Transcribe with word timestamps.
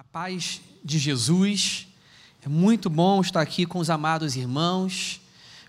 A 0.00 0.04
paz 0.04 0.62
de 0.82 0.98
Jesus. 0.98 1.86
É 2.42 2.48
muito 2.48 2.88
bom 2.88 3.20
estar 3.20 3.42
aqui 3.42 3.66
com 3.66 3.78
os 3.80 3.90
amados 3.90 4.34
irmãos, 4.34 5.20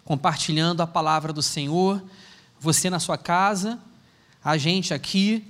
compartilhando 0.06 0.80
a 0.80 0.88
palavra 0.88 1.34
do 1.34 1.42
Senhor. 1.42 2.02
Você 2.58 2.90
na 2.90 2.98
sua 2.98 3.18
casa, 3.18 3.78
a 4.42 4.58
gente 4.58 4.94
aqui, 4.94 5.44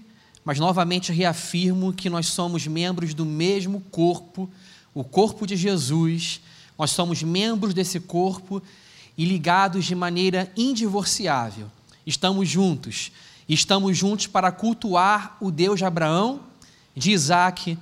mas 0.44 0.57
novamente 0.57 1.14
reafirmo 1.14 1.94
que 1.94 2.09
nós 2.09 2.25
somos 2.25 2.66
membros 2.66 3.14
do 3.14 3.23
mesmo 3.23 3.82
corpo, 3.91 4.50
o 4.95 5.04
corpo 5.04 5.45
de 5.45 5.55
Jesus. 5.55 6.41
Nós 6.75 6.89
somos 6.89 7.21
membros 7.21 7.75
desse 7.75 8.00
corpo 8.00 8.63
e 9.16 9.25
ligados 9.25 9.86
de 9.86 9.93
maneira 9.93 10.52
indivorciável. 10.57 11.70
Estamos 12.04 12.50
juntos. 12.50 13.11
Estamos 13.48 13.95
juntos 13.95 14.25
para 14.25 14.52
cultuar 14.52 15.38
o 15.39 15.52
Deus 15.52 15.78
de 15.78 15.86
Abraão, 15.86 16.39
de 16.96 17.11
Isaac 17.11 17.78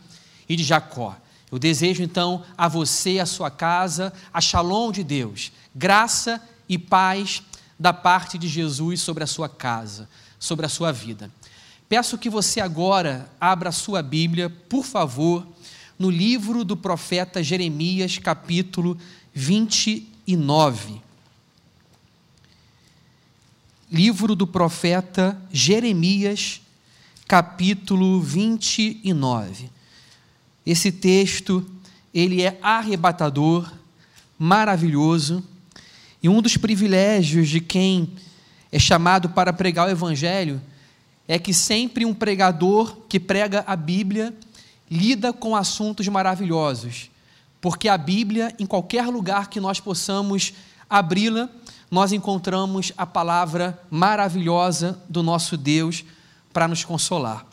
de 0.56 0.64
Jacó. 0.64 1.16
Eu 1.52 1.58
desejo 1.58 2.04
então 2.04 2.44
a 2.58 2.68
você, 2.68 3.20
a 3.20 3.26
sua 3.26 3.50
casa, 3.50 4.14
a 4.34 4.40
shalom 4.40 4.92
de 4.92 5.04
Deus, 5.04 5.52
graça 5.74 6.42
e 6.68 6.78
paz 6.78 7.42
da 7.80 7.92
parte 7.92 8.38
de 8.38 8.48
Jesus 8.48 9.02
sobre 9.02 9.24
a 9.24 9.28
sua 9.28 9.50
casa, 9.50 10.08
sobre 10.38 10.66
a 10.66 10.70
sua 10.70 10.92
vida. 10.92 11.32
Peço 11.88 12.20
que 12.20 12.30
você 12.30 12.62
agora 12.62 13.28
abra 13.42 13.70
a 13.70 13.72
sua 13.72 14.04
Bíblia, 14.04 14.50
por 14.50 14.86
favor, 14.86 15.48
no 15.98 16.10
livro 16.10 16.64
do 16.64 16.78
profeta 16.78 17.42
Jeremias, 17.42 18.20
capítulo 18.20 18.96
29. 19.34 21.02
Livro 23.92 24.36
do 24.36 24.46
profeta 24.46 25.42
Jeremias, 25.52 26.62
capítulo 27.28 28.22
29. 28.22 29.79
Esse 30.70 30.92
texto, 30.92 31.68
ele 32.14 32.44
é 32.44 32.60
arrebatador, 32.62 33.74
maravilhoso, 34.38 35.44
e 36.22 36.30
um 36.30 36.44
dos 36.44 36.58
privilégios 36.58 37.50
de 37.50 37.60
quem 37.60 38.14
é 38.72 38.78
chamado 38.78 39.30
para 39.30 39.52
pregar 39.52 39.88
o 39.88 39.92
evangelho 39.92 40.62
é 41.28 41.40
que 41.40 41.56
sempre 41.56 42.06
um 42.06 42.14
pregador 42.14 42.98
que 43.10 43.20
prega 43.20 43.64
a 43.66 43.76
Bíblia 43.76 44.32
lida 44.92 45.34
com 45.34 45.56
assuntos 45.56 46.08
maravilhosos, 46.08 47.10
porque 47.60 47.90
a 47.90 47.98
Bíblia, 47.98 48.54
em 48.60 48.66
qualquer 48.68 49.08
lugar 49.08 49.50
que 49.50 49.60
nós 49.60 49.80
possamos 49.80 50.54
abri-la, 50.88 51.50
nós 51.90 52.12
encontramos 52.12 52.94
a 52.96 53.08
palavra 53.08 53.82
maravilhosa 53.90 55.02
do 55.10 55.24
nosso 55.24 55.58
Deus 55.58 56.06
para 56.54 56.68
nos 56.68 56.86
consolar. 56.86 57.49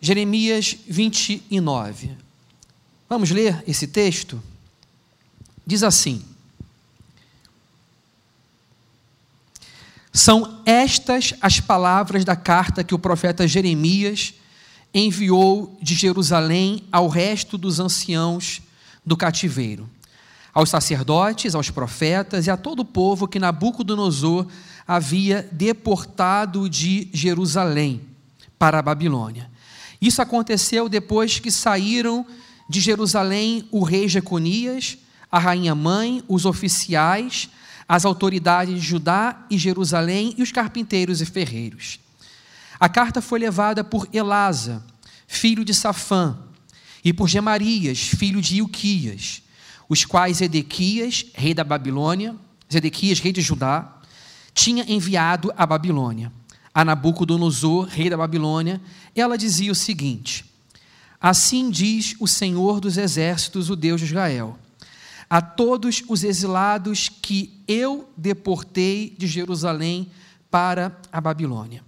Jeremias 0.00 0.76
29. 0.86 2.16
Vamos 3.08 3.30
ler 3.30 3.62
esse 3.66 3.86
texto? 3.86 4.42
Diz 5.66 5.82
assim: 5.82 6.22
São 10.12 10.62
estas 10.64 11.34
as 11.40 11.60
palavras 11.60 12.24
da 12.24 12.34
carta 12.34 12.82
que 12.82 12.94
o 12.94 12.98
profeta 12.98 13.46
Jeremias 13.46 14.34
enviou 14.94 15.76
de 15.82 15.94
Jerusalém 15.94 16.84
ao 16.90 17.06
resto 17.08 17.58
dos 17.58 17.78
anciãos 17.78 18.62
do 19.04 19.16
cativeiro, 19.16 19.88
aos 20.54 20.70
sacerdotes, 20.70 21.54
aos 21.54 21.70
profetas 21.70 22.46
e 22.46 22.50
a 22.50 22.56
todo 22.56 22.80
o 22.80 22.84
povo 22.84 23.28
que 23.28 23.38
Nabucodonosor 23.38 24.46
havia 24.86 25.46
deportado 25.52 26.68
de 26.68 27.08
Jerusalém 27.12 28.00
para 28.58 28.78
a 28.78 28.82
Babilônia. 28.82 29.50
Isso 30.00 30.20
aconteceu 30.20 30.88
depois 30.88 31.38
que 31.38 31.50
saíram 31.50 32.26
de 32.68 32.80
Jerusalém 32.80 33.68
o 33.70 33.82
rei 33.82 34.08
Jeconias, 34.08 34.98
a 35.30 35.38
rainha 35.38 35.74
mãe, 35.74 36.22
os 36.28 36.44
oficiais, 36.44 37.48
as 37.88 38.04
autoridades 38.04 38.74
de 38.74 38.80
Judá 38.80 39.46
e 39.50 39.56
Jerusalém 39.56 40.34
e 40.36 40.42
os 40.42 40.52
carpinteiros 40.52 41.20
e 41.20 41.26
ferreiros. 41.26 42.00
A 42.78 42.88
carta 42.88 43.22
foi 43.22 43.38
levada 43.38 43.82
por 43.82 44.08
Elasa, 44.12 44.84
filho 45.26 45.64
de 45.64 45.72
Safã, 45.72 46.36
e 47.04 47.12
por 47.12 47.28
Gemarias, 47.28 48.00
filho 48.00 48.42
de 48.42 48.56
Ilquias, 48.56 49.42
os 49.88 50.04
quais 50.04 50.40
Edequias, 50.40 51.26
rei 51.34 51.54
da 51.54 51.62
Babilônia, 51.62 52.34
Zedequias, 52.70 53.20
rei 53.20 53.32
de 53.32 53.40
Judá, 53.40 54.00
tinha 54.52 54.84
enviado 54.88 55.52
à 55.56 55.64
Babilônia 55.64 56.32
a 56.76 56.84
Nabucodonosor, 56.84 57.86
rei 57.86 58.10
da 58.10 58.18
Babilônia, 58.18 58.82
ela 59.14 59.38
dizia 59.38 59.72
o 59.72 59.74
seguinte: 59.74 60.44
Assim 61.18 61.70
diz 61.70 62.14
o 62.20 62.26
Senhor 62.28 62.80
dos 62.80 62.98
exércitos, 62.98 63.70
o 63.70 63.76
Deus 63.76 63.98
de 63.98 64.08
Israel, 64.08 64.58
a 65.28 65.40
todos 65.40 66.02
os 66.06 66.22
exilados 66.22 67.08
que 67.08 67.62
eu 67.66 68.12
deportei 68.14 69.16
de 69.16 69.26
Jerusalém 69.26 70.10
para 70.50 71.00
a 71.10 71.18
Babilônia. 71.18 71.82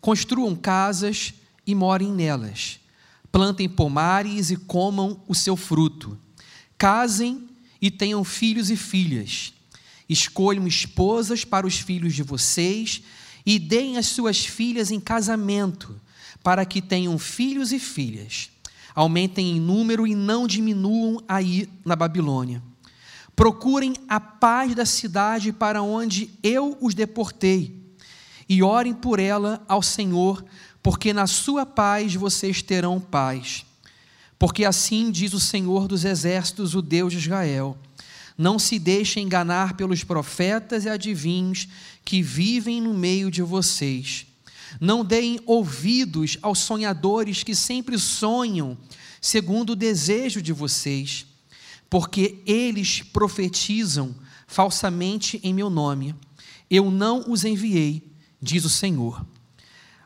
Construam 0.00 0.56
casas 0.56 1.32
e 1.64 1.72
morem 1.72 2.10
nelas, 2.10 2.80
plantem 3.30 3.68
pomares 3.68 4.50
e 4.50 4.56
comam 4.56 5.22
o 5.28 5.34
seu 5.34 5.56
fruto, 5.56 6.18
casem 6.76 7.48
e 7.80 7.88
tenham 7.88 8.24
filhos 8.24 8.68
e 8.68 8.76
filhas, 8.76 9.54
escolham 10.08 10.66
esposas 10.66 11.44
para 11.44 11.68
os 11.68 11.78
filhos 11.78 12.16
de 12.16 12.24
vocês 12.24 13.00
e 13.46 13.60
deem 13.60 13.96
as 13.96 14.06
suas 14.06 14.44
filhas 14.44 14.90
em 14.90 14.98
casamento, 14.98 15.94
para 16.42 16.64
que 16.64 16.82
tenham 16.82 17.16
filhos 17.16 17.70
e 17.70 17.78
filhas. 17.78 18.50
Aumentem 18.92 19.56
em 19.56 19.60
número 19.60 20.06
e 20.06 20.14
não 20.14 20.46
diminuam 20.48 21.22
aí 21.28 21.68
na 21.84 21.94
Babilônia. 21.94 22.60
Procurem 23.36 23.94
a 24.08 24.18
paz 24.18 24.74
da 24.74 24.84
cidade 24.84 25.52
para 25.52 25.80
onde 25.80 26.30
eu 26.42 26.76
os 26.80 26.94
deportei, 26.94 27.72
e 28.48 28.62
orem 28.62 28.94
por 28.94 29.20
ela 29.20 29.62
ao 29.68 29.82
Senhor, 29.82 30.44
porque 30.82 31.12
na 31.12 31.26
sua 31.26 31.66
paz 31.66 32.14
vocês 32.14 32.62
terão 32.62 33.00
paz. 33.00 33.64
Porque 34.38 34.64
assim 34.64 35.10
diz 35.10 35.32
o 35.32 35.40
Senhor 35.40 35.88
dos 35.88 36.04
exércitos, 36.04 36.74
o 36.74 36.82
Deus 36.82 37.12
de 37.12 37.18
Israel: 37.18 37.76
não 38.36 38.58
se 38.58 38.78
deixe 38.78 39.18
enganar 39.18 39.74
pelos 39.74 40.04
profetas 40.04 40.84
e 40.84 40.88
adivinhos 40.88 41.68
que 42.04 42.22
vivem 42.22 42.80
no 42.80 42.92
meio 42.92 43.30
de 43.30 43.42
vocês. 43.42 44.26
Não 44.80 45.04
deem 45.04 45.40
ouvidos 45.46 46.36
aos 46.42 46.58
sonhadores 46.58 47.42
que 47.42 47.54
sempre 47.54 47.98
sonham 47.98 48.76
segundo 49.20 49.70
o 49.70 49.76
desejo 49.76 50.42
de 50.42 50.52
vocês, 50.52 51.24
porque 51.88 52.42
eles 52.46 53.00
profetizam 53.00 54.14
falsamente 54.46 55.40
em 55.42 55.54
meu 55.54 55.70
nome. 55.70 56.14
Eu 56.70 56.90
não 56.90 57.30
os 57.30 57.44
enviei, 57.44 58.12
diz 58.40 58.64
o 58.64 58.70
Senhor. 58.70 59.24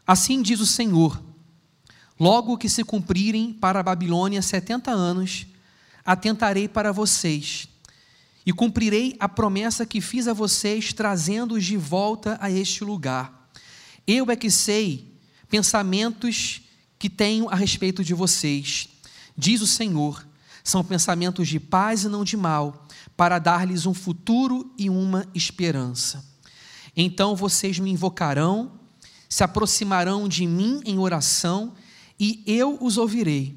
Assim 0.07 0.41
diz 0.41 0.61
o 0.61 0.67
Senhor: 0.67 1.21
logo 2.19 2.57
que 2.57 2.69
se 2.69 2.85
cumprirem 2.85 3.53
para 3.53 3.81
a 3.81 3.83
Babilônia 3.83 4.41
setenta 4.41 4.93
anos, 4.93 5.47
atentarei 6.05 6.69
para 6.69 6.93
vocês 6.93 7.70
e 8.45 8.53
cumprirei 8.53 9.17
a 9.21 9.29
promessa 9.29 9.85
que 9.85 10.01
fiz 10.01 10.27
a 10.27 10.33
vocês, 10.33 10.93
trazendo-os 10.93 11.65
de 11.65 11.77
volta 11.77 12.39
a 12.41 12.51
este 12.51 12.85
lugar. 12.85 13.51
Eu 14.07 14.31
é 14.31 14.37
que 14.37 14.51
sei 14.51 15.15
pensamentos 15.49 16.63
que 16.99 17.11
tenho 17.11 17.49
a 17.49 17.55
respeito 17.55 18.05
de 18.05 18.15
vocês, 18.15 18.89
diz 19.37 19.61
o 19.61 19.67
Senhor, 19.67 20.27
são 20.63 20.85
pensamentos 20.85 21.49
de 21.49 21.59
paz 21.59 22.05
e 22.05 22.09
não 22.09 22.25
de 22.25 22.37
mal, 22.37 22.87
para 23.17 23.39
dar-lhes 23.39 23.87
um 23.87 23.95
futuro 23.95 24.73
e 24.79 24.89
uma 24.89 25.27
esperança. 25.35 26.25
Então 26.97 27.35
vocês 27.35 27.79
me 27.79 27.91
invocarão, 27.91 28.73
se 29.29 29.45
aproximarão 29.45 30.29
de 30.29 30.47
mim 30.47 30.81
em 30.85 30.99
oração, 30.99 31.75
e 32.19 32.43
eu 32.47 32.77
os 32.81 32.99
ouvirei. 32.99 33.57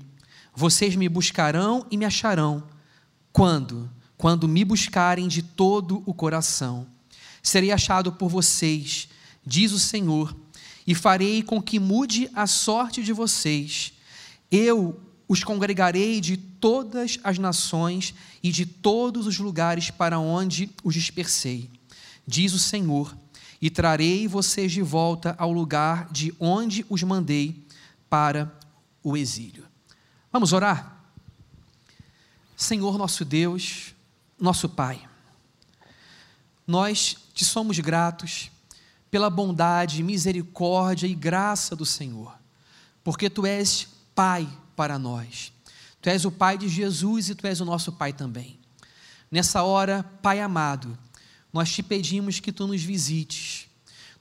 Vocês 0.56 0.96
me 0.96 1.10
buscarão 1.10 1.86
e 1.90 1.98
me 1.98 2.06
acharão. 2.06 2.64
Quando? 3.32 3.90
Quando 4.18 4.48
me 4.48 4.64
buscarem 4.64 5.28
de 5.28 5.42
todo 5.42 6.04
o 6.06 6.14
coração. 6.14 6.88
Serei 7.42 7.72
achado 7.72 8.12
por 8.12 8.30
vocês, 8.30 9.10
diz 9.46 9.72
o 9.72 9.80
Senhor, 9.80 10.36
e 10.86 10.94
farei 10.96 11.44
com 11.44 11.62
que 11.62 11.80
mude 11.80 12.30
a 12.34 12.48
sorte 12.48 13.04
de 13.04 13.14
vocês. 13.14 13.94
Eu 14.52 15.00
os 15.28 15.44
congregarei 15.44 16.22
de 16.22 16.38
todas 16.38 17.20
as 17.24 17.38
nações 17.38 18.14
e 18.42 18.52
de 18.52 18.66
todos 18.66 19.26
os 19.26 19.40
lugares 19.40 19.90
para 19.90 20.20
onde 20.20 20.70
os 20.84 20.94
dispersei, 20.94 21.70
diz 22.26 22.54
o 22.54 22.60
Senhor, 22.60 23.18
e 23.62 23.70
trarei 23.70 24.28
vocês 24.28 24.72
de 24.72 24.82
volta 24.82 25.36
ao 25.38 25.52
lugar 25.52 26.10
de 26.12 26.34
onde 26.40 26.86
os 26.90 27.02
mandei 27.02 27.66
para 28.10 28.54
o 29.02 29.16
exílio. 29.16 29.66
Vamos 30.32 30.52
orar? 30.52 31.02
Senhor 32.56 32.98
nosso 32.98 33.24
Deus, 33.24 33.93
nosso 34.44 34.68
Pai. 34.68 35.02
Nós 36.68 37.16
te 37.34 37.46
somos 37.46 37.80
gratos 37.80 38.52
pela 39.10 39.30
bondade, 39.30 40.04
misericórdia 40.04 41.08
e 41.08 41.16
graça 41.16 41.78
do 41.78 41.86
Senhor, 41.86 42.38
porque 43.06 43.30
tu 43.30 43.46
és 43.46 43.88
Pai 44.14 44.46
para 44.76 45.00
nós. 45.00 45.54
Tu 46.02 46.10
és 46.10 46.26
o 46.26 46.32
Pai 46.32 46.58
de 46.58 46.68
Jesus 46.68 47.30
e 47.30 47.36
Tu 47.36 47.48
és 47.48 47.62
o 47.62 47.66
nosso 47.66 47.94
Pai 47.94 48.12
também. 48.12 48.60
Nessa 49.32 49.64
hora, 49.64 50.04
Pai 50.22 50.42
amado, 50.42 50.98
nós 51.54 51.72
te 51.72 51.82
pedimos 51.82 52.42
que 52.42 52.52
Tu 52.52 52.68
nos 52.68 52.84
visites. 52.84 53.68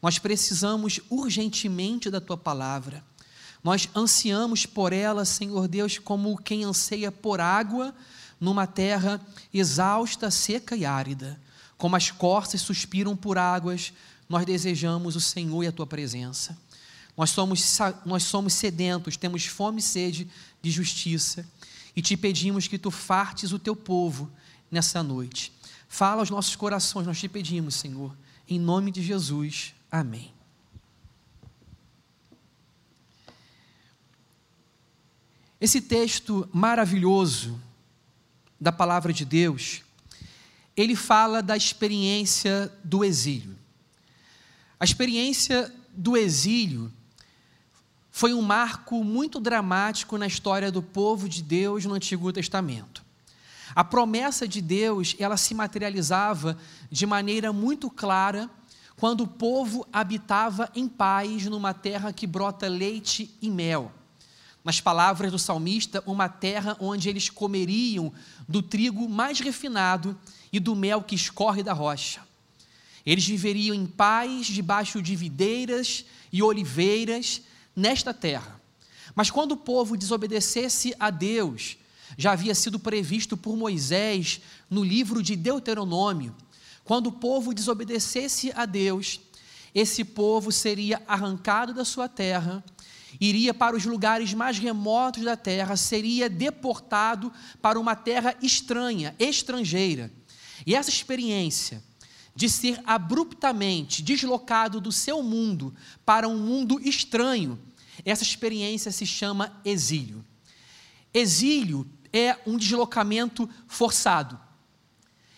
Nós 0.01 0.21
precisamos 0.21 1.01
urgentemente 1.11 2.09
da 2.09 2.21
Tua 2.21 2.37
palavra. 2.37 3.03
Nós 3.65 3.89
ansiamos 3.93 4.67
por 4.67 4.93
ela, 4.93 5.25
Senhor 5.25 5.67
Deus, 5.67 5.99
como 5.99 6.39
quem 6.39 6.63
anseia 6.63 7.11
por 7.11 7.41
água 7.41 7.93
numa 8.43 8.67
terra 8.67 9.25
exausta, 9.55 10.29
seca 10.29 10.75
e 10.75 10.85
árida. 10.85 11.41
Como 11.79 11.95
as 11.95 12.11
corças 12.11 12.61
suspiram 12.61 13.17
por 13.17 13.39
águas, 13.39 13.93
nós 14.29 14.45
desejamos 14.45 15.15
o 15.15 15.21
Senhor 15.21 15.63
e 15.63 15.69
a 15.69 15.73
Tua 15.73 15.87
presença. 15.87 16.59
Nós 17.17 17.31
somos, 17.31 17.79
nós 18.05 18.25
somos 18.25 18.55
sedentos, 18.55 19.17
temos 19.17 19.47
fome 19.47 19.79
e 19.79 19.83
sede 19.83 20.29
de 20.61 20.73
justiça 20.73 21.47
e 21.95 22.03
te 22.03 22.17
pedimos 22.17 22.67
que 22.67 22.79
tu 22.79 22.91
fartes 22.91 23.53
o 23.53 23.61
teu 23.61 23.77
povo 23.77 24.29
nessa 24.69 25.05
noite. 25.05 25.53
Fala 25.89 26.21
aos 26.21 26.31
nossos 26.31 26.57
corações, 26.57 27.07
nós 27.07 27.21
te 27.21 27.29
pedimos, 27.29 27.77
Senhor, 27.77 28.13
em 28.49 28.59
nome 28.59 28.91
de 28.91 29.03
Jesus. 29.03 29.73
Amém. 29.89 30.33
Esse 35.61 35.81
texto 35.81 36.49
maravilhoso 36.53 37.61
da 38.63 38.71
palavra 38.71 39.13
de 39.13 39.25
Deus, 39.25 39.83
ele 40.77 40.95
fala 40.95 41.43
da 41.43 41.57
experiência 41.57 42.73
do 42.85 43.05
exílio. 43.05 43.57
A 44.79 44.85
experiência 44.85 45.75
do 45.93 46.17
exílio 46.17 46.91
foi 48.13 48.33
um 48.33 48.41
marco 48.41 49.03
muito 49.03 49.41
dramático 49.41 50.17
na 50.17 50.29
história 50.29 50.71
do 50.71 50.81
povo 50.81 51.29
de 51.29 51.43
Deus 51.43 51.85
no 51.85 51.95
Antigo 51.95 52.33
Testamento. 52.33 53.03
A 53.75 53.83
promessa 53.83 54.47
de 54.47 54.63
Deus, 54.63 55.17
ela 55.19 55.37
se 55.37 55.55
materializava 55.55 56.57
de 56.89 57.05
maneira 57.05 57.53
muito 57.53 57.91
clara 57.91 58.49
quando 58.97 59.23
o 59.23 59.29
povo 59.29 59.85
habitava 59.93 60.71
em 60.73 60.87
paz 60.87 61.47
numa 61.47 61.75
terra 61.75 62.13
que 62.13 62.29
brota 62.29 62.69
leite 62.69 63.37
e 63.43 63.51
mel. 63.51 63.91
Nas 64.65 64.81
palavras 64.81 65.33
do 65.33 65.39
salmista, 65.39 66.03
uma 66.07 66.29
terra 66.29 66.77
onde 66.79 67.09
eles 67.09 67.29
comeriam 67.29 68.13
do 68.49 68.63
trigo 68.63 69.09
mais 69.09 69.41
refinado 69.41 70.19
e 70.53 70.61
do 70.61 70.77
mel 70.77 71.03
que 71.03 71.15
escorre 71.15 71.63
da 71.63 71.73
rocha. 71.73 72.21
Eles 73.05 73.27
viveriam 73.27 73.75
em 73.75 73.87
paz 73.87 74.47
debaixo 74.47 75.03
de 75.03 75.17
videiras 75.17 76.05
e 76.33 76.43
oliveiras, 76.43 77.43
nesta 77.75 78.13
terra. 78.13 78.61
Mas 79.15 79.31
quando 79.31 79.53
o 79.53 79.57
povo 79.57 79.97
desobedecesse 79.97 80.95
a 80.99 81.11
Deus, 81.11 81.77
já 82.17 82.33
havia 82.33 82.55
sido 82.55 82.79
previsto 82.79 83.37
por 83.37 83.57
Moisés 83.57 84.41
no 84.71 84.85
livro 84.85 85.23
de 85.23 85.35
Deuteronômio, 85.37 86.35
quando 86.85 87.09
o 87.09 87.13
povo 87.13 87.55
desobedecesse 87.55 88.53
a 88.55 88.67
Deus, 88.67 89.21
esse 89.75 90.05
povo 90.05 90.53
seria 90.53 91.03
arrancado 91.07 91.73
da 91.73 91.85
sua 91.85 92.09
terra, 92.09 92.63
iria 93.21 93.53
para 93.53 93.77
os 93.77 93.85
lugares 93.85 94.35
mais 94.35 94.59
remotos 94.59 95.23
da 95.23 95.37
terra, 95.37 95.77
seria 95.77 96.29
deportado 96.29 97.33
para 97.61 97.79
uma 97.79 97.95
terra 97.95 98.35
estranha, 98.43 99.15
estrangeira. 99.19 100.11
E 100.67 100.75
essa 100.75 100.91
experiência 100.91 101.83
de 102.35 102.49
ser 102.49 102.81
abruptamente 102.87 104.03
deslocado 104.03 104.81
do 104.81 104.91
seu 104.91 105.23
mundo 105.23 105.75
para 106.05 106.29
um 106.29 106.39
mundo 106.39 106.81
estranho, 106.81 107.59
essa 108.05 108.23
experiência 108.23 108.91
se 108.91 109.07
chama 109.07 109.61
exílio. 109.65 110.25
Exílio 111.13 111.87
é 112.13 112.39
um 112.47 112.57
deslocamento 112.57 113.49
forçado. 113.67 114.41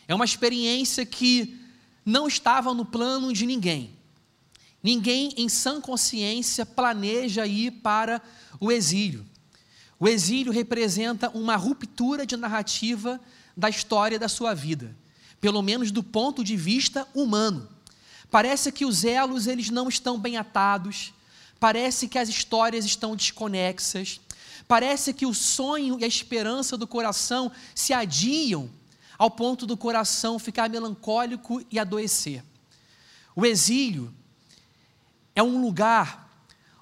É 0.06 0.14
uma 0.14 0.24
experiência 0.24 1.04
que 1.04 1.58
não 2.04 2.28
estava 2.28 2.74
no 2.74 2.84
plano 2.84 3.32
de 3.32 3.46
ninguém. 3.46 3.96
Ninguém 4.84 5.32
em 5.36 5.48
sã 5.48 5.80
consciência 5.80 6.64
planeja 6.64 7.44
ir 7.46 7.72
para 7.72 8.22
o 8.60 8.70
exílio. 8.70 9.26
O 9.98 10.06
exílio 10.06 10.52
representa 10.52 11.28
uma 11.30 11.56
ruptura 11.56 12.24
de 12.24 12.36
narrativa 12.36 13.20
da 13.56 13.68
história 13.68 14.18
da 14.18 14.28
sua 14.28 14.54
vida 14.54 14.94
pelo 15.44 15.60
menos 15.60 15.90
do 15.90 16.02
ponto 16.02 16.42
de 16.42 16.56
vista 16.56 17.06
humano. 17.14 17.68
Parece 18.30 18.72
que 18.72 18.86
os 18.86 19.04
elos 19.04 19.46
eles 19.46 19.68
não 19.68 19.90
estão 19.90 20.18
bem 20.18 20.38
atados, 20.38 21.12
parece 21.60 22.08
que 22.08 22.18
as 22.18 22.30
histórias 22.30 22.86
estão 22.86 23.14
desconexas, 23.14 24.22
parece 24.66 25.12
que 25.12 25.26
o 25.26 25.34
sonho 25.34 26.00
e 26.00 26.04
a 26.04 26.06
esperança 26.06 26.78
do 26.78 26.86
coração 26.86 27.52
se 27.74 27.92
adiam 27.92 28.70
ao 29.18 29.30
ponto 29.30 29.66
do 29.66 29.76
coração 29.76 30.38
ficar 30.38 30.70
melancólico 30.70 31.62
e 31.70 31.78
adoecer. 31.78 32.42
O 33.36 33.44
exílio 33.44 34.14
é 35.34 35.42
um 35.42 35.60
lugar 35.60 36.24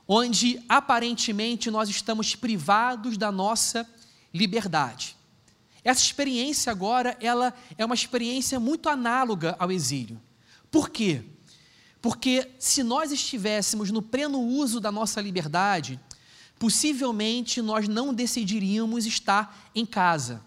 onde 0.06 0.62
aparentemente 0.68 1.70
nós 1.70 1.88
estamos 1.88 2.34
privados 2.34 3.16
da 3.16 3.32
nossa 3.32 3.88
liberdade. 4.32 5.16
Essa 5.84 6.00
experiência 6.00 6.70
agora, 6.70 7.16
ela 7.20 7.52
é 7.76 7.84
uma 7.84 7.94
experiência 7.94 8.60
muito 8.60 8.88
análoga 8.88 9.56
ao 9.58 9.72
exílio. 9.72 10.20
Por 10.70 10.90
quê? 10.90 11.22
Porque 12.00 12.50
se 12.58 12.82
nós 12.82 13.10
estivéssemos 13.10 13.90
no 13.90 14.02
pleno 14.02 14.40
uso 14.40 14.80
da 14.80 14.92
nossa 14.92 15.20
liberdade, 15.20 15.98
possivelmente 16.58 17.60
nós 17.60 17.88
não 17.88 18.12
decidiríamos 18.14 19.06
estar 19.06 19.70
em 19.74 19.84
casa. 19.84 20.42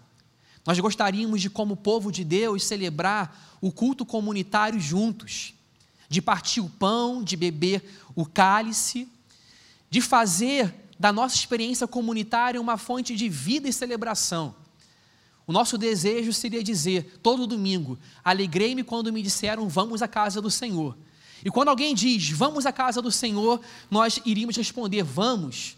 Nós 0.64 0.78
gostaríamos 0.80 1.40
de, 1.40 1.48
como 1.48 1.76
povo 1.76 2.10
de 2.10 2.24
Deus, 2.24 2.64
celebrar 2.64 3.56
o 3.60 3.70
culto 3.70 4.04
comunitário 4.04 4.80
juntos, 4.80 5.54
de 6.08 6.22
partir 6.22 6.60
o 6.60 6.68
pão, 6.68 7.22
de 7.22 7.36
beber 7.36 7.82
o 8.14 8.24
cálice, 8.24 9.08
de 9.90 10.00
fazer 10.00 10.74
da 10.98 11.12
nossa 11.12 11.34
experiência 11.34 11.86
comunitária 11.86 12.60
uma 12.60 12.76
fonte 12.76 13.14
de 13.14 13.28
vida 13.28 13.68
e 13.68 13.72
celebração. 13.72 14.54
O 15.46 15.52
nosso 15.52 15.78
desejo 15.78 16.32
seria 16.32 16.62
dizer, 16.62 17.20
todo 17.22 17.46
domingo, 17.46 17.98
alegrei-me 18.24 18.82
quando 18.82 19.12
me 19.12 19.22
disseram, 19.22 19.68
vamos 19.68 20.02
à 20.02 20.08
casa 20.08 20.40
do 20.40 20.50
Senhor. 20.50 20.96
E 21.44 21.50
quando 21.50 21.68
alguém 21.68 21.94
diz, 21.94 22.30
vamos 22.30 22.66
à 22.66 22.72
casa 22.72 23.00
do 23.00 23.12
Senhor, 23.12 23.60
nós 23.90 24.18
iríamos 24.24 24.56
responder, 24.56 25.04
vamos, 25.04 25.76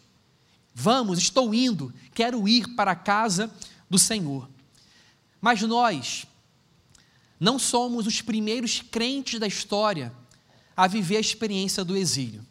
vamos, 0.74 1.18
estou 1.18 1.54
indo, 1.54 1.92
quero 2.14 2.48
ir 2.48 2.68
para 2.74 2.92
a 2.92 2.96
casa 2.96 3.50
do 3.90 3.98
Senhor. 3.98 4.48
Mas 5.40 5.60
nós 5.62 6.26
não 7.40 7.58
somos 7.58 8.06
os 8.06 8.20
primeiros 8.20 8.80
crentes 8.80 9.38
da 9.38 9.46
história 9.46 10.12
a 10.76 10.86
viver 10.86 11.16
a 11.16 11.20
experiência 11.20 11.84
do 11.84 11.96
exílio. 11.96 12.44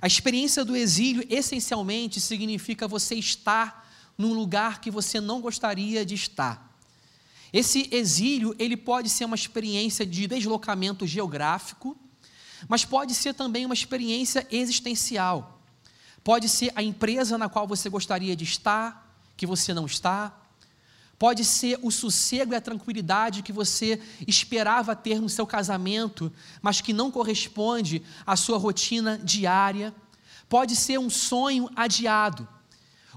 A 0.00 0.06
experiência 0.06 0.64
do 0.64 0.76
exílio, 0.76 1.26
essencialmente, 1.30 2.20
significa 2.20 2.86
você 2.86 3.14
estar 3.14 3.86
num 4.16 4.34
lugar 4.34 4.80
que 4.80 4.90
você 4.90 5.20
não 5.20 5.40
gostaria 5.40 6.04
de 6.04 6.14
estar. 6.14 6.66
Esse 7.52 7.88
exílio, 7.92 8.54
ele 8.58 8.76
pode 8.76 9.08
ser 9.08 9.24
uma 9.24 9.36
experiência 9.36 10.04
de 10.04 10.26
deslocamento 10.26 11.06
geográfico, 11.06 11.96
mas 12.68 12.84
pode 12.84 13.14
ser 13.14 13.34
também 13.34 13.64
uma 13.64 13.74
experiência 13.74 14.46
existencial. 14.50 15.60
Pode 16.22 16.48
ser 16.48 16.72
a 16.74 16.82
empresa 16.82 17.38
na 17.38 17.48
qual 17.48 17.66
você 17.66 17.88
gostaria 17.88 18.34
de 18.34 18.44
estar, 18.44 19.16
que 19.36 19.46
você 19.46 19.72
não 19.72 19.86
está. 19.86 20.36
Pode 21.18 21.44
ser 21.44 21.78
o 21.82 21.90
sossego 21.90 22.52
e 22.52 22.56
a 22.56 22.60
tranquilidade 22.60 23.42
que 23.42 23.52
você 23.52 24.00
esperava 24.26 24.94
ter 24.94 25.20
no 25.20 25.28
seu 25.28 25.46
casamento, 25.46 26.32
mas 26.60 26.80
que 26.80 26.92
não 26.92 27.10
corresponde 27.10 28.02
à 28.26 28.36
sua 28.36 28.58
rotina 28.58 29.18
diária. 29.18 29.94
Pode 30.48 30.76
ser 30.76 30.98
um 30.98 31.08
sonho 31.08 31.70
adiado 31.74 32.46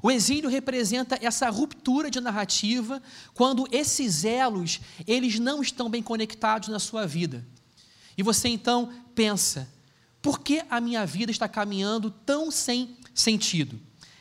o 0.01 0.09
exílio 0.09 0.49
representa 0.49 1.17
essa 1.21 1.49
ruptura 1.49 2.09
de 2.09 2.21
narrativa 2.21 3.01
quando 3.33 3.67
esses 3.71 4.23
elos, 4.23 4.79
eles 5.05 5.39
não 5.39 5.61
estão 5.61 5.89
bem 5.89 6.01
conectados 6.01 6.69
na 6.69 6.79
sua 6.79 7.05
vida. 7.05 7.45
E 8.17 8.23
você 8.23 8.47
então 8.47 8.93
pensa: 9.13 9.69
por 10.21 10.39
que 10.39 10.63
a 10.69 10.79
minha 10.79 11.05
vida 11.05 11.31
está 11.31 11.47
caminhando 11.47 12.09
tão 12.09 12.49
sem 12.49 12.97
sentido? 13.13 13.79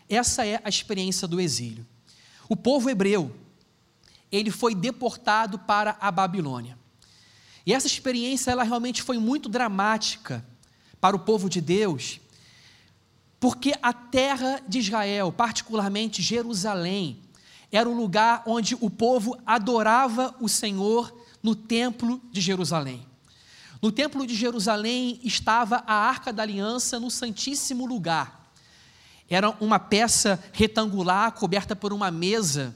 Essa 0.09 0.45
é 0.45 0.61
a 0.65 0.69
experiência 0.69 1.29
do 1.29 1.41
exílio. 1.41 1.87
O 2.49 2.57
povo 2.57 2.91
hebreu, 2.91 3.35
ele 4.31 4.51
foi 4.51 4.75
deportado 4.75 5.59
para 5.59 5.97
a 6.01 6.11
Babilônia. 6.11 6.79
E 7.65 7.75
essa 7.75 7.87
experiência 7.87 8.51
ela 8.51 8.63
realmente 8.63 9.03
foi 9.03 9.19
muito 9.19 9.49
dramática 9.49 10.45
para 11.01 11.15
o 11.15 11.19
povo 11.19 11.49
de 11.49 11.61
Deus, 11.61 12.21
porque 13.39 13.75
a 13.83 13.93
terra 13.93 14.61
de 14.67 14.79
Israel, 14.79 15.31
particularmente 15.31 16.23
Jerusalém, 16.23 17.21
era 17.71 17.89
o 17.89 17.95
lugar 17.95 18.43
onde 18.47 18.75
o 18.81 18.89
povo 18.89 19.39
adorava 19.47 20.35
o 20.41 20.49
Senhor 20.49 21.15
no 21.43 21.55
templo 21.55 22.21
de 22.33 22.41
Jerusalém. 22.41 23.07
No 23.81 23.93
templo 23.93 24.27
de 24.27 24.35
Jerusalém 24.35 25.21
estava 25.23 25.85
a 25.87 25.95
arca 25.95 26.33
da 26.33 26.43
aliança 26.43 26.99
no 26.99 27.11
Santíssimo 27.11 27.87
Lugar. 27.87 28.51
Era 29.31 29.51
uma 29.61 29.79
peça 29.79 30.43
retangular 30.53 31.31
coberta 31.33 31.77
por 31.77 31.93
uma 31.93 32.11
mesa, 32.11 32.75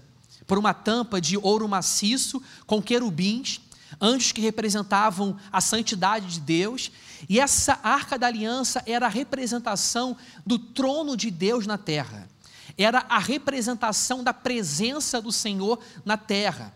por 0.52 0.58
uma 0.58 0.74
tampa 0.74 1.18
de 1.18 1.38
ouro 1.38 1.66
maciço 1.66 2.42
com 2.66 2.82
querubins, 2.82 3.58
anjos 3.98 4.32
que 4.32 4.40
representavam 4.42 5.34
a 5.50 5.62
santidade 5.62 6.26
de 6.26 6.40
Deus, 6.40 6.92
e 7.26 7.40
essa 7.40 7.80
arca 7.82 8.18
da 8.18 8.26
aliança 8.26 8.82
era 8.84 9.06
a 9.06 9.08
representação 9.08 10.14
do 10.44 10.58
trono 10.58 11.16
de 11.16 11.30
Deus 11.30 11.66
na 11.66 11.78
terra. 11.78 12.28
Era 12.76 13.06
a 13.08 13.18
representação 13.18 14.22
da 14.22 14.34
presença 14.34 15.22
do 15.22 15.32
Senhor 15.32 15.78
na 16.04 16.18
terra. 16.18 16.74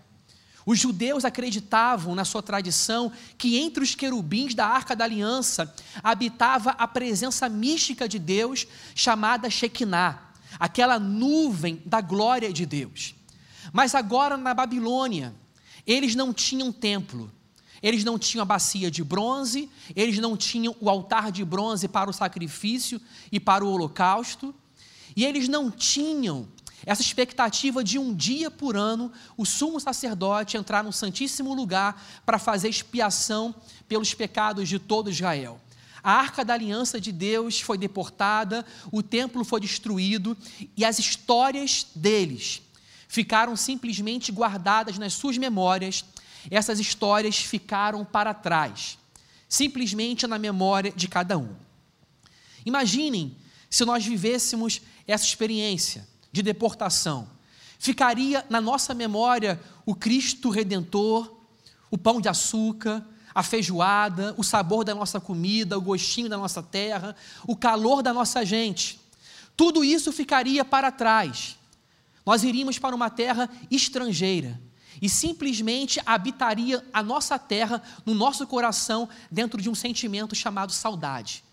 Os 0.65 0.79
judeus 0.79 1.27
acreditavam, 1.27 2.15
na 2.15 2.25
sua 2.25 2.43
tradição, 2.43 3.13
que 3.37 3.59
entre 3.59 3.85
os 3.85 3.95
querubins 3.95 4.55
da 4.55 4.67
arca 4.67 4.97
da 4.97 5.05
aliança 5.05 5.71
habitava 6.03 6.71
a 6.71 6.89
presença 6.89 7.47
mística 7.47 8.09
de 8.09 8.19
Deus, 8.19 8.67
chamada 8.95 9.51
Shekinah, 9.51 10.33
aquela 10.59 10.99
nuvem 10.99 11.83
da 11.85 12.01
glória 12.01 12.51
de 12.51 12.65
Deus. 12.65 13.15
Mas 13.73 13.95
agora 13.95 14.37
na 14.37 14.55
Babilônia, 14.55 15.35
eles 15.87 16.15
não 16.15 16.33
tinham 16.33 16.73
templo, 16.73 17.31
eles 17.83 18.05
não 18.05 18.19
tinham 18.19 18.43
a 18.43 18.47
bacia 18.47 18.91
de 18.91 19.05
bronze, 19.05 19.71
eles 19.95 20.19
não 20.19 20.37
tinham 20.37 20.75
o 20.81 20.91
altar 20.91 21.31
de 21.31 21.45
bronze 21.45 21.87
para 21.87 22.11
o 22.11 22.13
sacrifício 22.13 23.01
e 23.31 23.39
para 23.39 23.65
o 23.65 23.71
holocausto, 23.71 24.55
e 25.15 25.25
eles 25.25 25.49
não 25.49 25.71
tinham 25.71 26.49
essa 26.85 27.03
expectativa 27.03 27.83
de 27.83 27.99
um 27.99 28.15
dia 28.15 28.51
por 28.51 28.77
ano 28.77 29.13
o 29.37 29.45
sumo 29.45 29.81
sacerdote 29.81 30.57
entrar 30.57 30.85
no 30.85 30.93
Santíssimo 30.93 31.55
Lugar 31.55 32.01
para 32.25 32.39
fazer 32.39 32.69
expiação 32.69 33.55
pelos 33.89 34.13
pecados 34.15 34.69
de 34.69 34.79
todo 34.79 35.11
Israel. 35.11 35.61
A 36.03 36.13
arca 36.13 36.45
da 36.45 36.55
aliança 36.55 37.01
de 37.01 37.11
Deus 37.11 37.61
foi 37.61 37.77
deportada, 37.77 38.65
o 38.93 39.03
templo 39.03 39.45
foi 39.45 39.61
destruído 39.61 40.37
e 40.77 40.85
as 40.85 40.99
histórias 41.01 41.87
deles 41.97 42.63
ficaram 43.17 43.57
simplesmente 43.57 44.31
guardadas 44.31 44.99
nas 44.99 45.15
suas 45.15 45.39
memórias. 45.39 46.05
Essas 46.51 46.79
histórias 46.79 47.39
ficaram 47.39 48.05
para 48.05 48.35
trás, 48.35 48.99
simplesmente 49.49 50.27
na 50.27 50.39
memória 50.39 50.93
de 50.95 51.09
cada 51.09 51.39
um. 51.39 51.49
Imaginem 52.67 53.35
se 53.71 53.87
nós 53.87 54.05
vivêssemos 54.05 54.83
essa 55.09 55.25
experiência 55.25 56.07
de 56.31 56.43
deportação. 56.43 57.27
Ficaria 57.79 58.45
na 58.51 58.61
nossa 58.61 58.93
memória 58.93 59.59
o 59.87 59.95
Cristo 59.95 60.51
redentor, 60.51 61.35
o 61.91 61.97
pão 61.97 62.21
de 62.21 62.29
açúcar, 62.29 63.03
a 63.35 63.43
feijoada, 63.43 64.35
o 64.37 64.45
sabor 64.45 64.85
da 64.85 64.95
nossa 64.95 65.19
comida, 65.19 65.79
o 65.79 65.81
gostinho 65.81 66.29
da 66.29 66.37
nossa 66.37 66.63
terra, 66.63 67.17
o 67.47 67.57
calor 67.57 68.03
da 68.03 68.13
nossa 68.13 68.45
gente. 68.45 69.01
Tudo 69.57 69.83
isso 69.83 70.13
ficaria 70.13 70.67
para 70.67 70.91
trás. 70.93 71.57
Nós 72.27 72.43
iríamos 72.43 72.77
para 72.77 72.95
uma 72.95 73.09
terra 73.09 73.49
estrangeira 73.71 74.61
e 75.01 75.09
simplesmente 75.09 76.01
habitaria 76.05 76.85
a 76.93 77.01
nossa 77.01 77.39
terra 77.39 77.81
no 78.05 78.15
nosso 78.15 78.45
coração 78.49 79.09
dentro 79.31 79.63
de 79.63 79.71
um 79.71 79.75
sentimento 79.75 80.35
chamado 80.35 80.73
saudade. 80.73 81.45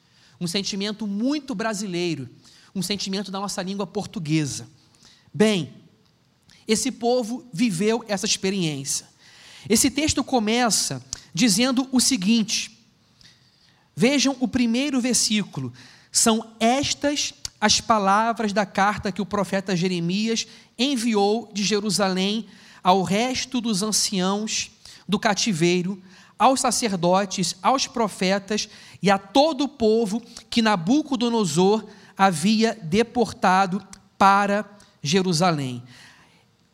Um 0.42 0.48
sentimento 0.48 1.06
muito 1.06 1.53
brasileiro, 1.53 2.27
um 2.74 2.82
sentimento 2.82 3.30
da 3.30 3.39
nossa 3.39 3.62
língua 3.62 3.86
portuguesa. 3.86 4.68
Bem, 5.32 5.74
esse 6.68 6.92
povo 6.92 7.48
viveu 7.53 8.03
essa 8.08 8.25
experiência. 8.25 9.08
Esse 9.70 9.92
texto 9.92 10.24
começa 10.24 11.06
dizendo 11.34 11.88
o 11.92 12.00
seguinte: 12.00 12.80
vejam 13.96 14.36
o 14.39 14.48
primeiro 14.48 15.00
versículo, 15.00 15.72
são 16.12 16.56
estas 16.60 17.34
as 17.63 17.79
palavras 17.79 18.51
da 18.51 18.65
carta 18.65 19.10
que 19.10 19.22
o 19.22 19.25
profeta 19.25 19.74
Jeremias 19.74 20.46
enviou 20.77 21.50
de 21.53 21.63
Jerusalém 21.63 22.46
ao 22.84 23.03
resto 23.03 23.62
dos 23.62 23.82
anciãos 23.82 24.70
do 25.08 25.17
cativeiro, 25.17 26.03
aos 26.38 26.60
sacerdotes, 26.60 27.55
aos 27.63 27.88
profetas 27.88 28.67
e 29.01 29.10
a 29.10 29.17
todo 29.17 29.63
o 29.63 29.70
povo 29.70 30.22
que 30.50 30.62
Nabucodonosor 30.62 31.86
havia 32.17 32.77
deportado 32.84 33.82
para 34.17 34.65
Jerusalém. 35.01 35.82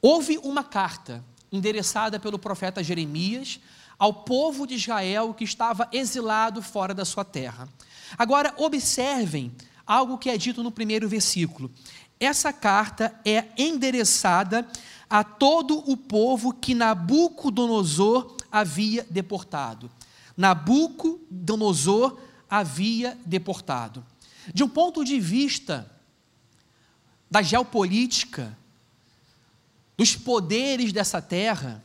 Houve 0.02 0.40
uma 0.40 0.64
carta 0.64 1.24
endereçada 1.52 2.20
pelo 2.20 2.40
profeta 2.40 2.84
Jeremias 2.84 3.60
ao 4.00 4.12
povo 4.12 4.66
de 4.66 4.74
Israel 4.74 5.36
que 5.36 5.44
estava 5.44 5.88
exilado 5.92 6.64
fora 6.64 6.96
da 6.96 7.06
sua 7.06 7.24
terra. 7.24 7.70
Agora, 8.18 8.56
observem 8.58 9.54
algo 9.90 10.20
que 10.20 10.30
é 10.30 10.38
dito 10.38 10.62
no 10.62 10.72
primeiro 10.72 11.10
versículo. 11.10 11.72
Essa 12.20 12.54
carta 12.54 13.20
é 13.26 13.46
endereçada 13.58 14.68
a 15.10 15.24
todo 15.24 15.80
o 15.90 15.98
povo 15.98 16.54
que 16.54 16.76
Nabucodonosor 16.76 18.38
havia 18.52 19.04
deportado. 19.10 19.90
Nabucodonosor 20.38 22.20
havia 22.48 23.18
deportado. 23.26 24.06
De 24.54 24.64
um 24.64 24.70
ponto 24.70 25.04
de 25.04 25.20
vista 25.20 25.92
da 27.32 27.42
geopolítica, 27.42 28.56
dos 29.98 30.16
poderes 30.16 30.94
dessa 30.94 31.20
terra, 31.20 31.84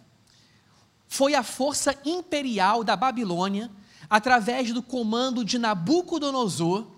foi 1.08 1.34
a 1.34 1.42
força 1.42 1.98
imperial 2.04 2.84
da 2.84 2.96
Babilônia, 2.96 3.70
através 4.10 4.72
do 4.72 4.82
comando 4.82 5.42
de 5.42 5.58
Nabucodonosor, 5.58 6.93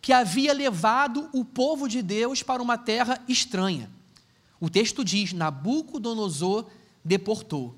que 0.00 0.12
havia 0.12 0.52
levado 0.52 1.28
o 1.32 1.44
povo 1.44 1.88
de 1.88 2.02
Deus 2.02 2.42
para 2.42 2.62
uma 2.62 2.78
terra 2.78 3.22
estranha. 3.28 3.90
O 4.58 4.68
texto 4.68 5.04
diz: 5.04 5.32
Nabucodonosor 5.32 6.66
deportou. 7.04 7.76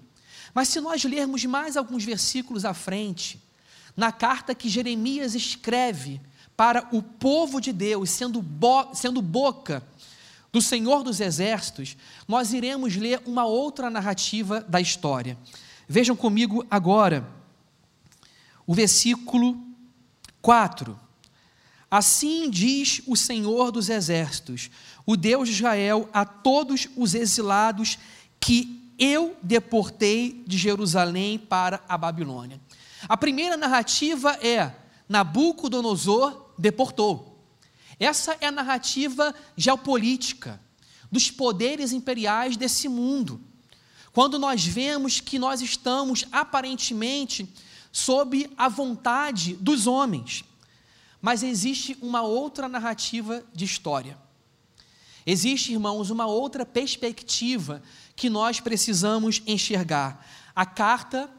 Mas 0.55 0.69
se 0.69 0.81
nós 0.81 1.05
lermos 1.05 1.45
mais 1.45 1.77
alguns 1.77 2.05
versículos 2.05 2.65
à 2.65 2.75
frente, 2.75 3.43
na 3.97 4.13
carta 4.13 4.55
que 4.55 4.69
Jeremias 4.69 5.35
escreve 5.35 6.21
para 6.57 6.89
o 6.93 7.03
povo 7.03 7.61
de 7.61 7.73
Deus, 7.73 8.11
sendo, 8.11 8.43
bo 8.43 8.95
sendo 8.95 9.23
boca 9.23 9.83
do 10.53 10.61
Senhor 10.61 11.03
dos 11.03 11.21
Exércitos, 11.21 11.97
nós 12.29 12.53
iremos 12.53 12.95
ler 12.97 13.23
uma 13.25 13.45
outra 13.47 13.89
narrativa 13.89 14.61
da 14.61 14.81
história. 14.81 15.39
Vejam 15.89 16.15
comigo 16.15 16.65
agora 16.71 17.27
o 18.67 18.75
versículo 18.75 19.59
4. 20.41 20.99
Assim 21.93 22.49
diz 22.49 23.03
o 23.07 23.15
Senhor 23.15 23.71
dos 23.71 23.91
Exércitos, 23.91 24.71
o 25.05 25.15
Deus 25.15 25.47
de 25.47 25.57
Israel, 25.57 26.09
a 26.11 26.25
todos 26.25 26.89
os 26.97 27.13
exilados 27.15 27.99
que 28.41 28.91
eu 28.99 29.37
deportei 29.43 30.43
de 30.47 30.57
Jerusalém 30.57 31.39
para 31.39 31.85
a 31.87 31.99
Babilônia. 31.99 32.59
A 33.07 33.15
primeira 33.15 33.59
narrativa 33.59 34.33
é 34.43 34.75
Nabucodonosor 35.07 36.55
deportou. 36.57 37.45
Essa 38.01 38.39
é 38.41 38.47
a 38.47 38.51
narrativa 38.51 39.35
geopolítica 39.55 40.59
dos 41.11 41.31
poderes 41.31 41.93
imperiais 41.93 42.57
desse 42.57 42.89
mundo. 42.89 43.39
Quando 44.15 44.39
nós 44.39 44.65
vemos 44.65 45.21
que 45.21 45.39
nós 45.39 45.61
estamos 45.61 46.25
aparentemente 46.33 47.47
sob 47.93 48.51
a 48.57 48.71
vontade 48.71 49.53
dos 49.57 49.87
homens, 49.87 50.43
mas 51.23 51.45
existe 51.45 51.97
uma 52.03 52.23
outra 52.23 52.69
narrativa 52.69 53.45
de 53.55 53.65
história. 53.65 54.19
Existe, 55.25 55.73
irmãos, 55.73 56.11
uma 56.11 56.27
outra 56.27 56.67
perspectiva 56.67 57.81
que 58.17 58.29
nós 58.29 58.59
precisamos 58.59 59.41
enxergar. 59.47 60.27
A 60.55 60.67
carta 60.67 61.31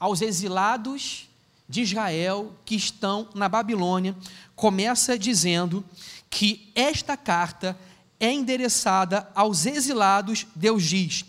aos 0.00 0.20
exilados 0.20 1.28
de 1.68 1.82
Israel 1.82 2.52
que 2.64 2.74
estão 2.74 3.28
na 3.32 3.48
Babilônia 3.48 4.16
começa 4.56 5.16
dizendo 5.16 5.84
que 6.28 6.72
esta 6.74 7.16
carta 7.16 7.78
é 8.18 8.32
endereçada 8.32 9.30
aos 9.32 9.64
exilados, 9.64 10.44
Deus 10.56 10.82
diz, 10.82 11.24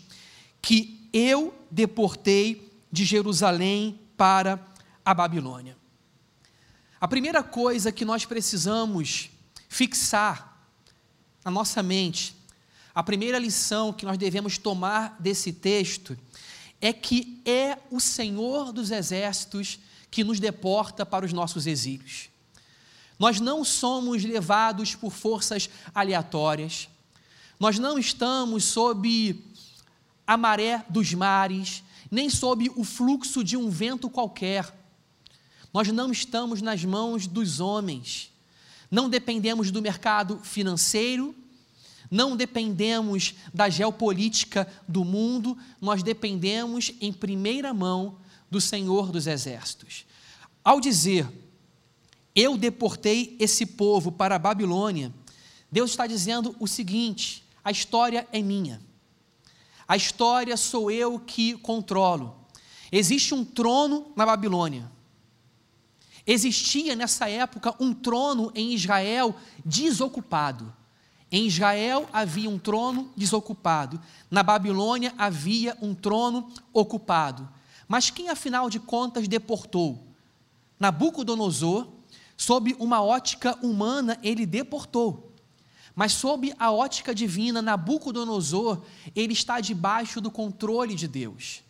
que 0.60 1.08
eu 1.12 1.54
deportei 1.70 2.68
de 2.90 3.04
Jerusalém 3.04 3.98
para 4.16 4.60
a 5.04 5.14
Babilônia. 5.14 5.81
A 7.02 7.08
primeira 7.08 7.42
coisa 7.42 7.90
que 7.90 8.04
nós 8.04 8.24
precisamos 8.24 9.28
fixar 9.68 10.56
na 11.44 11.50
nossa 11.50 11.82
mente, 11.82 12.32
a 12.94 13.02
primeira 13.02 13.40
lição 13.40 13.92
que 13.92 14.04
nós 14.06 14.16
devemos 14.16 14.56
tomar 14.56 15.16
desse 15.18 15.52
texto, 15.52 16.16
é 16.80 16.92
que 16.92 17.42
é 17.44 17.76
o 17.90 17.98
Senhor 17.98 18.72
dos 18.72 18.92
Exércitos 18.92 19.80
que 20.12 20.22
nos 20.22 20.38
deporta 20.38 21.04
para 21.04 21.26
os 21.26 21.32
nossos 21.32 21.66
exílios. 21.66 22.28
Nós 23.18 23.40
não 23.40 23.64
somos 23.64 24.22
levados 24.22 24.94
por 24.94 25.10
forças 25.10 25.68
aleatórias, 25.92 26.88
nós 27.58 27.80
não 27.80 27.98
estamos 27.98 28.62
sob 28.62 29.44
a 30.24 30.36
maré 30.36 30.86
dos 30.88 31.12
mares, 31.12 31.82
nem 32.08 32.30
sob 32.30 32.70
o 32.76 32.84
fluxo 32.84 33.42
de 33.42 33.56
um 33.56 33.68
vento 33.68 34.08
qualquer. 34.08 34.81
Nós 35.72 35.88
não 35.88 36.12
estamos 36.12 36.60
nas 36.60 36.84
mãos 36.84 37.26
dos 37.26 37.60
homens, 37.60 38.30
não 38.90 39.08
dependemos 39.08 39.70
do 39.70 39.80
mercado 39.80 40.38
financeiro, 40.42 41.34
não 42.10 42.36
dependemos 42.36 43.34
da 43.54 43.70
geopolítica 43.70 44.70
do 44.86 45.02
mundo, 45.02 45.56
nós 45.80 46.02
dependemos 46.02 46.92
em 47.00 47.10
primeira 47.10 47.72
mão 47.72 48.18
do 48.50 48.60
Senhor 48.60 49.10
dos 49.10 49.26
Exércitos. 49.26 50.04
Ao 50.62 50.78
dizer, 50.78 51.26
eu 52.34 52.58
deportei 52.58 53.34
esse 53.40 53.64
povo 53.64 54.12
para 54.12 54.36
a 54.36 54.38
Babilônia, 54.38 55.12
Deus 55.70 55.90
está 55.90 56.06
dizendo 56.06 56.54
o 56.60 56.68
seguinte: 56.68 57.42
a 57.64 57.70
história 57.70 58.28
é 58.30 58.42
minha, 58.42 58.78
a 59.88 59.96
história 59.96 60.54
sou 60.58 60.90
eu 60.90 61.18
que 61.18 61.56
controlo. 61.58 62.36
Existe 62.90 63.32
um 63.32 63.42
trono 63.42 64.12
na 64.14 64.26
Babilônia. 64.26 64.90
Existia 66.26 66.94
nessa 66.94 67.28
época 67.28 67.74
um 67.80 67.92
trono 67.92 68.52
em 68.54 68.72
Israel 68.72 69.34
desocupado. 69.64 70.72
Em 71.30 71.46
Israel 71.46 72.08
havia 72.12 72.48
um 72.48 72.58
trono 72.58 73.10
desocupado. 73.16 74.00
Na 74.30 74.42
Babilônia 74.42 75.14
havia 75.16 75.76
um 75.80 75.94
trono 75.94 76.50
ocupado. 76.72 77.48
Mas 77.88 78.10
quem, 78.10 78.28
afinal 78.28 78.70
de 78.70 78.78
contas, 78.78 79.26
deportou? 79.26 80.06
Nabucodonosor, 80.78 81.88
sob 82.36 82.76
uma 82.78 83.02
ótica 83.02 83.58
humana, 83.62 84.18
ele 84.22 84.46
deportou. 84.46 85.32
Mas 85.94 86.12
sob 86.12 86.54
a 86.58 86.70
ótica 86.70 87.14
divina, 87.14 87.60
Nabucodonosor, 87.60 88.82
ele 89.14 89.32
está 89.32 89.60
debaixo 89.60 90.20
do 90.20 90.30
controle 90.30 90.94
de 90.94 91.08
Deus. 91.08 91.62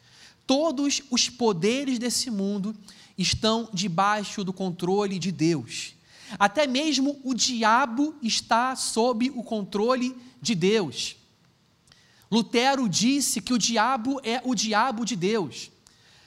Todos 0.46 1.02
os 1.10 1.28
poderes 1.28 1.98
desse 1.98 2.30
mundo 2.30 2.74
estão 3.16 3.68
debaixo 3.72 4.42
do 4.44 4.52
controle 4.52 5.18
de 5.18 5.30
Deus. 5.30 5.94
Até 6.38 6.66
mesmo 6.66 7.20
o 7.24 7.34
diabo 7.34 8.14
está 8.22 8.74
sob 8.74 9.30
o 9.30 9.42
controle 9.42 10.16
de 10.40 10.54
Deus. 10.54 11.16
Lutero 12.30 12.88
disse 12.88 13.40
que 13.40 13.52
o 13.52 13.58
diabo 13.58 14.20
é 14.24 14.40
o 14.44 14.54
diabo 14.54 15.04
de 15.04 15.14
Deus. 15.14 15.70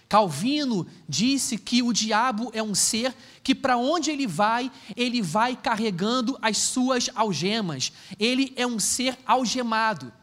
Calvino 0.07 0.85
disse 1.09 1.57
que 1.57 1.81
o 1.81 1.91
diabo 1.91 2.51
é 2.53 2.61
um 2.61 2.75
ser 2.75 3.13
que, 3.43 3.55
para 3.55 3.75
onde 3.75 4.11
ele 4.11 4.27
vai, 4.27 4.71
ele 4.95 5.21
vai 5.21 5.55
carregando 5.55 6.37
as 6.41 6.59
suas 6.59 7.09
algemas. 7.15 7.91
Ele 8.19 8.53
é 8.55 8.67
um 8.67 8.79
ser 8.79 9.17
algemado, 9.25 10.13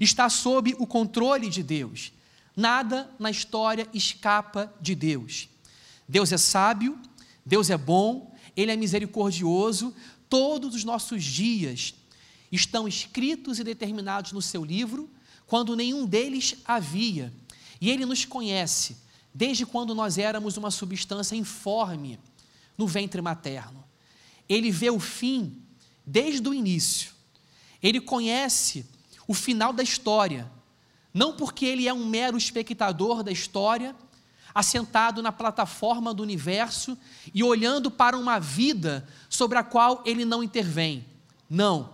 está 0.00 0.30
sob 0.30 0.74
o 0.78 0.86
controle 0.86 1.50
de 1.50 1.62
Deus. 1.62 2.12
Nada 2.56 3.14
na 3.18 3.30
história 3.30 3.86
escapa 3.92 4.74
de 4.80 4.94
Deus. 4.94 5.48
Deus 6.08 6.32
é 6.32 6.38
sábio, 6.38 6.98
Deus 7.44 7.68
é 7.68 7.76
bom, 7.76 8.34
ele 8.56 8.72
é 8.72 8.76
misericordioso, 8.76 9.94
todos 10.28 10.74
os 10.74 10.82
nossos 10.82 11.22
dias 11.22 11.94
estão 12.50 12.88
escritos 12.88 13.58
e 13.58 13.64
determinados 13.64 14.32
no 14.32 14.40
seu 14.40 14.64
livro, 14.64 15.10
quando 15.46 15.76
nenhum 15.76 16.06
deles 16.06 16.56
havia. 16.64 17.32
E 17.80 17.90
ele 17.90 18.06
nos 18.06 18.24
conhece 18.24 18.96
desde 19.34 19.66
quando 19.66 19.94
nós 19.94 20.16
éramos 20.16 20.56
uma 20.56 20.70
substância 20.70 21.36
informe 21.36 22.18
no 22.78 22.86
ventre 22.86 23.20
materno. 23.20 23.84
Ele 24.48 24.70
vê 24.70 24.88
o 24.88 24.98
fim 24.98 25.60
desde 26.06 26.48
o 26.48 26.54
início. 26.54 27.12
Ele 27.82 28.00
conhece 28.00 28.86
o 29.28 29.34
final 29.34 29.72
da 29.72 29.82
história, 29.82 30.50
não 31.16 31.32
porque 31.32 31.64
ele 31.64 31.88
é 31.88 31.94
um 31.94 32.04
mero 32.04 32.36
espectador 32.36 33.22
da 33.22 33.32
história, 33.32 33.96
assentado 34.54 35.22
na 35.22 35.32
plataforma 35.32 36.12
do 36.12 36.22
universo 36.22 36.96
e 37.32 37.42
olhando 37.42 37.90
para 37.90 38.18
uma 38.18 38.38
vida 38.38 39.08
sobre 39.26 39.56
a 39.56 39.64
qual 39.64 40.02
ele 40.04 40.26
não 40.26 40.42
intervém. 40.42 41.06
Não. 41.48 41.88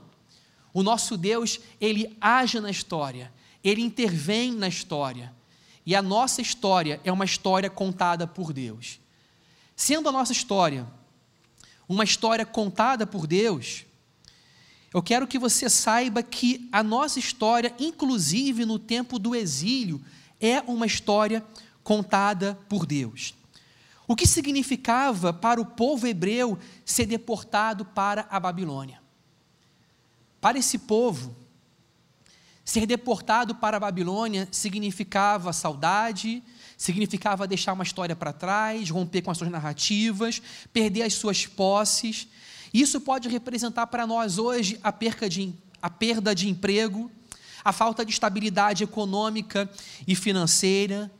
O 0.74 0.82
nosso 0.82 1.16
Deus, 1.16 1.60
ele 1.80 2.16
age 2.20 2.58
na 2.58 2.68
história, 2.68 3.32
ele 3.62 3.80
intervém 3.80 4.50
na 4.50 4.66
história. 4.66 5.32
E 5.86 5.94
a 5.94 6.02
nossa 6.02 6.42
história 6.42 7.00
é 7.04 7.12
uma 7.12 7.24
história 7.24 7.70
contada 7.70 8.26
por 8.26 8.52
Deus. 8.52 8.98
Sendo 9.76 10.08
a 10.08 10.12
nossa 10.12 10.32
história 10.32 10.84
uma 11.88 12.02
história 12.02 12.44
contada 12.44 13.06
por 13.06 13.28
Deus, 13.28 13.84
eu 14.92 15.02
quero 15.02 15.26
que 15.26 15.38
você 15.38 15.70
saiba 15.70 16.22
que 16.22 16.68
a 16.70 16.82
nossa 16.82 17.18
história, 17.18 17.74
inclusive 17.78 18.64
no 18.64 18.78
tempo 18.78 19.18
do 19.18 19.34
exílio, 19.34 20.00
é 20.40 20.60
uma 20.66 20.86
história 20.86 21.44
contada 21.82 22.58
por 22.68 22.84
Deus. 22.84 23.34
O 24.06 24.14
que 24.14 24.26
significava 24.26 25.32
para 25.32 25.60
o 25.60 25.64
povo 25.64 26.06
hebreu 26.06 26.58
ser 26.84 27.06
deportado 27.06 27.84
para 27.84 28.26
a 28.28 28.38
Babilônia? 28.38 29.00
Para 30.40 30.58
esse 30.58 30.76
povo, 30.76 31.34
ser 32.64 32.84
deportado 32.84 33.54
para 33.54 33.76
a 33.76 33.80
Babilônia 33.80 34.46
significava 34.50 35.52
saudade, 35.52 36.42
significava 36.76 37.46
deixar 37.46 37.72
uma 37.72 37.84
história 37.84 38.14
para 38.14 38.32
trás, 38.32 38.90
romper 38.90 39.22
com 39.22 39.30
as 39.30 39.38
suas 39.38 39.50
narrativas, 39.50 40.42
perder 40.72 41.02
as 41.02 41.14
suas 41.14 41.46
posses. 41.46 42.28
Isso 42.72 43.00
pode 43.00 43.28
representar 43.28 43.86
para 43.86 44.06
nós 44.06 44.38
hoje 44.38 44.78
a, 44.82 44.92
perca 44.92 45.28
de, 45.28 45.54
a 45.80 45.90
perda 45.90 46.34
de 46.34 46.48
emprego, 46.48 47.10
a 47.64 47.72
falta 47.72 48.04
de 48.04 48.12
estabilidade 48.12 48.82
econômica 48.82 49.70
e 50.06 50.14
financeira, 50.14 51.10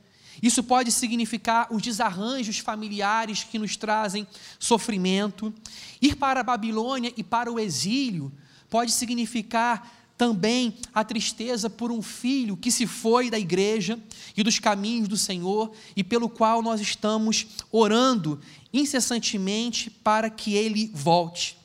isso 0.42 0.62
pode 0.62 0.90
significar 0.90 1.68
os 1.70 1.82
desarranjos 1.82 2.58
familiares 2.58 3.44
que 3.44 3.58
nos 3.58 3.76
trazem 3.76 4.26
sofrimento. 4.58 5.54
Ir 6.00 6.16
para 6.16 6.40
a 6.40 6.44
Babilônia 6.44 7.12
e 7.16 7.22
para 7.22 7.50
o 7.50 7.60
exílio 7.60 8.32
pode 8.68 8.90
significar 8.90 10.00
também 10.16 10.76
a 10.94 11.04
tristeza 11.04 11.68
por 11.68 11.90
um 11.90 12.02
filho 12.02 12.56
que 12.56 12.70
se 12.70 12.86
foi 12.86 13.30
da 13.30 13.38
igreja 13.38 13.98
e 14.36 14.42
dos 14.42 14.58
caminhos 14.58 15.08
do 15.08 15.16
Senhor 15.16 15.72
e 15.96 16.04
pelo 16.04 16.28
qual 16.28 16.62
nós 16.62 16.80
estamos 16.80 17.46
orando 17.70 18.40
incessantemente 18.72 19.90
para 19.90 20.30
que 20.30 20.54
ele 20.54 20.90
volte. 20.94 21.58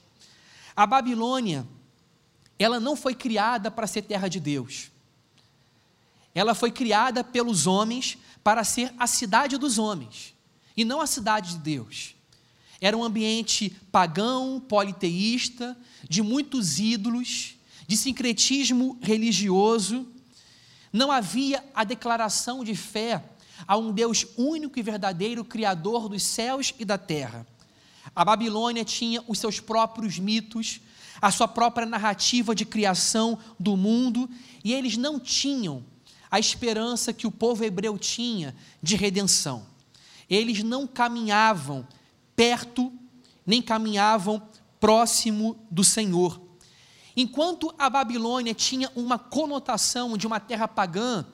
A 0.75 0.85
Babilônia, 0.85 1.65
ela 2.59 2.79
não 2.79 2.95
foi 2.95 3.15
criada 3.15 3.71
para 3.71 3.87
ser 3.87 4.03
terra 4.03 4.27
de 4.27 4.39
Deus. 4.39 4.91
Ela 6.35 6.53
foi 6.53 6.71
criada 6.71 7.23
pelos 7.23 7.65
homens 7.65 8.17
para 8.43 8.63
ser 8.63 8.93
a 8.99 9.07
cidade 9.07 9.57
dos 9.57 9.77
homens 9.77 10.33
e 10.75 10.85
não 10.85 11.01
a 11.01 11.07
cidade 11.07 11.53
de 11.53 11.57
Deus. 11.59 12.15
Era 12.79 12.95
um 12.95 13.03
ambiente 13.03 13.71
pagão, 13.91 14.59
politeísta, 14.59 15.75
de 16.07 16.21
muitos 16.21 16.77
ídolos, 16.77 17.55
de 17.87 17.97
sincretismo 17.97 18.99
religioso. 19.01 20.07
Não 20.93 21.11
havia 21.11 21.63
a 21.73 21.83
declaração 21.83 22.63
de 22.63 22.75
fé 22.75 23.23
a 23.65 23.77
um 23.77 23.91
Deus 23.91 24.25
único 24.37 24.77
e 24.77 24.83
verdadeiro, 24.83 25.45
Criador 25.45 26.09
dos 26.09 26.23
céus 26.23 26.73
e 26.77 26.85
da 26.85 26.97
terra. 26.97 27.47
A 28.15 28.25
Babilônia 28.25 28.83
tinha 28.83 29.23
os 29.27 29.39
seus 29.39 29.59
próprios 29.59 30.19
mitos, 30.19 30.81
a 31.21 31.31
sua 31.31 31.47
própria 31.47 31.85
narrativa 31.85 32.53
de 32.53 32.65
criação 32.65 33.37
do 33.59 33.77
mundo, 33.77 34.29
e 34.63 34.73
eles 34.73 34.97
não 34.97 35.19
tinham 35.19 35.83
a 36.29 36.39
esperança 36.39 37.13
que 37.13 37.25
o 37.25 37.31
povo 37.31 37.63
hebreu 37.63 37.97
tinha 37.97 38.55
de 38.81 38.95
redenção. 38.95 39.65
Eles 40.29 40.61
não 40.61 40.85
caminhavam 40.85 41.87
perto, 42.35 42.91
nem 43.45 43.61
caminhavam 43.61 44.41
próximo 44.79 45.57
do 45.71 45.83
Senhor. 45.83 46.41
Enquanto 47.15 47.73
a 47.79 47.89
Babilônia 47.89 48.53
tinha 48.53 48.91
uma 48.95 49.17
conotação 49.17 50.15
de 50.15 50.27
uma 50.27 50.39
terra 50.39 50.67
pagã, 50.67 51.25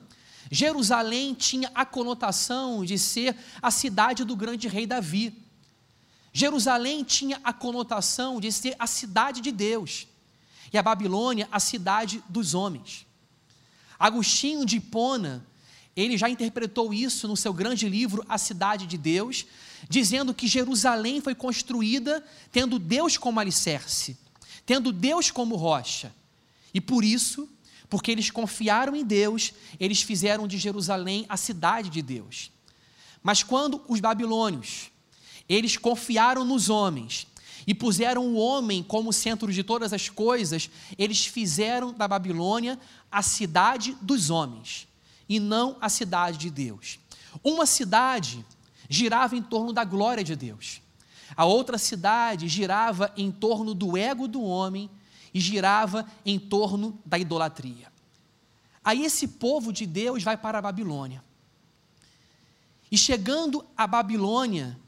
Jerusalém 0.54 1.34
tinha 1.34 1.68
a 1.74 1.84
conotação 1.84 2.84
de 2.84 2.96
ser 2.96 3.36
a 3.60 3.72
cidade 3.72 4.24
do 4.24 4.36
grande 4.36 4.68
rei 4.68 4.86
Davi. 4.86 5.36
Jerusalém 6.32 7.02
tinha 7.02 7.40
a 7.42 7.52
conotação 7.52 8.40
de 8.40 8.52
ser 8.52 8.76
a 8.78 8.86
cidade 8.86 9.40
de 9.40 9.50
Deus. 9.50 10.06
E 10.72 10.78
a 10.78 10.82
Babilônia, 10.82 11.48
a 11.50 11.58
cidade 11.58 12.22
dos 12.28 12.54
homens. 12.54 13.04
Agostinho 13.98 14.64
de 14.64 14.76
Hipona, 14.76 15.44
ele 15.96 16.16
já 16.16 16.30
interpretou 16.30 16.94
isso 16.94 17.26
no 17.26 17.36
seu 17.36 17.52
grande 17.52 17.88
livro 17.88 18.24
A 18.28 18.38
Cidade 18.38 18.86
de 18.86 18.96
Deus, 18.96 19.46
dizendo 19.88 20.32
que 20.32 20.46
Jerusalém 20.46 21.20
foi 21.20 21.34
construída 21.34 22.24
tendo 22.52 22.78
Deus 22.78 23.18
como 23.18 23.40
alicerce, 23.40 24.16
tendo 24.64 24.92
Deus 24.92 25.32
como 25.32 25.56
rocha. 25.56 26.14
E 26.72 26.80
por 26.80 27.04
isso, 27.04 27.48
porque 27.88 28.10
eles 28.10 28.30
confiaram 28.30 28.94
em 28.96 29.04
Deus, 29.04 29.52
eles 29.78 30.02
fizeram 30.02 30.46
de 30.46 30.58
Jerusalém 30.58 31.26
a 31.28 31.36
cidade 31.36 31.90
de 31.90 32.02
Deus. 32.02 32.50
Mas 33.22 33.42
quando 33.42 33.80
os 33.88 34.00
babilônios, 34.00 34.90
eles 35.48 35.76
confiaram 35.76 36.44
nos 36.44 36.68
homens 36.68 37.26
e 37.66 37.74
puseram 37.74 38.26
o 38.26 38.36
homem 38.36 38.82
como 38.82 39.12
centro 39.12 39.52
de 39.52 39.62
todas 39.62 39.92
as 39.92 40.08
coisas, 40.08 40.70
eles 40.98 41.26
fizeram 41.26 41.92
da 41.92 42.06
Babilônia 42.06 42.78
a 43.10 43.22
cidade 43.22 43.96
dos 44.00 44.28
homens 44.28 44.86
e 45.28 45.40
não 45.40 45.76
a 45.80 45.88
cidade 45.88 46.38
de 46.38 46.50
Deus. 46.50 46.98
Uma 47.42 47.66
cidade 47.66 48.44
girava 48.88 49.36
em 49.36 49.42
torno 49.42 49.72
da 49.72 49.84
glória 49.84 50.22
de 50.22 50.36
Deus. 50.36 50.82
A 51.36 51.44
outra 51.44 51.78
cidade 51.78 52.48
girava 52.48 53.12
em 53.16 53.30
torno 53.30 53.74
do 53.74 53.96
ego 53.96 54.28
do 54.28 54.42
homem 54.42 54.90
e 55.34 55.40
girava 55.40 56.06
em 56.24 56.38
torno 56.38 56.98
da 57.04 57.18
idolatria. 57.18 57.92
Aí 58.84 59.04
esse 59.04 59.26
povo 59.26 59.72
de 59.72 59.84
Deus 59.84 60.22
vai 60.22 60.36
para 60.36 60.58
a 60.58 60.62
Babilônia. 60.62 61.24
E 62.90 62.96
chegando 62.96 63.66
à 63.76 63.86
Babilônia, 63.86 64.78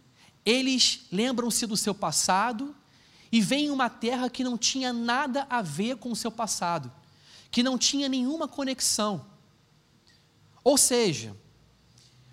eles 0.44 1.06
lembram-se 1.11 1.66
do 1.66 1.76
seu 1.76 1.92
passado 1.92 2.74
e 3.32 3.40
veem 3.40 3.70
uma 3.70 3.90
terra 3.90 4.30
que 4.30 4.44
não 4.44 4.56
tinha 4.56 4.92
nada 4.92 5.44
a 5.50 5.61
ver 5.61 5.96
com 5.96 6.12
o 6.12 6.16
seu 6.16 6.30
passado, 6.30 6.92
que 7.50 7.62
não 7.62 7.76
tinha 7.76 8.09
nenhuma 8.09 8.46
conexão. 8.46 9.26
Ou 10.62 10.78
seja, 10.78 11.37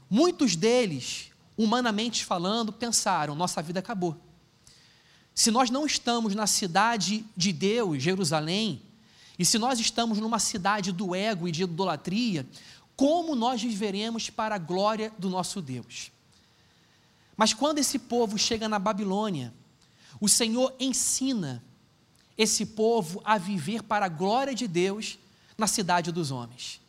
muitos 0.07 0.55
deles, 0.55 1.31
humanamente 1.57 2.23
falando, 2.23 2.71
pensaram: 2.71 3.33
nossa 3.33 3.61
vida 3.61 3.79
acabou. 3.79 4.22
Se 5.35 5.49
nós 5.49 5.69
não 5.69 5.85
estamos 5.85 6.35
na 6.35 6.45
cidade 6.45 7.25
de 7.35 7.51
Deus, 7.51 8.01
Jerusalém, 8.01 8.81
e 9.37 9.45
se 9.45 9.57
nós 9.57 9.79
estamos 9.79 10.19
numa 10.19 10.39
cidade 10.39 10.91
do 10.91 11.15
ego 11.15 11.47
e 11.47 11.51
de 11.51 11.63
idolatria, 11.63 12.47
como 12.95 13.35
nós 13.35 13.61
viveremos 13.61 14.29
para 14.29 14.55
a 14.55 14.59
glória 14.59 15.11
do 15.17 15.29
nosso 15.29 15.61
Deus? 15.61 16.11
Mas 17.35 17.53
quando 17.53 17.79
esse 17.79 17.97
povo 17.97 18.37
chega 18.37 18.69
na 18.69 18.77
Babilônia, 18.77 19.53
o 20.21 20.29
Senhor 20.29 20.73
ensina 20.79 21.63
esse 22.37 22.65
povo 22.65 23.21
a 23.25 23.37
viver 23.37 23.83
para 23.83 24.05
a 24.05 24.09
glória 24.09 24.53
de 24.53 24.67
Deus 24.67 25.17
na 25.57 25.67
cidade 25.67 26.11
dos 26.11 26.31
homens. 26.31 26.79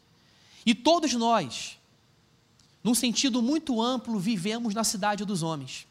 E 0.66 0.74
todos 0.74 1.12
nós, 1.14 1.78
num 2.82 2.94
sentido 2.94 3.42
muito 3.42 3.80
amplo, 3.80 4.18
vivemos 4.18 4.74
na 4.74 4.84
cidade 4.84 5.24
dos 5.24 5.42
homens. 5.42 5.86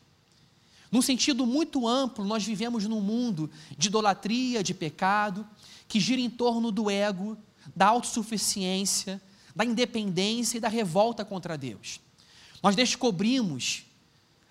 Num 0.93 1.01
sentido 1.01 1.43
muito 1.47 1.87
amplo, 1.87 2.23
nós 2.23 2.43
vivemos 2.43 2.85
num 2.85 3.01
mundo 3.01 3.49
de 3.75 3.87
idolatria, 3.87 4.61
de 4.61 4.75
pecado, 4.75 5.43
que 5.87 5.99
gira 5.99 6.21
em 6.21 6.29
torno 6.29 6.71
do 6.71 6.87
ego, 6.87 7.35
da 7.75 7.87
autossuficiência, 7.87 9.19
da 9.55 9.65
independência 9.65 10.57
e 10.57 10.59
da 10.59 10.67
revolta 10.67 11.25
contra 11.25 11.57
Deus. 11.57 11.99
Nós 12.61 12.75
descobrimos, 12.75 13.85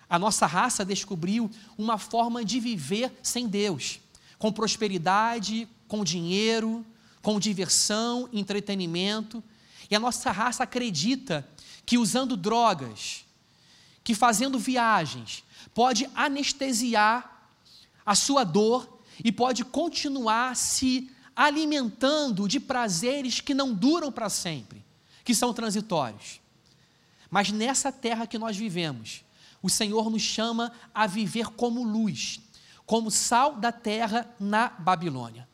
a 0.09 0.19
nossa 0.19 0.45
raça 0.45 0.83
descobriu 0.83 1.49
uma 1.77 1.97
forma 1.97 2.43
de 2.43 2.59
viver 2.59 3.17
sem 3.23 3.47
Deus, 3.47 4.01
com 4.37 4.51
prosperidade, 4.51 5.65
com 5.87 6.03
dinheiro, 6.03 6.85
com 7.21 7.39
diversão, 7.39 8.27
entretenimento, 8.33 9.41
e 9.89 9.95
a 9.95 9.99
nossa 9.99 10.29
raça 10.29 10.63
acredita 10.63 11.47
que 11.85 11.97
usando 11.97 12.35
drogas, 12.35 13.23
que 14.03 14.13
fazendo 14.13 14.59
viagens, 14.59 15.41
pode 15.73 16.09
anestesiar 16.15 17.49
a 18.05 18.15
sua 18.15 18.43
dor 18.43 18.99
e 19.23 19.31
pode 19.31 19.63
continuar 19.63 20.55
se 20.55 21.09
alimentando 21.35 22.47
de 22.47 22.59
prazeres 22.59 23.39
que 23.39 23.53
não 23.53 23.73
duram 23.73 24.11
para 24.11 24.29
sempre, 24.29 24.83
que 25.23 25.33
são 25.33 25.53
transitórios. 25.53 26.39
Mas 27.29 27.51
nessa 27.51 27.91
terra 27.91 28.27
que 28.27 28.37
nós 28.37 28.55
vivemos, 28.55 29.23
o 29.61 29.69
Senhor 29.69 30.09
nos 30.09 30.21
chama 30.21 30.71
a 30.93 31.07
viver 31.07 31.47
como 31.47 31.83
luz, 31.83 32.39
como 32.85 33.09
sal 33.09 33.55
da 33.55 33.71
terra 33.71 34.29
na 34.39 34.69
Babilônia. 34.69 35.47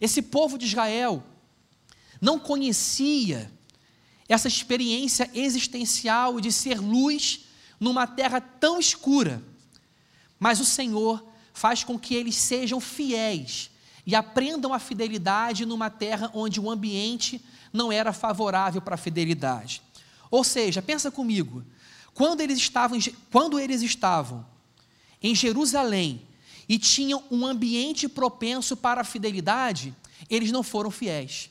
Esse 0.00 0.22
povo 0.22 0.58
de 0.58 0.66
Israel 0.66 1.22
não 2.20 2.38
conhecia 2.38 3.52
essa 4.28 4.48
experiência 4.48 5.30
existencial 5.34 6.40
de 6.40 6.50
ser 6.50 6.80
luz 6.80 7.43
numa 7.84 8.06
terra 8.06 8.40
tão 8.40 8.80
escura. 8.80 9.42
Mas 10.40 10.58
o 10.58 10.64
Senhor 10.64 11.22
faz 11.52 11.84
com 11.84 11.98
que 11.98 12.14
eles 12.14 12.34
sejam 12.34 12.80
fiéis 12.80 13.70
e 14.06 14.14
aprendam 14.14 14.72
a 14.72 14.78
fidelidade 14.78 15.66
numa 15.66 15.90
terra 15.90 16.30
onde 16.32 16.58
o 16.58 16.70
ambiente 16.70 17.44
não 17.70 17.92
era 17.92 18.10
favorável 18.10 18.80
para 18.80 18.94
a 18.94 18.98
fidelidade. 18.98 19.82
Ou 20.30 20.42
seja, 20.42 20.80
pensa 20.80 21.10
comigo, 21.10 21.62
quando 22.14 22.40
eles 22.40 22.56
estavam, 22.56 22.98
quando 23.30 23.60
eles 23.60 23.82
estavam 23.82 24.46
em 25.22 25.34
Jerusalém 25.34 26.22
e 26.66 26.78
tinham 26.78 27.22
um 27.30 27.44
ambiente 27.44 28.08
propenso 28.08 28.78
para 28.78 29.02
a 29.02 29.04
fidelidade, 29.04 29.94
eles 30.30 30.50
não 30.50 30.62
foram 30.62 30.90
fiéis. 30.90 31.50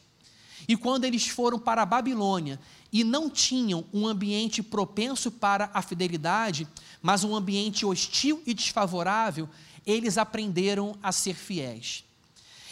E 0.67 0.77
quando 0.77 1.05
eles 1.05 1.27
foram 1.27 1.59
para 1.59 1.81
a 1.81 1.85
Babilônia 1.85 2.59
e 2.91 3.03
não 3.03 3.29
tinham 3.29 3.85
um 3.93 4.07
ambiente 4.07 4.61
propenso 4.61 5.31
para 5.31 5.69
a 5.73 5.81
fidelidade, 5.81 6.67
mas 7.01 7.23
um 7.23 7.35
ambiente 7.35 7.85
hostil 7.85 8.41
e 8.45 8.53
desfavorável, 8.53 9.49
eles 9.85 10.17
aprenderam 10.17 10.95
a 11.01 11.11
ser 11.11 11.35
fiéis. 11.35 12.03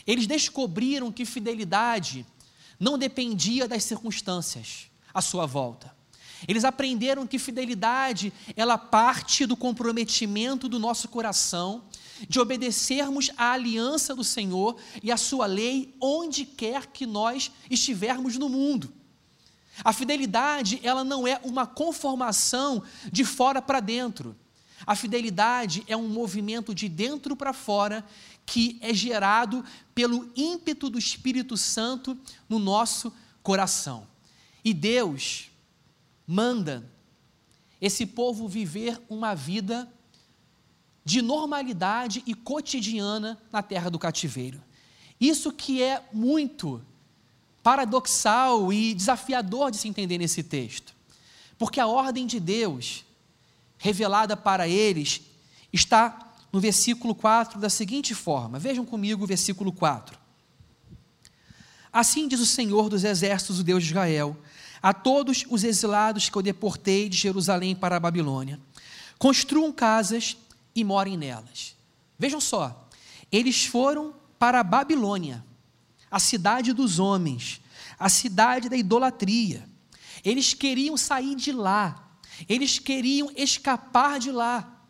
Eles 0.06 0.27
descobriram 0.27 1.12
que 1.12 1.25
fidelidade 1.25 2.25
não 2.80 2.97
dependia 2.97 3.67
das 3.67 3.84
circunstâncias 3.84 4.89
à 5.13 5.21
sua 5.21 5.45
volta. 5.45 5.93
Eles 6.47 6.63
aprenderam 6.63 7.27
que 7.27 7.38
fidelidade, 7.38 8.34
ela 8.56 8.77
parte 8.77 9.45
do 9.45 9.56
comprometimento 9.56 10.67
do 10.67 10.80
nosso 10.80 11.08
coração 11.08 11.84
de 12.27 12.39
obedecermos 12.39 13.31
à 13.38 13.51
aliança 13.51 14.15
do 14.15 14.23
Senhor 14.23 14.75
e 15.01 15.12
à 15.12 15.17
sua 15.17 15.45
lei 15.45 15.93
onde 15.99 16.45
quer 16.45 16.88
que 16.88 17.05
nós 17.05 17.51
estivermos 17.69 18.38
no 18.38 18.49
mundo. 18.49 18.93
A 19.84 19.93
fidelidade, 19.93 20.79
ela 20.84 21.03
não 21.03 21.27
é 21.27 21.39
uma 21.43 21.65
conformação 21.65 22.84
de 23.12 23.23
fora 23.23 23.62
para 23.62 23.79
dentro. 23.79 24.36
A 24.86 24.95
fidelidade 24.95 25.84
é 25.88 25.95
um 25.95 26.07
movimento 26.07 26.73
de 26.73 26.89
dentro 26.89 27.36
para 27.36 27.53
fora 27.53 28.05
que 28.45 28.77
é 28.81 28.93
gerado 28.93 29.63
pelo 29.93 30.29
ímpeto 30.36 30.89
do 30.89 30.99
Espírito 30.99 31.55
Santo 31.55 32.17
no 32.49 32.60
nosso 32.60 33.13
coração. 33.41 34.07
E 34.63 34.73
Deus 34.73 35.49
manda 36.27 36.89
esse 37.79 38.05
povo 38.05 38.47
viver 38.47 39.01
uma 39.10 39.34
vida 39.34 39.91
de 41.04 41.22
normalidade 41.22 42.24
e 42.26 42.34
cotidiana 42.34 43.38
na 43.52 43.62
terra 43.62 43.90
do 43.90 44.00
cativeiro. 44.00 44.62
Isso 45.20 45.52
que 45.52 45.82
é 45.82 46.04
muito 46.14 46.82
paradoxal 47.64 48.72
e 48.74 48.94
desafiador 48.94 49.72
de 49.72 49.78
se 49.78 49.88
entender 49.88 50.18
nesse 50.18 50.44
texto. 50.44 50.96
Porque 51.58 51.80
a 51.80 51.88
ordem 51.88 52.26
de 52.26 52.40
Deus, 52.40 53.06
revelada 53.78 54.36
para 54.36 54.68
eles, 54.68 55.22
está 55.72 56.34
no 56.52 56.60
versículo 56.60 57.14
4 57.14 57.60
da 57.60 57.70
seguinte 57.70 58.16
forma: 58.16 58.58
vejam 58.60 58.86
comigo 58.86 59.24
o 59.24 59.28
versículo 59.28 59.72
4. 59.72 60.20
Assim 61.94 62.28
diz 62.28 62.40
o 62.40 62.46
Senhor 62.46 62.90
dos 62.90 63.04
Exércitos, 63.04 63.60
o 63.60 63.64
Deus 63.64 63.84
de 63.84 63.90
Israel, 63.90 64.36
a 64.82 64.94
todos 64.94 65.46
os 65.50 65.64
exilados 65.64 66.30
que 66.30 66.38
eu 66.38 66.42
deportei 66.42 67.10
de 67.10 67.18
Jerusalém 67.18 67.76
para 67.76 67.98
a 67.98 68.00
Babilônia: 68.00 68.60
construam 69.20 69.72
casas 69.72 70.38
e 70.75 70.84
morem 70.84 71.17
nelas. 71.17 71.75
Vejam 72.17 72.39
só, 72.39 72.88
eles 73.31 73.65
foram 73.65 74.13
para 74.38 74.60
a 74.60 74.63
Babilônia, 74.63 75.43
a 76.10 76.19
cidade 76.19 76.73
dos 76.73 76.99
homens, 76.99 77.62
a 77.97 78.10
cidade 78.10 78.69
da 78.69 78.75
idolatria. 78.75 79.67
Eles 80.23 80.53
queriam 80.53 80.97
sair 80.97 81.36
de 81.36 81.51
lá, 81.51 82.17
eles 82.47 82.79
queriam 82.79 83.31
escapar 83.36 84.19
de 84.19 84.31
lá. 84.31 84.86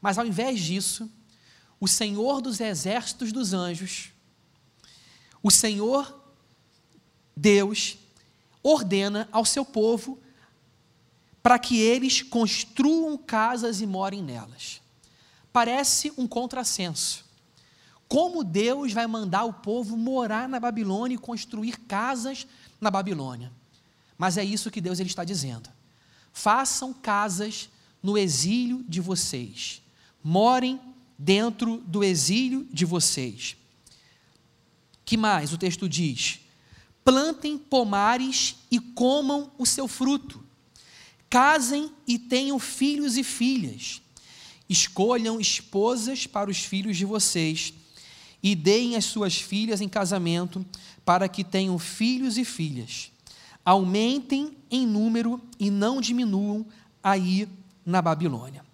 Mas 0.00 0.18
ao 0.18 0.26
invés 0.26 0.60
disso, 0.60 1.10
o 1.78 1.86
Senhor 1.86 2.40
dos 2.40 2.60
exércitos 2.60 3.32
dos 3.32 3.52
anjos, 3.52 4.10
o 5.42 5.50
Senhor 5.50 6.22
Deus, 7.36 7.98
ordena 8.62 9.28
ao 9.30 9.44
seu 9.44 9.64
povo 9.64 10.18
para 11.40 11.58
que 11.58 11.78
eles 11.78 12.20
construam 12.20 13.16
casas 13.16 13.80
e 13.80 13.86
morem 13.86 14.22
nelas 14.22 14.80
parece 15.58 16.12
um 16.16 16.24
contrassenso. 16.24 17.24
Como 18.06 18.44
Deus 18.44 18.92
vai 18.92 19.08
mandar 19.08 19.42
o 19.42 19.52
povo 19.52 19.96
morar 19.96 20.48
na 20.48 20.60
Babilônia 20.60 21.16
e 21.16 21.18
construir 21.18 21.80
casas 21.80 22.46
na 22.80 22.92
Babilônia? 22.92 23.50
Mas 24.16 24.36
é 24.36 24.44
isso 24.44 24.70
que 24.70 24.80
Deus 24.80 25.00
ele 25.00 25.08
está 25.08 25.24
dizendo. 25.24 25.68
Façam 26.32 26.94
casas 26.94 27.68
no 28.00 28.16
exílio 28.16 28.84
de 28.88 29.00
vocês. 29.00 29.82
Morem 30.22 30.80
dentro 31.18 31.78
do 31.78 32.04
exílio 32.04 32.64
de 32.72 32.84
vocês. 32.84 33.56
Que 35.04 35.16
mais 35.16 35.52
o 35.52 35.58
texto 35.58 35.88
diz? 35.88 36.38
Plantem 37.04 37.58
pomares 37.58 38.54
e 38.70 38.78
comam 38.78 39.50
o 39.58 39.66
seu 39.66 39.88
fruto. 39.88 40.40
Casem 41.28 41.90
e 42.06 42.16
tenham 42.16 42.60
filhos 42.60 43.16
e 43.16 43.24
filhas 43.24 44.00
Escolham 44.68 45.40
esposas 45.40 46.26
para 46.26 46.50
os 46.50 46.58
filhos 46.58 46.96
de 46.96 47.04
vocês 47.04 47.72
e 48.42 48.54
deem 48.54 48.96
as 48.96 49.04
suas 49.04 49.40
filhas 49.40 49.80
em 49.80 49.88
casamento 49.88 50.64
para 51.04 51.28
que 51.28 51.42
tenham 51.42 51.78
filhos 51.78 52.36
e 52.36 52.44
filhas. 52.44 53.10
Aumentem 53.64 54.56
em 54.70 54.86
número 54.86 55.40
e 55.58 55.70
não 55.70 56.00
diminuam 56.00 56.66
aí 57.02 57.48
na 57.84 58.02
Babilônia. 58.02 58.64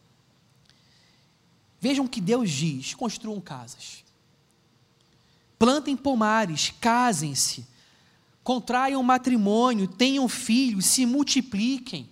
Vejam 1.81 2.07
que 2.07 2.21
Deus 2.21 2.51
diz: 2.51 2.95
construam 2.95 3.41
casas, 3.41 4.05
plantem 5.59 5.97
pomares, 5.97 6.73
casem-se, 6.81 7.67
contraiam 8.43 9.03
matrimônio, 9.03 9.87
tenham 9.87 10.29
filhos, 10.29 10.87
se 10.87 11.07
multipliquem, 11.07 12.09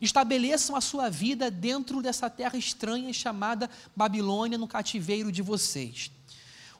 estabeleçam 0.00 0.76
a 0.76 0.80
sua 0.80 1.08
vida 1.08 1.50
dentro 1.50 2.02
dessa 2.02 2.28
terra 2.28 2.56
estranha 2.56 3.12
chamada 3.12 3.70
Babilônia, 3.94 4.58
no 4.58 4.68
cativeiro 4.68 5.32
de 5.32 5.42
vocês. 5.42 6.10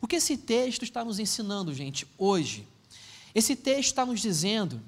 O 0.01 0.07
que 0.07 0.17
esse 0.17 0.37
texto 0.37 0.83
está 0.83 1.05
nos 1.05 1.19
ensinando, 1.19 1.73
gente, 1.73 2.07
hoje? 2.19 2.67
Esse 3.35 3.57
texto 3.57 3.91
está 3.91 4.05
nos 4.05 4.21
dizendo 4.21 4.83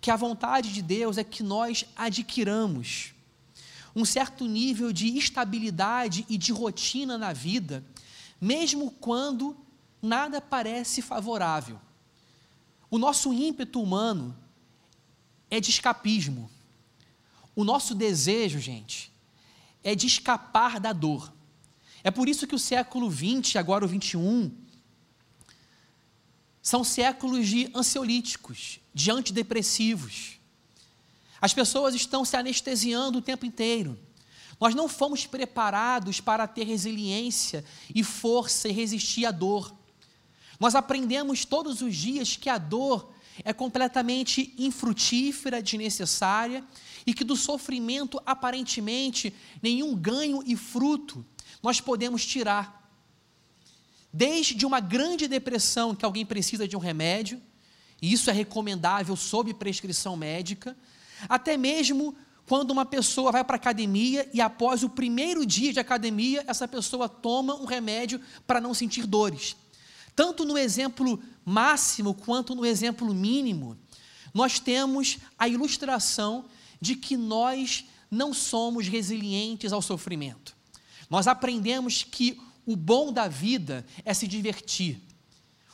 que 0.00 0.10
a 0.10 0.16
vontade 0.16 0.72
de 0.72 0.82
Deus 0.82 1.18
é 1.18 1.24
que 1.24 1.42
nós 1.42 1.84
adquiramos 1.94 3.12
um 3.94 4.04
certo 4.04 4.44
nível 4.46 4.92
de 4.92 5.16
estabilidade 5.18 6.24
e 6.28 6.38
de 6.38 6.52
rotina 6.52 7.18
na 7.18 7.32
vida, 7.32 7.84
mesmo 8.40 8.90
quando 8.92 9.56
nada 10.00 10.40
parece 10.40 11.02
favorável. 11.02 11.80
O 12.90 12.98
nosso 12.98 13.32
ímpeto 13.32 13.80
humano 13.80 14.36
é 15.50 15.60
de 15.60 15.70
escapismo. 15.70 16.50
O 17.54 17.64
nosso 17.64 17.94
desejo, 17.94 18.58
gente, 18.58 19.12
é 19.82 19.94
de 19.94 20.06
escapar 20.06 20.78
da 20.78 20.92
dor. 20.92 21.32
É 22.02 22.10
por 22.10 22.28
isso 22.28 22.46
que 22.46 22.54
o 22.54 22.58
século 22.58 23.10
XX, 23.10 23.56
agora 23.56 23.84
o 23.84 23.88
XXI, 23.88 24.50
são 26.62 26.84
séculos 26.84 27.48
de 27.48 27.70
ansiolíticos, 27.74 28.80
de 28.94 29.10
antidepressivos. 29.10 30.38
As 31.40 31.54
pessoas 31.54 31.94
estão 31.94 32.24
se 32.24 32.36
anestesiando 32.36 33.18
o 33.18 33.22
tempo 33.22 33.46
inteiro. 33.46 33.98
Nós 34.60 34.74
não 34.74 34.88
fomos 34.88 35.26
preparados 35.26 36.20
para 36.20 36.46
ter 36.46 36.64
resiliência 36.64 37.64
e 37.94 38.04
força 38.04 38.68
e 38.68 38.72
resistir 38.72 39.24
à 39.24 39.30
dor. 39.30 39.74
Nós 40.58 40.74
aprendemos 40.74 41.46
todos 41.46 41.80
os 41.80 41.96
dias 41.96 42.36
que 42.36 42.50
a 42.50 42.58
dor 42.58 43.10
é 43.42 43.54
completamente 43.54 44.54
infrutífera, 44.58 45.62
desnecessária 45.62 46.62
e 47.06 47.14
que 47.14 47.24
do 47.24 47.36
sofrimento, 47.36 48.20
aparentemente, 48.24 49.32
nenhum 49.62 49.94
ganho 49.94 50.42
e 50.46 50.56
fruto 50.56 51.24
nós 51.62 51.80
podemos 51.80 52.24
tirar. 52.24 52.80
Desde 54.12 54.66
uma 54.66 54.80
grande 54.80 55.28
depressão, 55.28 55.94
que 55.94 56.04
alguém 56.04 56.26
precisa 56.26 56.66
de 56.66 56.76
um 56.76 56.80
remédio, 56.80 57.40
e 58.02 58.12
isso 58.12 58.30
é 58.30 58.32
recomendável 58.32 59.14
sob 59.14 59.52
prescrição 59.54 60.16
médica, 60.16 60.76
até 61.28 61.56
mesmo 61.56 62.16
quando 62.46 62.72
uma 62.72 62.84
pessoa 62.84 63.30
vai 63.30 63.44
para 63.44 63.54
a 63.54 63.58
academia 63.58 64.28
e 64.34 64.40
após 64.40 64.82
o 64.82 64.88
primeiro 64.88 65.46
dia 65.46 65.72
de 65.72 65.78
academia, 65.78 66.42
essa 66.48 66.66
pessoa 66.66 67.08
toma 67.08 67.54
um 67.54 67.64
remédio 67.64 68.20
para 68.46 68.60
não 68.60 68.74
sentir 68.74 69.06
dores. 69.06 69.54
Tanto 70.16 70.44
no 70.44 70.58
exemplo 70.58 71.22
máximo 71.44 72.12
quanto 72.12 72.54
no 72.54 72.66
exemplo 72.66 73.14
mínimo, 73.14 73.78
nós 74.34 74.58
temos 74.58 75.18
a 75.38 75.46
ilustração 75.46 76.46
de 76.80 76.96
que 76.96 77.16
nós 77.16 77.84
não 78.10 78.32
somos 78.32 78.88
resilientes 78.88 79.72
ao 79.72 79.82
sofrimento. 79.82 80.56
Nós 81.08 81.26
aprendemos 81.26 82.02
que 82.02 82.40
o 82.66 82.76
bom 82.76 83.12
da 83.12 83.28
vida 83.28 83.86
é 84.04 84.14
se 84.14 84.26
divertir, 84.26 85.00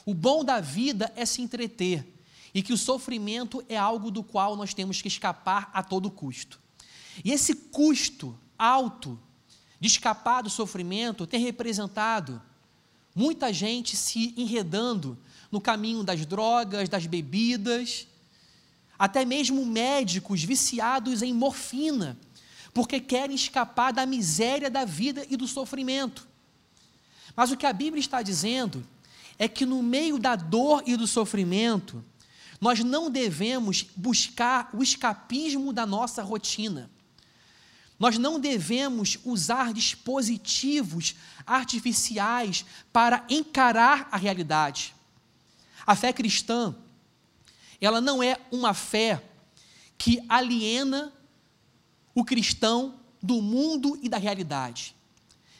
o 0.05 0.15
bom 0.15 0.45
da 0.45 0.61
vida 0.61 1.13
é 1.17 1.27
se 1.27 1.43
entreter, 1.43 2.07
e 2.55 2.63
que 2.63 2.73
o 2.73 2.79
sofrimento 2.79 3.63
é 3.69 3.77
algo 3.77 4.11
do 4.11 4.23
qual 4.23 4.57
nós 4.57 4.73
temos 4.73 5.03
que 5.03 5.09
escapar 5.09 5.71
a 5.75 5.83
todo 5.83 6.11
custo. 6.11 6.59
E 7.23 7.31
esse 7.31 7.55
custo 7.55 8.39
alto 8.59 9.19
de 9.79 9.89
escapar 9.89 10.43
do 10.43 10.49
sofrimento 10.49 11.27
tem 11.27 11.41
representado 11.41 12.41
muita 13.15 13.53
gente 13.53 13.97
se 13.97 14.33
enredando 14.37 15.19
no 15.51 15.61
caminho 15.61 16.03
das 16.03 16.25
drogas, 16.25 16.89
das 16.89 17.07
bebidas, 17.07 18.07
até 18.99 19.25
mesmo 19.25 19.65
médicos 19.67 20.43
viciados 20.43 21.23
em 21.23 21.33
morfina, 21.33 22.19
porque 22.73 23.01
querem 23.01 23.35
escapar 23.37 23.93
da 23.93 24.07
miséria 24.07 24.71
da 24.71 24.85
vida 24.85 25.27
e 25.29 25.37
do 25.37 25.47
sofrimento. 25.47 26.27
Mas 27.35 27.51
o 27.51 27.57
que 27.57 27.67
a 27.67 27.73
Bíblia 27.73 28.01
está 28.01 28.23
dizendo 28.23 28.87
é 29.39 29.47
que 29.47 29.67
no 29.67 29.83
meio 29.83 30.19
da 30.19 30.35
dor 30.35 30.83
e 30.87 30.97
do 30.97 31.07
sofrimento, 31.07 32.03
nós 32.61 32.81
não 32.81 33.11
devemos 33.11 33.87
buscar 33.95 34.71
o 34.73 34.83
escapismo 34.83 35.73
da 35.73 35.85
nossa 35.85 36.23
rotina. 36.23 36.91
Nós 37.99 38.19
não 38.19 38.39
devemos 38.39 39.19
usar 39.25 39.73
dispositivos 39.73 41.15
artificiais 41.47 42.65
para 42.93 43.25
encarar 43.29 44.09
a 44.11 44.17
realidade. 44.17 44.95
A 45.87 45.95
fé 45.95 46.13
cristã, 46.13 46.75
ela 47.81 48.01
não 48.01 48.23
é 48.23 48.39
uma 48.51 48.75
fé 48.75 49.23
que 49.99 50.23
aliena 50.29 51.13
o 52.15 52.25
cristão 52.25 53.01
do 53.23 53.43
mundo 53.43 53.99
e 54.03 54.09
da 54.09 54.19
realidade. 54.19 54.95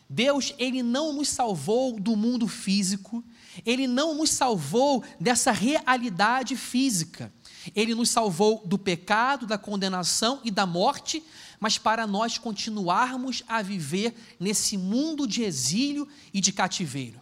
Deus, 0.09 0.55
ele 0.59 0.83
não 0.83 1.13
nos 1.13 1.29
salvou 1.29 1.99
do 1.99 2.15
mundo 2.17 2.47
físico, 2.47 3.25
ele 3.65 3.87
não 3.87 4.15
nos 4.15 4.31
salvou 4.31 5.03
dessa 5.21 5.51
realidade 5.51 6.57
física. 6.57 7.33
Ele 7.75 7.95
nos 7.95 8.11
salvou 8.11 8.63
do 8.65 8.79
pecado, 8.79 9.47
da 9.47 9.59
condenação 9.59 10.41
e 10.45 10.51
da 10.51 10.65
morte, 10.65 11.23
mas 11.59 11.79
para 11.79 12.07
nós 12.07 12.39
continuarmos 12.39 13.43
a 13.49 13.61
viver 13.63 14.15
nesse 14.39 14.77
mundo 14.77 15.27
de 15.27 15.43
exílio 15.43 16.07
e 16.33 16.41
de 16.41 16.53
cativeiro. 16.53 17.21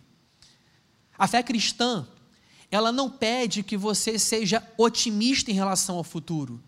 A 1.17 1.27
fé 1.27 1.43
cristã, 1.43 2.07
ela 2.71 2.91
não 2.91 3.11
pede 3.11 3.63
que 3.63 3.77
você 3.77 4.19
seja 4.19 4.67
otimista 4.77 5.51
em 5.51 5.55
relação 5.55 5.97
ao 5.97 6.05
futuro, 6.05 6.63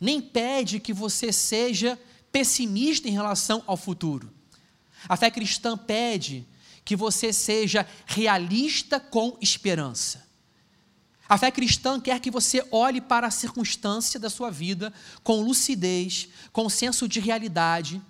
nem 0.00 0.20
pede 0.20 0.78
que 0.78 0.92
você 0.92 1.32
seja 1.32 1.98
pessimista 2.30 3.08
em 3.08 3.12
relação 3.12 3.62
ao 3.66 3.76
futuro. 3.76 4.30
A 5.08 5.16
fé 5.16 5.30
cristã 5.30 5.76
pede 5.76 6.46
que 6.84 6.96
você 6.96 7.32
seja 7.32 7.86
realista 8.06 8.98
com 8.98 9.36
esperança. 9.40 10.26
A 11.28 11.36
fé 11.36 11.50
cristã 11.50 12.00
quer 12.00 12.20
que 12.20 12.30
você 12.30 12.66
olhe 12.70 13.00
para 13.00 13.26
a 13.26 13.30
circunstância 13.30 14.18
da 14.18 14.30
sua 14.30 14.50
vida 14.50 14.92
com 15.22 15.42
lucidez, 15.42 16.28
com 16.52 16.70
senso 16.70 17.06
de 17.06 17.20
realidade, 17.20 18.00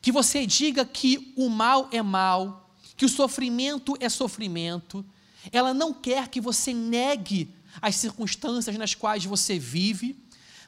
que 0.00 0.10
você 0.10 0.46
diga 0.46 0.84
que 0.84 1.34
o 1.36 1.50
mal 1.50 1.90
é 1.92 2.00
mal, 2.00 2.74
que 2.96 3.04
o 3.04 3.08
sofrimento 3.08 3.94
é 4.00 4.08
sofrimento. 4.08 5.04
Ela 5.52 5.72
não 5.72 5.92
quer 5.92 6.28
que 6.28 6.40
você 6.40 6.72
negue 6.74 7.54
as 7.80 7.96
circunstâncias 7.96 8.76
nas 8.76 8.94
quais 8.94 9.24
você 9.24 9.58
vive, 9.58 10.16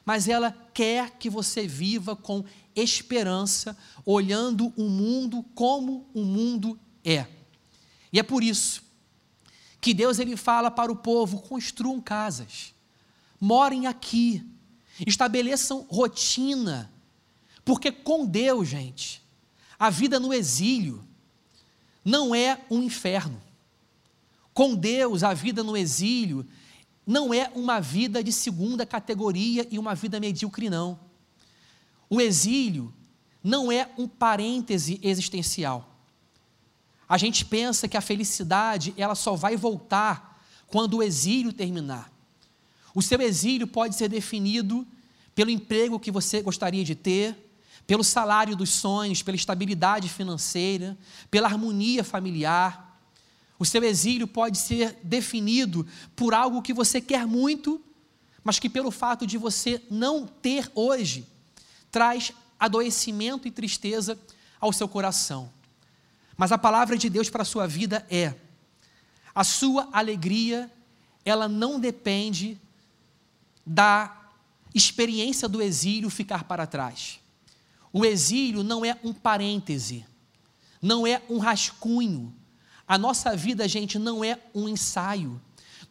mas 0.05 0.27
ela 0.27 0.51
quer 0.73 1.11
que 1.11 1.29
você 1.29 1.67
viva 1.67 2.15
com 2.15 2.43
esperança, 2.75 3.77
olhando 4.05 4.73
o 4.75 4.89
mundo 4.89 5.43
como 5.55 6.09
o 6.13 6.23
mundo 6.23 6.79
é. 7.03 7.27
E 8.11 8.19
é 8.19 8.23
por 8.23 8.43
isso 8.43 8.83
que 9.79 9.93
Deus 9.93 10.17
ele 10.19 10.37
fala 10.37 10.71
para 10.71 10.91
o 10.91 10.95
povo: 10.95 11.41
construam 11.41 11.99
casas, 12.01 12.73
morem 13.39 13.85
aqui, 13.85 14.43
estabeleçam 15.05 15.85
rotina, 15.89 16.91
porque 17.65 17.91
com 17.91 18.25
Deus, 18.25 18.67
gente, 18.67 19.21
a 19.77 19.89
vida 19.89 20.19
no 20.19 20.33
exílio 20.33 21.05
não 22.03 22.33
é 22.33 22.59
um 22.69 22.81
inferno. 22.81 23.41
Com 24.53 24.75
Deus, 24.75 25.23
a 25.23 25.33
vida 25.33 25.63
no 25.63 25.75
exílio 25.75 26.45
não 27.05 27.33
é 27.33 27.51
uma 27.55 27.79
vida 27.79 28.23
de 28.23 28.31
segunda 28.31 28.85
categoria 28.85 29.67
e 29.69 29.79
uma 29.79 29.95
vida 29.95 30.19
medíocre, 30.19 30.69
não. 30.69 30.99
O 32.09 32.21
exílio 32.21 32.93
não 33.43 33.71
é 33.71 33.89
um 33.97 34.07
parêntese 34.07 34.99
existencial. 35.03 35.89
A 37.09 37.17
gente 37.17 37.43
pensa 37.43 37.87
que 37.87 37.97
a 37.97 38.01
felicidade 38.01 38.93
ela 38.97 39.15
só 39.15 39.35
vai 39.35 39.57
voltar 39.57 40.41
quando 40.67 40.97
o 40.97 41.03
exílio 41.03 41.51
terminar. 41.51 42.11
O 42.95 43.01
seu 43.01 43.21
exílio 43.21 43.67
pode 43.67 43.95
ser 43.95 44.07
definido 44.07 44.87
pelo 45.35 45.49
emprego 45.49 45.99
que 45.99 46.11
você 46.11 46.41
gostaria 46.41 46.83
de 46.83 46.95
ter, 46.95 47.35
pelo 47.85 48.03
salário 48.03 48.55
dos 48.55 48.69
sonhos, 48.69 49.21
pela 49.21 49.35
estabilidade 49.35 50.07
financeira, 50.07 50.97
pela 51.29 51.47
harmonia 51.47 52.03
familiar. 52.03 52.92
O 53.63 53.65
seu 53.65 53.81
exílio 53.81 54.27
pode 54.27 54.57
ser 54.57 54.99
definido 55.01 55.87
por 56.17 56.33
algo 56.33 56.61
que 56.61 56.73
você 56.73 56.99
quer 56.99 57.25
muito, 57.25 57.81
mas 58.43 58.59
que 58.59 58.69
pelo 58.69 58.91
fato 58.91 59.25
de 59.25 59.37
você 59.37 59.81
não 59.89 60.27
ter 60.27 60.69
hoje, 60.75 61.25
traz 61.89 62.33
adoecimento 62.59 63.47
e 63.47 63.51
tristeza 63.51 64.19
ao 64.59 64.73
seu 64.73 64.85
coração. 64.85 65.49
Mas 66.35 66.51
a 66.51 66.57
palavra 66.57 66.97
de 66.97 67.09
Deus 67.09 67.29
para 67.29 67.43
a 67.43 67.45
sua 67.45 67.65
vida 67.65 68.05
é: 68.09 68.35
a 69.33 69.45
sua 69.45 69.87
alegria, 69.93 70.69
ela 71.23 71.47
não 71.47 71.79
depende 71.79 72.59
da 73.65 74.29
experiência 74.75 75.47
do 75.47 75.61
exílio 75.61 76.09
ficar 76.09 76.43
para 76.43 76.67
trás. 76.67 77.17
O 77.93 78.03
exílio 78.03 78.61
não 78.61 78.83
é 78.83 78.99
um 79.05 79.13
parêntese. 79.13 80.05
não 80.81 81.07
é 81.07 81.21
um 81.29 81.37
rascunho. 81.37 82.42
A 82.87 82.97
nossa 82.97 83.35
vida, 83.35 83.67
gente, 83.67 83.97
não 83.97 84.23
é 84.23 84.39
um 84.53 84.67
ensaio. 84.67 85.39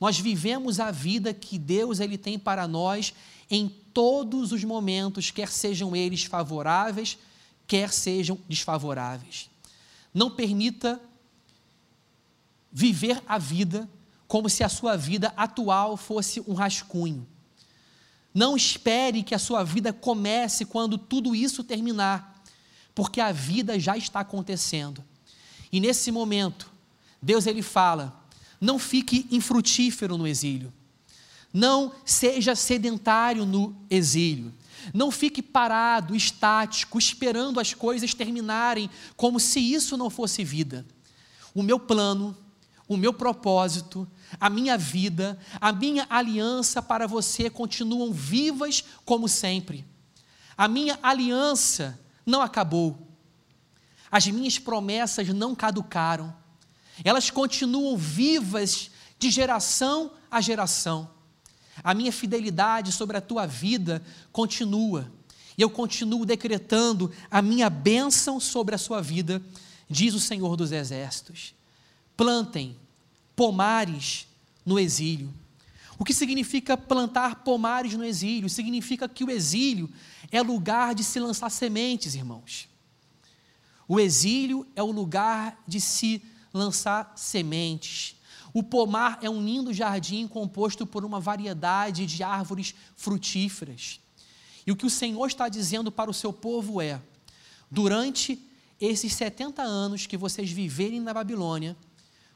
Nós 0.00 0.18
vivemos 0.18 0.81
a 0.81 0.90
vida 0.90 1.33
que 1.33 1.59
Deus 1.59 2.00
ele 2.00 2.18
tem 2.18 2.38
para 2.38 2.66
nós 2.66 3.14
em 3.50 3.68
todos 3.92 4.52
os 4.52 4.64
momentos, 4.64 5.31
quer 5.31 5.48
sejam 5.48 5.94
eles 5.94 6.24
favoráveis, 6.24 7.18
quer 7.66 7.92
sejam 7.92 8.38
desfavoráveis. 8.48 9.48
Não 10.12 10.31
permita 10.31 11.00
viver 12.72 13.22
a 13.26 13.38
vida 13.38 13.88
como 14.26 14.48
se 14.48 14.64
a 14.64 14.68
sua 14.68 14.96
vida 14.96 15.33
atual 15.37 15.96
fosse 15.96 16.40
um 16.48 16.55
rascunho. 16.55 17.26
Não 18.33 18.57
espere 18.57 19.22
que 19.22 19.35
a 19.35 19.38
sua 19.38 19.62
vida 19.62 19.92
comece 19.92 20.64
quando 20.64 20.96
tudo 20.96 21.35
isso 21.35 21.62
terminar, 21.62 22.42
porque 22.94 23.20
a 23.20 23.31
vida 23.31 23.78
já 23.78 23.96
está 23.96 24.20
acontecendo. 24.20 25.05
E 25.70 25.81
nesse 25.81 26.11
momento, 26.11 26.72
Deus 27.23 27.47
ele 27.47 27.63
fala: 27.63 28.27
não 28.61 28.79
fique 28.79 29.27
infrutífero 29.31 30.19
no 30.19 30.27
exílio. 30.27 30.73
Não 31.53 31.93
seja 32.05 32.55
sedentário 32.55 33.45
no 33.45 33.77
exílio. 33.91 34.53
Não 34.93 35.11
fique 35.11 35.43
parado, 35.43 36.17
estático, 36.17 36.99
esperando 36.99 37.61
as 37.61 37.75
coisas 37.75 38.15
terminarem, 38.15 38.91
como 39.17 39.39
se 39.39 39.61
isso 39.61 39.97
não 39.97 40.11
fosse 40.11 40.43
vida. 40.43 40.85
O 41.55 41.63
meu 41.63 41.79
plano, 41.79 42.37
o 42.89 42.97
meu 42.97 43.13
propósito, 43.13 44.09
a 44.41 44.49
minha 44.51 44.77
vida, 44.79 45.39
a 45.61 45.73
minha 45.73 46.07
aliança 46.09 46.83
para 46.83 47.07
você 47.07 47.51
continuam 47.51 48.13
vivas 48.13 48.85
como 49.05 49.29
sempre. 49.29 49.85
A 50.57 50.67
minha 50.69 50.99
aliança 51.03 51.99
não 52.25 52.41
acabou. 52.43 52.97
As 54.11 54.27
minhas 54.27 54.59
promessas 54.59 55.29
não 55.29 55.55
caducaram. 55.55 56.41
Elas 57.05 57.31
continuam 57.31 57.96
vivas 57.96 58.90
de 59.18 59.31
geração 59.31 60.12
a 60.31 60.40
geração. 60.40 61.09
A 61.83 61.94
minha 61.94 62.12
fidelidade 62.12 62.92
sobre 62.92 63.16
a 63.16 63.20
tua 63.20 63.46
vida 63.46 64.02
continua. 64.31 65.11
E 65.57 65.62
eu 65.62 65.70
continuo 65.70 66.24
decretando 66.24 67.12
a 67.31 67.42
minha 67.42 67.68
bênção 67.68 68.40
sobre 68.40 68.74
a 68.74 68.78
sua 68.78 69.00
vida, 69.00 69.42
diz 69.88 70.14
o 70.14 70.20
Senhor 70.20 70.57
dos 70.57 70.72
Exércitos. 70.72 71.55
Plantem 72.16 72.76
pomares 73.37 74.26
no 74.64 74.78
exílio. 74.78 75.33
O 75.98 76.05
que 76.05 76.14
significa 76.14 76.76
plantar 76.76 77.37
pomares 77.37 77.94
no 77.94 78.05
exílio? 78.05 78.48
Significa 78.48 79.09
que 79.09 79.24
o 79.24 79.31
exílio 79.31 79.88
é 80.31 80.40
lugar 80.42 80.94
de 80.94 81.05
se 81.05 81.20
lançar 81.20 81.50
sementes, 81.50 82.14
irmãos. 82.14 82.68
O 83.87 84.00
exílio 84.00 84.66
é 84.74 84.83
o 84.83 84.90
lugar 84.90 85.62
de 85.66 85.81
se 85.81 86.22
lançar 86.53 87.12
sementes. 87.17 88.17
O 88.55 88.62
pomar 88.62 89.19
é 89.23 89.31
um 89.31 89.43
lindo 89.43 89.73
jardim 89.73 90.29
composto 90.29 90.87
por 90.87 91.05
uma 91.05 91.19
variedade 91.19 92.05
de 92.07 92.23
árvores 92.23 92.75
frutíferas. 92.97 94.01
E 94.67 94.73
o 94.73 94.77
que 94.77 94.87
o 94.87 94.91
Senhor 94.91 95.27
está 95.27 95.49
dizendo 95.49 95.91
para 95.91 96.11
o 96.11 96.15
seu 96.15 96.33
povo 96.33 96.81
é: 96.81 97.01
durante 97.71 98.38
esses 98.81 99.15
70 99.15 99.62
anos 99.62 100.07
que 100.07 100.17
vocês 100.17 100.51
viverem 100.51 101.01
na 101.01 101.15
Babilônia, 101.15 101.77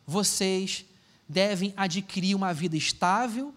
vocês 0.06 0.84
devem 1.28 1.74
adquirir 1.76 2.34
uma 2.34 2.54
vida 2.54 2.76
estável, 2.76 3.52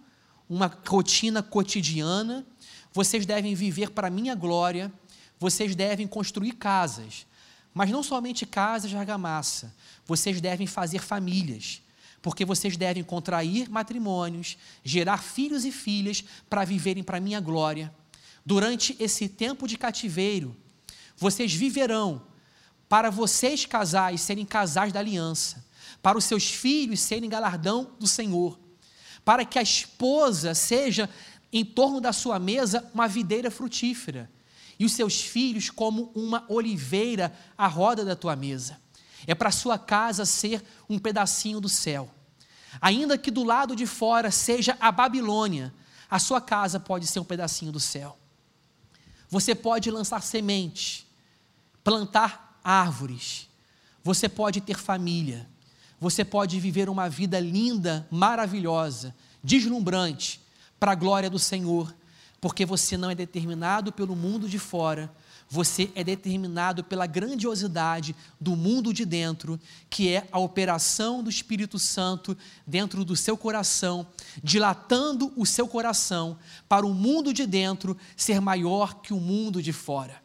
uma 0.50 0.72
rotina 0.88 1.43
cotidiana, 1.43 2.45
vocês 2.91 3.26
devem 3.26 3.54
viver 3.54 3.91
para 3.91 4.08
a 4.08 4.12
minha 4.12 4.34
glória, 4.34 4.91
vocês 5.39 5.76
devem 5.76 6.08
construir 6.08 6.54
casas, 6.54 7.26
mas 7.73 7.89
não 7.89 8.03
somente 8.03 8.45
casas 8.45 8.89
de 8.89 8.97
argamassa, 8.97 9.73
vocês 10.05 10.41
devem 10.41 10.67
fazer 10.67 10.99
famílias, 10.99 11.82
porque 12.21 12.43
vocês 12.43 12.75
devem 12.75 13.03
contrair 13.03 13.69
matrimônios, 13.69 14.58
gerar 14.84 15.19
filhos 15.19 15.65
e 15.65 15.71
filhas 15.71 16.23
para 16.49 16.65
viverem 16.65 17.03
para 17.03 17.17
a 17.17 17.21
minha 17.21 17.39
glória. 17.39 17.93
Durante 18.45 18.95
esse 18.99 19.29
tempo 19.29 19.67
de 19.67 19.77
cativeiro, 19.77 20.55
vocês 21.15 21.53
viverão 21.53 22.21
para 22.88 23.10
vocês 23.10 23.65
casais 23.65 24.21
serem 24.21 24.45
casais 24.45 24.91
da 24.91 24.99
aliança, 24.99 25.63
para 26.01 26.17
os 26.17 26.25
seus 26.25 26.49
filhos 26.49 26.99
serem 26.99 27.29
galardão 27.29 27.91
do 27.99 28.08
Senhor, 28.08 28.60
para 29.23 29.45
que 29.45 29.60
a 29.60 29.62
esposa 29.62 30.55
seja 30.55 31.10
em 31.53 31.63
torno 31.63 32.01
da 32.01 32.12
sua 32.12 32.39
mesa 32.39 32.89
uma 32.93 33.08
videira 33.08 33.51
frutífera 33.51 34.29
e 34.80 34.86
os 34.86 34.94
seus 34.94 35.22
filhos 35.22 35.70
como 35.70 36.12
uma 36.15 36.46
oliveira 36.48 37.38
à 37.58 37.68
roda 37.68 38.06
da 38.06 38.15
tua 38.15 38.36
mesa. 38.36 38.80
É 39.28 39.36
para 39.36 39.50
a 39.50 39.52
sua 39.52 39.78
casa 39.78 40.26
ser 40.26 40.63
um 40.89 40.98
pedacinho 40.98 41.60
do 41.60 41.68
céu. 41.68 42.10
Ainda 42.80 43.18
que 43.18 43.30
do 43.30 43.44
lado 43.44 43.76
de 43.76 43.86
fora 43.86 44.32
seja 44.32 44.78
a 44.80 44.92
Babilônia, 44.92 45.74
a 46.10 46.18
sua 46.18 46.39
casa 46.39 46.80
pode 46.80 47.06
ser 47.06 47.20
um 47.20 47.26
pedacinho 47.26 47.72
do 47.72 47.80
céu. 47.80 48.18
Você 49.30 49.54
pode 49.54 49.92
lançar 49.92 50.24
sementes, 50.24 51.06
plantar 51.84 52.60
árvores, 52.63 53.48
você 54.04 54.30
pode 54.30 54.62
ter 54.62 54.78
família, 54.78 55.48
você 56.00 56.24
pode 56.24 56.60
viver 56.60 56.89
uma 56.89 57.10
vida 57.10 57.39
linda, 57.39 58.08
maravilhosa, 58.10 59.13
deslumbrante, 59.44 60.42
para 60.80 60.94
a 60.94 60.96
glória 60.96 61.30
do 61.30 61.38
Senhor, 61.38 61.94
porque 62.41 62.65
você 62.65 62.95
não 62.97 63.10
é 63.10 63.15
determinado 63.15 63.91
pelo 63.91 64.15
mundo 64.15 64.47
de 64.47 64.60
fora, 64.60 65.12
você 65.49 65.91
é 65.95 66.04
determinado 66.04 66.84
pela 66.84 67.08
grandiosidade 67.08 68.15
do 68.39 68.56
mundo 68.56 68.93
de 68.93 69.04
dentro, 69.04 69.60
que 69.89 70.13
é 70.13 70.28
a 70.32 70.38
operação 70.38 71.23
do 71.23 71.30
Espírito 71.30 71.80
Santo 71.80 72.38
dentro 72.67 73.04
do 73.04 73.15
seu 73.15 73.36
coração, 73.36 74.06
dilatando 74.43 75.34
o 75.36 75.45
seu 75.45 75.67
coração 75.67 76.38
para 76.67 76.86
o 76.86 76.93
mundo 76.93 77.34
de 77.34 77.47
dentro 77.47 77.97
ser 78.15 78.39
maior 78.39 79.02
que 79.02 79.12
o 79.12 79.19
mundo 79.19 79.62
de 79.62 79.73
fora. 79.73 80.21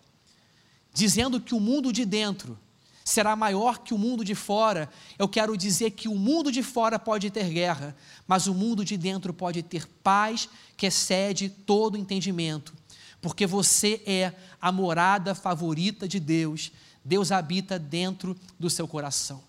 Dizendo 0.93 1.41
que 1.41 1.55
o 1.55 1.61
mundo 1.61 1.93
de 1.93 2.05
dentro 2.05 2.59
será 3.05 3.37
maior 3.37 3.81
que 3.81 3.93
o 3.93 3.99
mundo 3.99 4.25
de 4.25 4.35
fora, 4.35 4.89
eu 5.19 5.29
quero 5.29 5.55
dizer 5.59 5.91
que 5.91 6.09
o 6.09 6.15
mundo 6.15 6.51
de 6.51 6.63
fora 6.63 6.99
pode 6.99 7.31
ter 7.31 7.51
guerra, 7.51 7.95
mas 8.27 8.47
o 8.47 8.55
mundo 8.55 8.83
de 8.83 8.97
dentro 8.97 9.35
pode 9.35 9.63
ter 9.63 9.87
paz 10.03 10.49
que 10.75 10.87
excede 10.87 11.51
todo 11.51 11.99
entendimento, 11.99 12.73
porque 13.21 13.47
você 13.47 14.03
é 14.07 14.33
a 14.59 14.73
morada 14.73 15.35
favorita 15.35 16.09
de 16.09 16.19
Deus, 16.19 16.73
Deus 17.05 17.31
habita 17.31 17.79
dentro 17.79 18.35
do 18.59 18.71
seu 18.71 18.89
coração. 18.89 19.45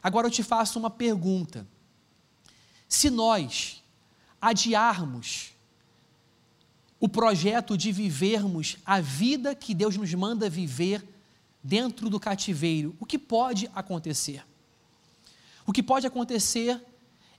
Agora 0.00 0.28
eu 0.28 0.30
te 0.30 0.44
faço 0.44 0.78
uma 0.78 0.90
pergunta: 0.90 1.66
se 2.88 3.10
nós 3.10 3.82
adiarmos 4.40 5.52
o 7.00 7.08
projeto 7.08 7.76
de 7.76 7.90
vivermos 7.90 8.76
a 8.86 9.00
vida 9.00 9.52
que 9.52 9.74
Deus 9.74 9.96
nos 9.96 10.14
manda 10.14 10.48
viver 10.48 11.11
dentro 11.62 12.10
do 12.10 12.18
cativeiro, 12.18 12.96
o 12.98 13.06
que 13.06 13.18
pode 13.18 13.70
acontecer? 13.74 14.44
O 15.66 15.72
que 15.72 15.82
pode 15.82 16.06
acontecer 16.06 16.80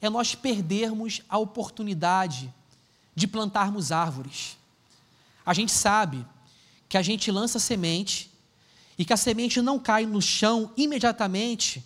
é 0.01 0.09
nós 0.09 0.35
perdermos 0.35 1.21
a 1.27 1.37
oportunidade 1.37 2.53
de 3.15 3.27
plantarmos 3.27 3.91
árvores. 3.91 4.57
A 5.45 5.53
gente 5.53 5.71
sabe 5.71 6.25
que 6.87 6.97
a 6.97 7.01
gente 7.01 7.31
lança 7.31 7.59
semente 7.59 8.31
e 8.97 9.03
que 9.03 9.13
a 9.13 9.17
semente 9.17 9.61
não 9.61 9.79
cai 9.79 10.05
no 10.05 10.21
chão 10.21 10.71
imediatamente 10.77 11.83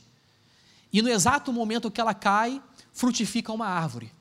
e 0.91 1.01
no 1.01 1.09
exato 1.09 1.51
momento 1.51 1.91
que 1.91 1.99
ela 1.99 2.13
cai, 2.13 2.61
frutifica 2.93 3.51
uma 3.51 3.67
árvore. 3.67 4.11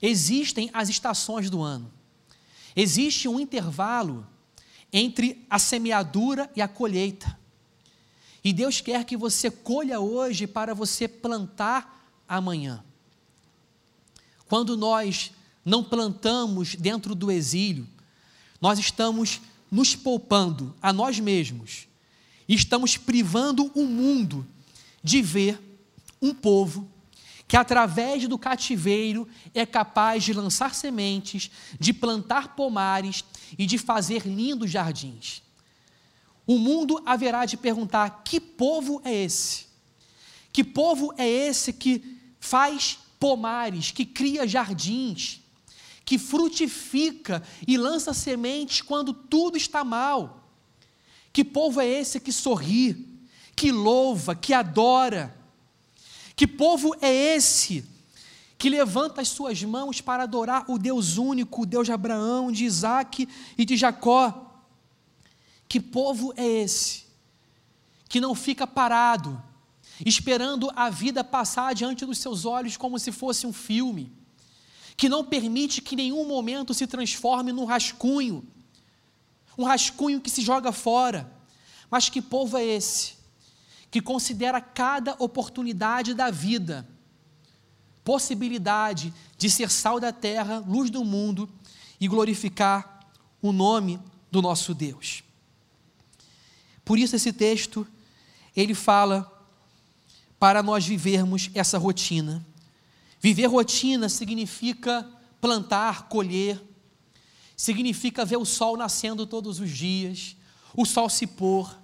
Existem 0.00 0.70
as 0.72 0.88
estações 0.88 1.50
do 1.50 1.62
ano. 1.62 1.92
Existe 2.76 3.26
um 3.28 3.40
intervalo 3.40 4.26
entre 4.92 5.44
a 5.48 5.58
semeadura 5.58 6.50
e 6.56 6.60
a 6.60 6.68
colheita. 6.68 7.38
E 8.42 8.52
Deus 8.52 8.80
quer 8.80 9.04
que 9.04 9.16
você 9.16 9.50
colha 9.50 10.00
hoje 10.00 10.46
para 10.46 10.74
você 10.74 11.06
plantar 11.06 12.22
amanhã. 12.26 12.82
Quando 14.46 14.76
nós 14.76 15.32
não 15.64 15.84
plantamos 15.84 16.74
dentro 16.74 17.14
do 17.14 17.30
exílio, 17.30 17.86
nós 18.60 18.78
estamos 18.78 19.40
nos 19.70 19.94
poupando 19.94 20.74
a 20.80 20.92
nós 20.92 21.20
mesmos 21.20 21.86
e 22.48 22.54
estamos 22.54 22.96
privando 22.96 23.70
o 23.74 23.84
mundo 23.84 24.46
de 25.02 25.20
ver 25.20 25.60
um 26.20 26.34
povo 26.34 26.88
que, 27.48 27.56
através 27.56 28.28
do 28.28 28.38
cativeiro, 28.38 29.26
é 29.54 29.64
capaz 29.64 30.22
de 30.22 30.34
lançar 30.34 30.74
sementes, 30.74 31.50
de 31.80 31.94
plantar 31.94 32.54
pomares 32.54 33.24
e 33.58 33.64
de 33.64 33.78
fazer 33.78 34.26
lindos 34.26 34.70
jardins. 34.70 35.42
O 36.46 36.58
mundo 36.58 37.02
haverá 37.06 37.46
de 37.46 37.56
perguntar: 37.56 38.22
que 38.22 38.38
povo 38.38 39.00
é 39.02 39.24
esse? 39.24 39.66
Que 40.52 40.62
povo 40.62 41.14
é 41.16 41.26
esse 41.26 41.72
que 41.72 42.18
faz 42.38 42.98
pomares, 43.18 43.90
que 43.92 44.04
cria 44.04 44.46
jardins, 44.46 45.40
que 46.04 46.18
frutifica 46.18 47.42
e 47.66 47.78
lança 47.78 48.12
sementes 48.12 48.82
quando 48.82 49.14
tudo 49.14 49.56
está 49.56 49.82
mal? 49.82 50.50
Que 51.32 51.42
povo 51.42 51.80
é 51.80 51.86
esse 51.86 52.20
que 52.20 52.32
sorri, 52.32 53.20
que 53.56 53.72
louva, 53.72 54.34
que 54.34 54.52
adora. 54.52 55.37
Que 56.38 56.46
povo 56.46 56.94
é 57.00 57.12
esse 57.12 57.84
que 58.56 58.70
levanta 58.70 59.20
as 59.20 59.26
suas 59.26 59.60
mãos 59.64 60.00
para 60.00 60.22
adorar 60.22 60.64
o 60.70 60.78
Deus 60.78 61.16
único, 61.16 61.62
o 61.62 61.66
Deus 61.66 61.88
de 61.88 61.92
Abraão, 61.92 62.52
de 62.52 62.64
Isaac 62.64 63.28
e 63.58 63.64
de 63.64 63.76
Jacó? 63.76 64.62
Que 65.68 65.80
povo 65.80 66.32
é 66.36 66.46
esse 66.46 67.06
que 68.08 68.20
não 68.20 68.36
fica 68.36 68.68
parado, 68.68 69.42
esperando 70.06 70.70
a 70.76 70.88
vida 70.88 71.24
passar 71.24 71.74
diante 71.74 72.06
dos 72.06 72.18
seus 72.18 72.44
olhos 72.44 72.76
como 72.76 73.00
se 73.00 73.10
fosse 73.10 73.44
um 73.44 73.52
filme, 73.52 74.12
que 74.96 75.08
não 75.08 75.24
permite 75.24 75.82
que 75.82 75.96
nenhum 75.96 76.24
momento 76.24 76.72
se 76.72 76.86
transforme 76.86 77.50
num 77.50 77.64
rascunho, 77.64 78.46
um 79.58 79.64
rascunho 79.64 80.20
que 80.20 80.30
se 80.30 80.42
joga 80.42 80.70
fora. 80.70 81.28
Mas 81.90 82.08
que 82.08 82.22
povo 82.22 82.56
é 82.56 82.64
esse 82.64 83.17
que 83.90 84.00
considera 84.00 84.60
cada 84.60 85.14
oportunidade 85.18 86.14
da 86.14 86.30
vida 86.30 86.86
possibilidade 88.08 89.12
de 89.36 89.50
ser 89.50 89.70
sal 89.70 90.00
da 90.00 90.10
terra, 90.10 90.64
luz 90.66 90.88
do 90.88 91.04
mundo 91.04 91.46
e 92.00 92.08
glorificar 92.08 93.06
o 93.42 93.52
nome 93.52 94.00
do 94.30 94.40
nosso 94.40 94.72
Deus? 94.72 95.22
Por 96.86 96.98
isso 96.98 97.16
esse 97.16 97.34
texto 97.34 97.86
ele 98.56 98.74
fala 98.74 99.30
para 100.38 100.62
nós 100.62 100.86
vivermos 100.86 101.50
essa 101.52 101.76
rotina. 101.76 102.42
Viver 103.20 103.44
rotina 103.44 104.08
significa 104.08 105.06
plantar, 105.38 106.08
colher, 106.08 106.58
significa 107.54 108.24
ver 108.24 108.38
o 108.38 108.46
sol 108.46 108.74
nascendo 108.78 109.26
todos 109.26 109.60
os 109.60 109.68
dias, 109.68 110.34
o 110.74 110.86
sol 110.86 111.10
se 111.10 111.26
pôr, 111.26 111.78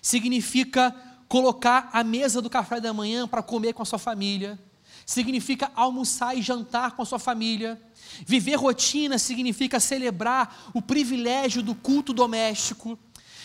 significa 0.00 0.94
colocar 1.34 1.90
a 1.92 2.04
mesa 2.04 2.40
do 2.40 2.48
café 2.48 2.80
da 2.80 2.92
manhã 2.92 3.26
para 3.26 3.42
comer 3.42 3.72
com 3.72 3.82
a 3.82 3.84
sua 3.84 3.98
família, 3.98 4.56
significa 5.04 5.68
almoçar 5.74 6.38
e 6.38 6.40
jantar 6.40 6.92
com 6.92 7.02
a 7.02 7.04
sua 7.04 7.18
família. 7.18 7.82
Viver 8.24 8.54
rotina 8.54 9.18
significa 9.18 9.80
celebrar 9.80 10.70
o 10.72 10.80
privilégio 10.80 11.60
do 11.60 11.74
culto 11.74 12.12
doméstico. 12.12 12.96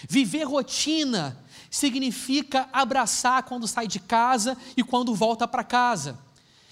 Viver 0.07 0.43
rotina 0.43 1.35
significa 1.71 2.69
abraçar 2.71 3.41
quando 3.41 3.67
sai 3.67 3.87
de 3.87 3.99
casa 3.99 4.55
e 4.77 4.83
quando 4.83 5.15
volta 5.15 5.47
para 5.47 5.63
casa. 5.63 6.15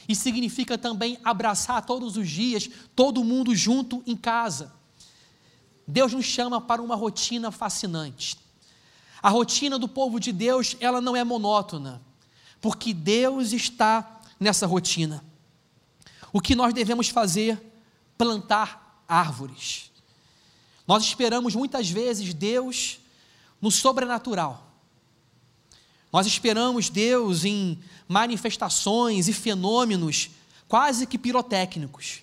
E 0.07 0.15
significa 0.15 0.77
também 0.77 1.17
abraçar 1.23 1.83
todos 1.83 2.15
os 2.15 2.29
dias, 2.29 2.69
todo 2.95 3.23
mundo 3.23 3.55
junto 3.55 4.03
em 4.05 4.15
casa. 4.15 4.71
Deus 5.87 6.13
nos 6.13 6.25
chama 6.25 6.61
para 6.61 6.79
uma 6.79 6.95
rotina 6.95 7.49
fascinante. 7.49 8.37
A 9.21 9.29
rotina 9.29 9.79
do 9.79 9.87
povo 9.87 10.19
de 10.19 10.31
Deus, 10.31 10.75
ela 10.79 11.01
não 11.01 11.15
é 11.15 11.23
monótona, 11.23 12.01
porque 12.61 12.93
Deus 12.93 13.51
está 13.51 14.21
nessa 14.39 14.67
rotina. 14.67 15.23
O 16.31 16.39
que 16.39 16.55
nós 16.55 16.73
devemos 16.73 17.09
fazer? 17.09 17.59
Plantar 18.17 19.03
árvores. 19.07 19.91
Nós 20.87 21.03
esperamos 21.03 21.55
muitas 21.55 21.89
vezes 21.89 22.33
Deus 22.33 22.99
no 23.61 23.71
sobrenatural. 23.71 24.67
Nós 26.11 26.25
esperamos 26.25 26.89
Deus 26.89 27.43
em 27.43 27.79
manifestações 28.07 29.27
e 29.27 29.33
fenômenos 29.33 30.29
quase 30.67 31.05
que 31.05 31.17
pirotécnicos. 31.17 32.21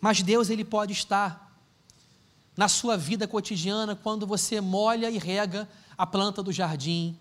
Mas 0.00 0.22
Deus 0.22 0.50
ele 0.50 0.64
pode 0.64 0.92
estar 0.92 1.48
na 2.56 2.68
sua 2.68 2.96
vida 2.96 3.26
cotidiana 3.26 3.96
quando 3.96 4.26
você 4.26 4.60
molha 4.60 5.10
e 5.10 5.18
rega 5.18 5.68
a 5.98 6.06
planta 6.06 6.42
do 6.42 6.52
jardim 6.52 7.18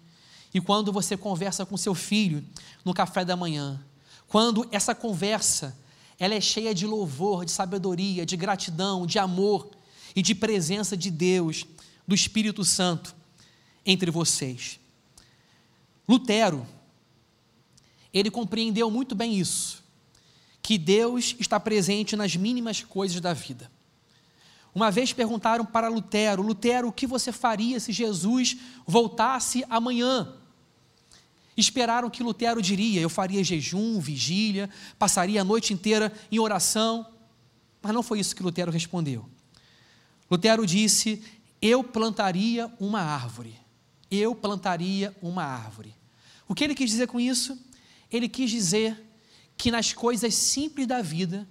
e 0.53 0.61
quando 0.61 0.93
você 0.93 1.17
conversa 1.17 1.65
com 1.65 1.75
seu 1.75 1.93
filho 1.95 2.45
no 2.86 2.93
café 2.93 3.25
da 3.25 3.36
manhã. 3.36 3.84
Quando 4.28 4.67
essa 4.71 4.93
conversa 4.95 5.75
ela 6.19 6.34
é 6.34 6.41
cheia 6.41 6.73
de 6.73 6.86
louvor, 6.86 7.45
de 7.45 7.51
sabedoria, 7.51 8.25
de 8.25 8.36
gratidão, 8.38 9.05
de 9.05 9.19
amor 9.19 9.69
e 10.15 10.21
de 10.21 10.34
presença 10.34 10.97
de 10.97 11.11
Deus, 11.11 11.65
do 12.07 12.15
Espírito 12.15 12.63
Santo 12.63 13.15
entre 13.86 14.09
vocês. 14.09 14.80
Lutero, 16.07 16.65
ele 18.13 18.32
compreendeu 18.32 18.89
muito 18.89 19.13
bem 19.13 19.38
isso, 19.38 19.84
que 20.61 20.78
Deus 20.78 21.36
está 21.39 21.59
presente 21.59 22.15
nas 22.15 22.36
mínimas 22.36 22.82
coisas 22.82 23.19
da 23.21 23.34
vida. 23.34 23.69
Uma 24.78 24.91
vez 24.91 25.11
perguntaram 25.11 25.65
para 25.65 25.88
Lutero: 25.88 26.43
Lutero, 26.43 26.89
o 26.89 26.91
que 26.91 27.07
você 27.07 27.32
faria 27.32 27.80
se 27.80 27.91
Jesus 27.91 28.57
voltasse 28.86 29.65
amanhã? 29.71 30.36
Esperaram 31.57 32.11
que 32.11 32.21
Lutero 32.21 32.61
diria: 32.61 33.01
eu 33.01 33.09
faria 33.09 33.43
jejum, 33.43 33.99
vigília, 33.99 34.69
passaria 34.99 35.41
a 35.41 35.43
noite 35.43 35.73
inteira 35.73 36.13
em 36.32 36.38
oração. 36.38 37.07
Mas 37.82 37.91
não 37.91 38.03
foi 38.03 38.19
isso 38.19 38.36
que 38.36 38.43
Lutero 38.43 38.71
respondeu. 38.71 39.28
Lutero 40.30 40.63
disse: 40.63 41.23
eu 41.59 41.84
plantaria 41.84 42.71
uma 42.80 43.01
árvore. 43.01 43.59
Eu 44.11 44.36
plantaria 44.36 45.11
uma 45.23 45.43
árvore. 45.43 45.91
O 46.47 46.53
que 46.53 46.63
ele 46.63 46.75
quis 46.75 46.91
dizer 46.91 47.07
com 47.07 47.19
isso? 47.19 47.57
Ele 48.11 48.30
quis 48.30 48.51
dizer 48.51 49.03
que 49.57 49.71
nas 49.71 49.91
coisas 49.91 50.36
simples 50.36 50.86
da 50.86 51.01
vida, 51.01 51.47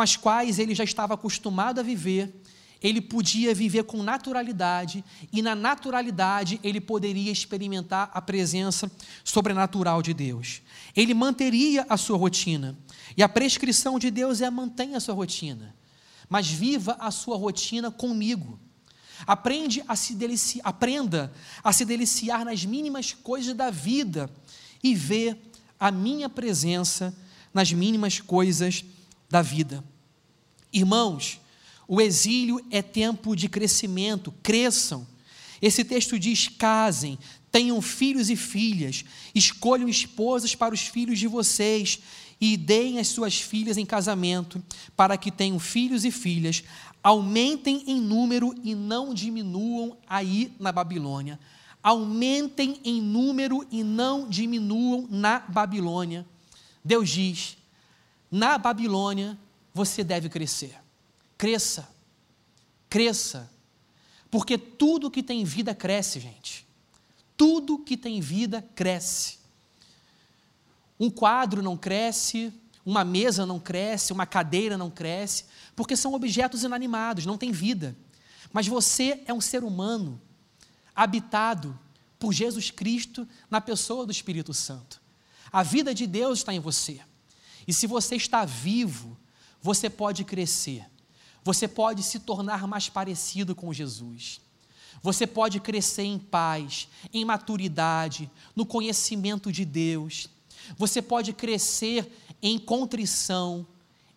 com 0.00 0.02
as 0.02 0.16
quais 0.16 0.58
ele 0.58 0.74
já 0.74 0.82
estava 0.82 1.12
acostumado 1.12 1.78
a 1.78 1.82
viver, 1.82 2.34
ele 2.82 3.02
podia 3.02 3.54
viver 3.54 3.84
com 3.84 4.02
naturalidade 4.02 5.04
e 5.30 5.42
na 5.42 5.54
naturalidade 5.54 6.58
ele 6.64 6.80
poderia 6.80 7.30
experimentar 7.30 8.10
a 8.14 8.22
presença 8.22 8.90
sobrenatural 9.22 10.00
de 10.00 10.14
Deus. 10.14 10.62
Ele 10.96 11.12
manteria 11.12 11.84
a 11.86 11.98
sua 11.98 12.16
rotina. 12.16 12.78
E 13.14 13.22
a 13.22 13.28
prescrição 13.28 13.98
de 13.98 14.10
Deus 14.10 14.40
é 14.40 14.48
mantenha 14.48 14.96
a 14.96 15.00
sua 15.00 15.14
rotina, 15.14 15.76
mas 16.30 16.48
viva 16.48 16.96
a 16.98 17.10
sua 17.10 17.36
rotina 17.36 17.90
comigo. 17.90 18.58
Aprende 19.26 19.84
a 19.86 19.94
se 19.94 20.14
deliciar, 20.14 20.66
aprenda 20.66 21.30
a 21.62 21.74
se 21.74 21.84
deliciar 21.84 22.42
nas 22.42 22.64
mínimas 22.64 23.12
coisas 23.12 23.52
da 23.52 23.68
vida 23.68 24.30
e 24.82 24.94
vê 24.94 25.36
a 25.78 25.90
minha 25.90 26.30
presença 26.30 27.14
nas 27.52 27.70
mínimas 27.70 28.18
coisas 28.18 28.82
da 28.82 28.99
vida. 29.42 29.84
Irmãos, 30.72 31.40
o 31.86 32.00
exílio 32.00 32.64
é 32.70 32.82
tempo 32.82 33.34
de 33.34 33.48
crescimento, 33.48 34.32
cresçam. 34.42 35.06
Esse 35.60 35.84
texto 35.84 36.18
diz: 36.18 36.48
casem, 36.48 37.18
tenham 37.50 37.80
filhos 37.82 38.30
e 38.30 38.36
filhas, 38.36 39.04
escolham 39.34 39.88
esposas 39.88 40.54
para 40.54 40.74
os 40.74 40.80
filhos 40.80 41.18
de 41.18 41.26
vocês 41.26 42.00
e 42.40 42.56
deem 42.56 42.98
as 42.98 43.08
suas 43.08 43.40
filhas 43.40 43.76
em 43.76 43.84
casamento, 43.84 44.62
para 44.96 45.16
que 45.16 45.30
tenham 45.30 45.58
filhos 45.58 46.04
e 46.04 46.10
filhas, 46.10 46.62
aumentem 47.02 47.82
em 47.86 48.00
número 48.00 48.54
e 48.62 48.74
não 48.74 49.12
diminuam 49.12 49.96
aí 50.06 50.52
na 50.58 50.72
Babilônia. 50.72 51.38
Aumentem 51.82 52.80
em 52.84 53.00
número 53.00 53.66
e 53.70 53.82
não 53.82 54.28
diminuam 54.28 55.06
na 55.10 55.40
Babilônia. 55.40 56.26
Deus 56.84 57.10
diz: 57.10 57.56
na 58.30 58.56
Babilônia 58.56 59.38
você 59.74 60.04
deve 60.04 60.28
crescer. 60.28 60.76
Cresça, 61.36 61.88
cresça, 62.88 63.50
porque 64.30 64.56
tudo 64.56 65.10
que 65.10 65.22
tem 65.22 65.44
vida 65.44 65.74
cresce, 65.74 66.20
gente. 66.20 66.66
Tudo 67.36 67.78
que 67.78 67.96
tem 67.96 68.20
vida 68.20 68.62
cresce. 68.74 69.38
Um 70.98 71.10
quadro 71.10 71.62
não 71.62 71.76
cresce, 71.76 72.52
uma 72.84 73.04
mesa 73.04 73.46
não 73.46 73.58
cresce, 73.58 74.12
uma 74.12 74.26
cadeira 74.26 74.76
não 74.76 74.90
cresce, 74.90 75.46
porque 75.74 75.96
são 75.96 76.12
objetos 76.12 76.62
inanimados, 76.62 77.26
não 77.26 77.38
têm 77.38 77.50
vida. 77.50 77.96
Mas 78.52 78.66
você 78.66 79.22
é 79.26 79.32
um 79.32 79.40
ser 79.40 79.64
humano 79.64 80.20
habitado 80.94 81.78
por 82.18 82.32
Jesus 82.32 82.70
Cristo 82.70 83.26
na 83.50 83.60
pessoa 83.60 84.04
do 84.04 84.12
Espírito 84.12 84.52
Santo. 84.52 85.00
A 85.50 85.62
vida 85.62 85.94
de 85.94 86.06
Deus 86.06 86.40
está 86.40 86.52
em 86.52 86.60
você. 86.60 87.00
E 87.66 87.72
se 87.72 87.86
você 87.86 88.16
está 88.16 88.44
vivo, 88.44 89.16
você 89.60 89.88
pode 89.90 90.24
crescer. 90.24 90.86
Você 91.44 91.66
pode 91.66 92.02
se 92.02 92.18
tornar 92.20 92.66
mais 92.66 92.88
parecido 92.88 93.54
com 93.54 93.72
Jesus. 93.72 94.40
Você 95.02 95.26
pode 95.26 95.60
crescer 95.60 96.02
em 96.02 96.18
paz, 96.18 96.88
em 97.12 97.24
maturidade, 97.24 98.30
no 98.54 98.66
conhecimento 98.66 99.50
de 99.50 99.64
Deus 99.64 100.28
você 100.76 101.00
pode 101.00 101.32
crescer 101.32 102.10
em 102.42 102.58
contrição, 102.58 103.66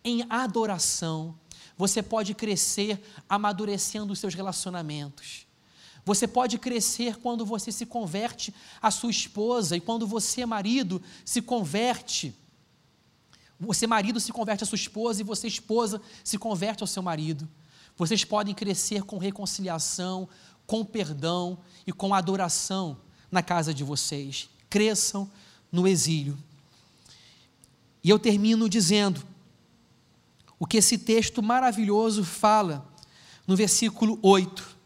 em 0.02 0.24
adoração. 0.28 1.34
Você 1.76 2.02
pode 2.02 2.34
crescer 2.34 3.02
amadurecendo 3.28 4.12
os 4.12 4.18
seus 4.18 4.34
relacionamentos. 4.34 5.46
Você 6.04 6.28
pode 6.28 6.58
crescer 6.58 7.16
quando 7.16 7.46
você 7.46 7.72
se 7.72 7.86
converte 7.86 8.54
à 8.80 8.90
sua 8.90 9.10
esposa 9.10 9.76
e 9.76 9.80
quando 9.80 10.06
você, 10.06 10.44
marido, 10.44 11.02
se 11.24 11.40
converte. 11.40 12.34
Você, 13.64 13.86
marido, 13.86 14.20
se 14.20 14.32
converte 14.32 14.64
à 14.64 14.66
sua 14.66 14.76
esposa 14.76 15.20
e 15.20 15.24
você, 15.24 15.46
esposa, 15.46 16.00
se 16.22 16.38
converte 16.38 16.82
ao 16.82 16.86
seu 16.86 17.02
marido. 17.02 17.48
Vocês 17.96 18.24
podem 18.24 18.54
crescer 18.54 19.02
com 19.02 19.18
reconciliação, 19.18 20.28
com 20.66 20.84
perdão 20.84 21.58
e 21.86 21.92
com 21.92 22.14
adoração 22.14 22.96
na 23.30 23.42
casa 23.42 23.74
de 23.74 23.84
vocês, 23.84 24.48
cresçam 24.70 25.30
no 25.70 25.86
exílio. 25.86 26.38
E 28.02 28.10
eu 28.10 28.18
termino 28.18 28.68
dizendo 28.68 29.22
o 30.58 30.66
que 30.66 30.76
esse 30.76 30.98
texto 30.98 31.42
maravilhoso 31.42 32.24
fala 32.24 32.86
no 33.46 33.56
versículo 33.56 34.18
8. 34.22 34.76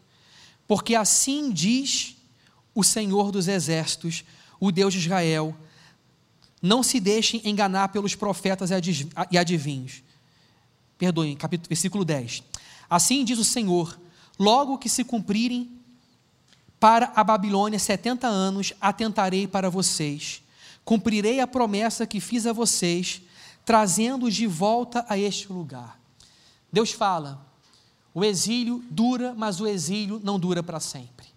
Porque 0.67 0.95
assim 0.95 1.51
diz 1.51 2.15
o 2.73 2.83
Senhor 2.83 3.31
dos 3.31 3.47
Exércitos, 3.47 4.23
o 4.59 4.71
Deus 4.71 4.93
de 4.93 4.99
Israel: 4.99 5.55
não 6.61 6.83
se 6.83 6.99
deixem 6.99 7.41
enganar 7.45 7.89
pelos 7.89 8.15
profetas 8.15 8.69
e 9.31 9.37
adivinhos. 9.37 10.03
Perdoem, 10.97 11.35
capítulo, 11.35 11.69
versículo 11.69 12.03
10. 12.03 12.43
Assim 12.89 13.23
diz 13.23 13.39
o 13.39 13.45
Senhor: 13.45 13.97
logo 14.37 14.77
que 14.77 14.89
se 14.89 15.03
cumprirem 15.03 15.71
para 16.79 17.11
a 17.15 17.23
Babilônia 17.23 17.79
setenta 17.79 18.27
anos, 18.27 18.73
atentarei 18.79 19.47
para 19.47 19.69
vocês, 19.69 20.41
cumprirei 20.83 21.39
a 21.39 21.47
promessa 21.47 22.07
que 22.07 22.19
fiz 22.19 22.45
a 22.45 22.53
vocês, 22.53 23.21
trazendo-os 23.65 24.33
de 24.33 24.47
volta 24.47 25.05
a 25.07 25.17
este 25.17 25.51
lugar. 25.51 25.99
Deus 26.71 26.91
fala: 26.91 27.45
o 28.13 28.25
exílio 28.25 28.83
dura, 28.89 29.33
mas 29.37 29.61
o 29.61 29.67
exílio 29.67 30.19
não 30.23 30.39
dura 30.39 30.61
para 30.61 30.79
sempre. 30.79 31.27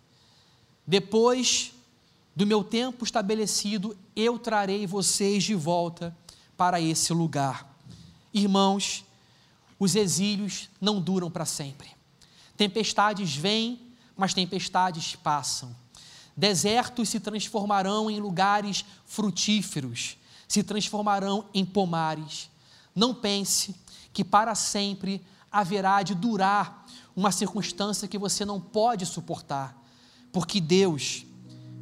Depois 0.87 1.73
do 2.35 2.47
meu 2.47 2.65
tempo 2.65 3.05
estabelecido, 3.05 3.97
eu 4.15 4.39
trarei 4.39 4.87
vocês 4.87 5.43
de 5.43 5.55
volta 5.55 6.17
para 6.57 6.81
esse 6.81 7.13
lugar. 7.13 7.77
Irmãos, 8.33 9.05
os 9.79 9.95
exílios 9.95 10.69
não 10.81 11.01
duram 11.01 11.31
para 11.31 11.45
sempre. 11.45 11.91
Tempestades 12.57 13.35
vêm, 13.35 13.81
mas 14.17 14.35
tempestades 14.35 15.17
passam. 15.17 15.75
Desertos 16.37 17.09
se 17.09 17.21
transformarão 17.21 18.11
em 18.11 18.21
lugares 18.21 18.85
frutíferos, 19.05 20.17
se 20.47 20.63
transformarão 20.63 21.47
em 21.53 21.65
pomares. 21.65 22.49
Não 22.95 23.15
pense 23.15 23.75
que 24.13 24.25
para 24.25 24.55
sempre 24.55 25.21
haverá 25.51 26.03
de 26.03 26.15
durar 26.15 26.87
uma 27.15 27.31
circunstância 27.31 28.09
que 28.09 28.17
você 28.17 28.45
não 28.45 28.61
pode 28.61 29.05
suportar, 29.05 29.77
porque 30.33 30.61
Deus, 30.61 31.27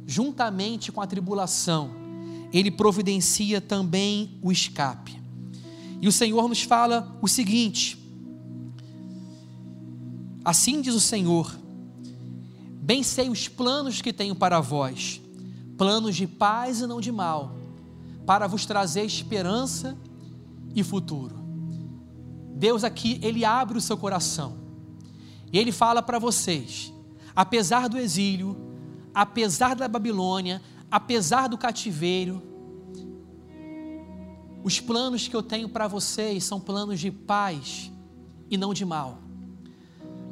juntamente 0.05 0.91
com 0.91 1.01
a 1.01 1.07
tribulação, 1.07 2.10
Ele 2.53 2.69
providencia 2.69 3.61
também 3.61 4.37
o 4.41 4.51
escape. 4.51 5.19
E 6.01 6.07
o 6.07 6.11
Senhor 6.11 6.47
nos 6.49 6.61
fala 6.61 7.17
o 7.21 7.27
seguinte: 7.27 7.97
Assim 10.43 10.81
diz 10.81 10.95
o 10.95 10.99
Senhor: 10.99 11.55
Bem 12.81 13.03
sei 13.03 13.29
os 13.29 13.47
planos 13.47 14.01
que 14.01 14.11
tenho 14.11 14.35
para 14.35 14.59
vós, 14.59 15.21
planos 15.77 16.15
de 16.15 16.27
paz 16.27 16.81
e 16.81 16.87
não 16.87 16.99
de 16.99 17.11
mal, 17.11 17.55
para 18.25 18.47
vos 18.47 18.65
trazer 18.65 19.03
esperança 19.05 19.97
e 20.75 20.83
futuro. 20.83 21.39
Deus 22.55 22.83
aqui, 22.83 23.19
ele 23.23 23.45
abre 23.45 23.77
o 23.77 23.81
seu 23.81 23.97
coração. 23.97 24.57
E 25.53 25.59
ele 25.59 25.71
fala 25.71 26.01
para 26.01 26.17
vocês: 26.17 26.91
apesar 27.35 27.87
do 27.87 27.97
exílio, 27.97 28.57
apesar 29.13 29.75
da 29.75 29.87
Babilônia, 29.87 30.61
apesar 30.91 31.47
do 31.47 31.57
cativeiro, 31.57 32.41
os 34.63 34.79
planos 34.79 35.27
que 35.27 35.35
eu 35.35 35.41
tenho 35.41 35.69
para 35.69 35.87
vocês 35.87 36.43
são 36.43 36.59
planos 36.59 36.99
de 36.99 37.09
paz 37.09 37.89
e 38.49 38.57
não 38.57 38.73
de 38.73 38.83
mal, 38.83 39.19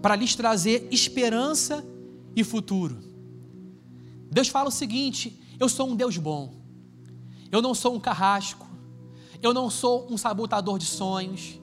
para 0.02 0.16
lhes 0.16 0.36
trazer 0.36 0.88
esperança 0.92 1.84
e 2.36 2.44
futuro. 2.44 2.98
Deus 4.30 4.50
fala 4.50 4.68
o 4.68 4.72
seguinte: 4.72 5.42
eu 5.58 5.70
sou 5.70 5.90
um 5.90 5.96
Deus 5.96 6.18
bom, 6.18 6.54
eu 7.50 7.62
não 7.62 7.74
sou 7.74 7.96
um 7.96 8.00
carrasco, 8.00 8.68
eu 9.42 9.54
não 9.54 9.70
sou 9.70 10.08
um 10.12 10.18
sabotador 10.18 10.78
de 10.78 10.86
sonhos, 10.86 11.58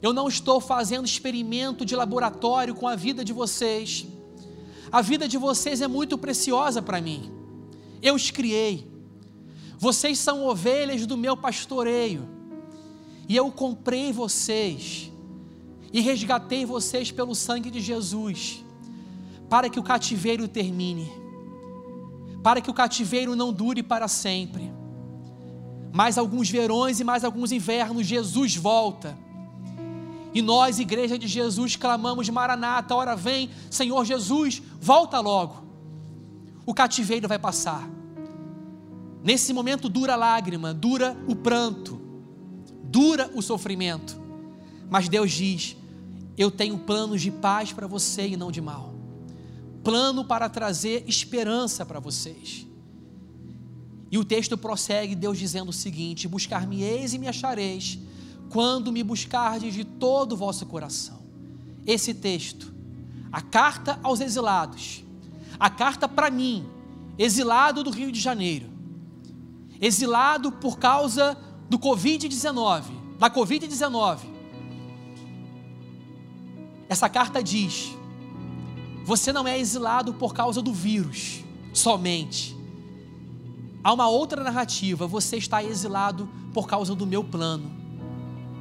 eu 0.00 0.12
não 0.12 0.26
estou 0.26 0.60
fazendo 0.60 1.04
experimento 1.04 1.84
de 1.84 1.94
laboratório 1.94 2.74
com 2.74 2.88
a 2.88 2.96
vida 2.96 3.22
de 3.22 3.32
vocês. 3.32 4.06
A 4.90 5.02
vida 5.02 5.28
de 5.28 5.36
vocês 5.36 5.82
é 5.82 5.86
muito 5.86 6.16
preciosa 6.16 6.80
para 6.80 6.98
mim. 6.98 7.37
Eu 8.02 8.14
os 8.14 8.30
criei. 8.30 8.86
Vocês 9.78 10.18
são 10.18 10.44
ovelhas 10.46 11.06
do 11.06 11.16
meu 11.16 11.36
pastoreio. 11.36 12.28
E 13.28 13.36
eu 13.36 13.50
comprei 13.52 14.12
vocês 14.12 15.12
e 15.92 16.00
resgatei 16.00 16.64
vocês 16.64 17.10
pelo 17.10 17.34
sangue 17.34 17.70
de 17.70 17.80
Jesus, 17.80 18.64
para 19.48 19.68
que 19.68 19.78
o 19.78 19.82
cativeiro 19.82 20.46
termine, 20.48 21.10
para 22.42 22.60
que 22.60 22.70
o 22.70 22.74
cativeiro 22.74 23.36
não 23.36 23.52
dure 23.52 23.82
para 23.82 24.08
sempre. 24.08 24.72
Mais 25.92 26.18
alguns 26.18 26.50
verões 26.50 27.00
e 27.00 27.04
mais 27.04 27.24
alguns 27.24 27.52
invernos, 27.52 28.06
Jesus 28.06 28.56
volta. 28.56 29.16
E 30.34 30.42
nós, 30.42 30.78
igreja 30.78 31.18
de 31.18 31.26
Jesus, 31.26 31.76
clamamos: 31.76 32.28
Maranata, 32.28 32.94
hora 32.94 33.16
vem, 33.16 33.50
Senhor 33.70 34.04
Jesus, 34.04 34.62
volta 34.80 35.20
logo. 35.20 35.67
O 36.68 36.74
cativeiro 36.74 37.26
vai 37.26 37.38
passar. 37.38 37.88
Nesse 39.24 39.54
momento 39.54 39.88
dura 39.88 40.12
a 40.12 40.16
lágrima, 40.16 40.74
dura 40.74 41.16
o 41.26 41.34
pranto, 41.34 41.98
dura 42.84 43.30
o 43.34 43.40
sofrimento. 43.40 44.20
Mas 44.90 45.08
Deus 45.08 45.32
diz: 45.32 45.78
Eu 46.36 46.50
tenho 46.50 46.76
planos 46.80 47.22
de 47.22 47.30
paz 47.30 47.72
para 47.72 47.86
você 47.86 48.28
e 48.28 48.36
não 48.36 48.52
de 48.52 48.60
mal. 48.60 48.94
Plano 49.82 50.26
para 50.26 50.46
trazer 50.46 51.04
esperança 51.08 51.86
para 51.86 52.00
vocês. 52.00 52.66
E 54.10 54.18
o 54.18 54.24
texto 54.24 54.58
prossegue, 54.58 55.14
Deus 55.14 55.38
dizendo 55.38 55.70
o 55.70 55.72
seguinte: 55.72 56.28
Buscar-me-eis 56.28 57.14
e 57.14 57.18
me 57.18 57.28
achareis, 57.28 57.98
quando 58.50 58.92
me 58.92 59.02
buscardes 59.02 59.72
de 59.72 59.84
todo 59.84 60.32
o 60.32 60.36
vosso 60.36 60.66
coração. 60.66 61.22
Esse 61.86 62.12
texto, 62.12 62.70
a 63.32 63.40
carta 63.40 63.98
aos 64.02 64.20
exilados, 64.20 65.07
a 65.58 65.68
carta 65.68 66.08
para 66.08 66.30
mim, 66.30 66.66
exilado 67.18 67.82
do 67.82 67.90
Rio 67.90 68.12
de 68.12 68.20
Janeiro, 68.20 68.66
exilado 69.80 70.52
por 70.52 70.78
causa 70.78 71.36
do 71.68 71.78
Covid-19, 71.78 72.84
da 73.18 73.30
Covid-19. 73.30 74.18
Essa 76.88 77.08
carta 77.08 77.42
diz: 77.42 77.94
você 79.04 79.32
não 79.32 79.46
é 79.46 79.58
exilado 79.58 80.14
por 80.14 80.34
causa 80.34 80.62
do 80.62 80.72
vírus 80.72 81.44
somente. 81.72 82.56
Há 83.82 83.92
uma 83.92 84.08
outra 84.08 84.42
narrativa, 84.42 85.06
você 85.06 85.36
está 85.36 85.62
exilado 85.62 86.28
por 86.52 86.66
causa 86.66 86.94
do 86.94 87.06
meu 87.06 87.22
plano. 87.22 87.70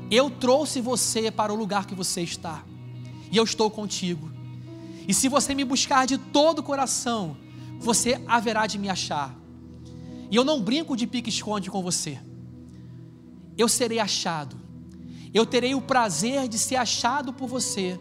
Eu 0.10 0.30
trouxe 0.30 0.80
você 0.80 1.30
para 1.30 1.52
o 1.52 1.56
lugar 1.56 1.86
que 1.86 1.96
você 1.96 2.22
está, 2.22 2.64
e 3.32 3.36
eu 3.36 3.44
estou 3.44 3.70
contigo. 3.70 4.37
E 5.08 5.14
se 5.14 5.30
você 5.30 5.56
me 5.56 5.64
buscar 5.64 6.06
de 6.06 6.18
todo 6.18 6.60
o 6.60 6.64
coração, 6.64 7.38
você 7.80 8.22
haverá 8.28 8.68
de 8.68 8.78
me 8.78 8.90
achar. 8.90 9.36
E 10.30 10.36
eu 10.36 10.44
não 10.44 10.62
brinco 10.62 10.98
de 10.98 11.08
pique-esconde 11.08 11.72
com 11.72 11.82
você. 11.82 12.20
Eu 13.58 13.70
serei 13.70 14.00
achado. 14.00 14.58
Eu 15.34 15.46
terei 15.46 15.74
o 15.74 15.82
prazer 15.82 16.48
de 16.48 16.60
ser 16.60 16.76
achado 16.76 17.32
por 17.32 17.48
você 17.48 18.00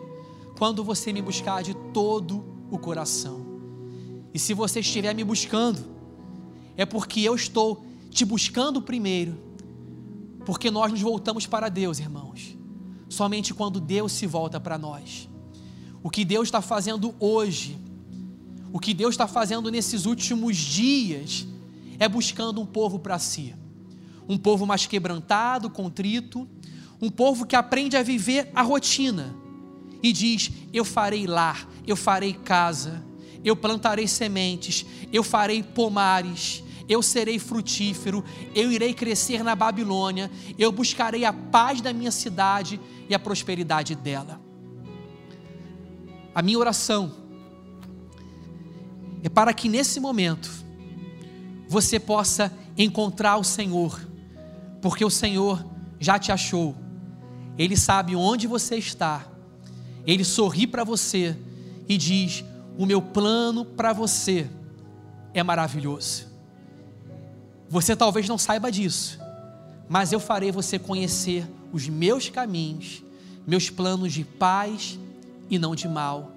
quando 0.58 0.82
você 0.82 1.12
me 1.12 1.22
buscar 1.22 1.62
de 1.62 1.74
todo 1.92 2.44
o 2.70 2.78
coração. 2.78 3.46
E 4.34 4.38
se 4.38 4.52
você 4.52 4.80
estiver 4.80 5.14
me 5.14 5.22
buscando, 5.22 5.84
é 6.76 6.84
porque 6.84 7.20
eu 7.20 7.34
estou 7.34 7.84
te 8.10 8.24
buscando 8.24 8.82
primeiro, 8.82 9.38
porque 10.44 10.70
nós 10.70 10.90
nos 10.90 11.00
voltamos 11.00 11.46
para 11.46 11.68
Deus, 11.68 11.98
irmãos, 11.98 12.56
somente 13.08 13.54
quando 13.54 13.80
Deus 13.80 14.12
se 14.12 14.26
volta 14.26 14.58
para 14.58 14.76
nós. 14.76 15.28
O 16.02 16.10
que 16.10 16.24
Deus 16.24 16.48
está 16.48 16.60
fazendo 16.60 17.14
hoje, 17.18 17.78
o 18.72 18.78
que 18.78 18.94
Deus 18.94 19.14
está 19.14 19.26
fazendo 19.26 19.70
nesses 19.70 20.06
últimos 20.06 20.56
dias, 20.56 21.46
é 21.98 22.08
buscando 22.08 22.60
um 22.60 22.66
povo 22.66 22.98
para 22.98 23.18
si. 23.18 23.54
Um 24.28 24.36
povo 24.36 24.66
mais 24.66 24.86
quebrantado, 24.86 25.70
contrito, 25.70 26.48
um 27.00 27.10
povo 27.10 27.46
que 27.46 27.56
aprende 27.56 27.96
a 27.96 28.02
viver 28.02 28.50
a 28.54 28.62
rotina 28.62 29.34
e 30.02 30.12
diz: 30.12 30.50
Eu 30.72 30.84
farei 30.84 31.26
lar, 31.26 31.68
eu 31.86 31.96
farei 31.96 32.32
casa, 32.32 33.04
eu 33.44 33.56
plantarei 33.56 34.08
sementes, 34.08 34.84
eu 35.12 35.22
farei 35.22 35.62
pomares, 35.62 36.62
eu 36.88 37.02
serei 37.02 37.38
frutífero, 37.38 38.24
eu 38.54 38.70
irei 38.70 38.94
crescer 38.94 39.42
na 39.42 39.54
Babilônia, 39.54 40.30
eu 40.58 40.70
buscarei 40.70 41.24
a 41.24 41.32
paz 41.32 41.80
da 41.80 41.92
minha 41.92 42.10
cidade 42.10 42.80
e 43.08 43.14
a 43.14 43.18
prosperidade 43.18 43.94
dela. 43.94 44.45
A 46.36 46.42
minha 46.42 46.58
oração. 46.58 47.14
É 49.22 49.28
para 49.30 49.54
que 49.54 49.70
nesse 49.70 49.98
momento 49.98 50.50
você 51.66 51.98
possa 51.98 52.52
encontrar 52.76 53.38
o 53.38 53.42
Senhor, 53.42 53.98
porque 54.82 55.02
o 55.02 55.08
Senhor 55.08 55.64
já 55.98 56.18
te 56.18 56.30
achou, 56.30 56.76
Ele 57.56 57.74
sabe 57.74 58.14
onde 58.14 58.46
você 58.46 58.76
está, 58.76 59.26
Ele 60.06 60.24
sorri 60.24 60.66
para 60.66 60.84
você 60.84 61.34
e 61.88 61.96
diz: 61.96 62.44
O 62.76 62.84
meu 62.84 63.00
plano 63.00 63.64
para 63.64 63.94
você 63.94 64.46
é 65.32 65.42
maravilhoso. 65.42 66.26
Você 67.66 67.96
talvez 67.96 68.28
não 68.28 68.36
saiba 68.36 68.70
disso, 68.70 69.18
mas 69.88 70.12
eu 70.12 70.20
farei 70.20 70.52
você 70.52 70.78
conhecer 70.78 71.50
os 71.72 71.88
meus 71.88 72.28
caminhos, 72.28 73.02
meus 73.46 73.70
planos 73.70 74.12
de 74.12 74.22
paz 74.22 74.98
e 75.50 75.58
não 75.58 75.74
de 75.74 75.88
mal, 75.88 76.32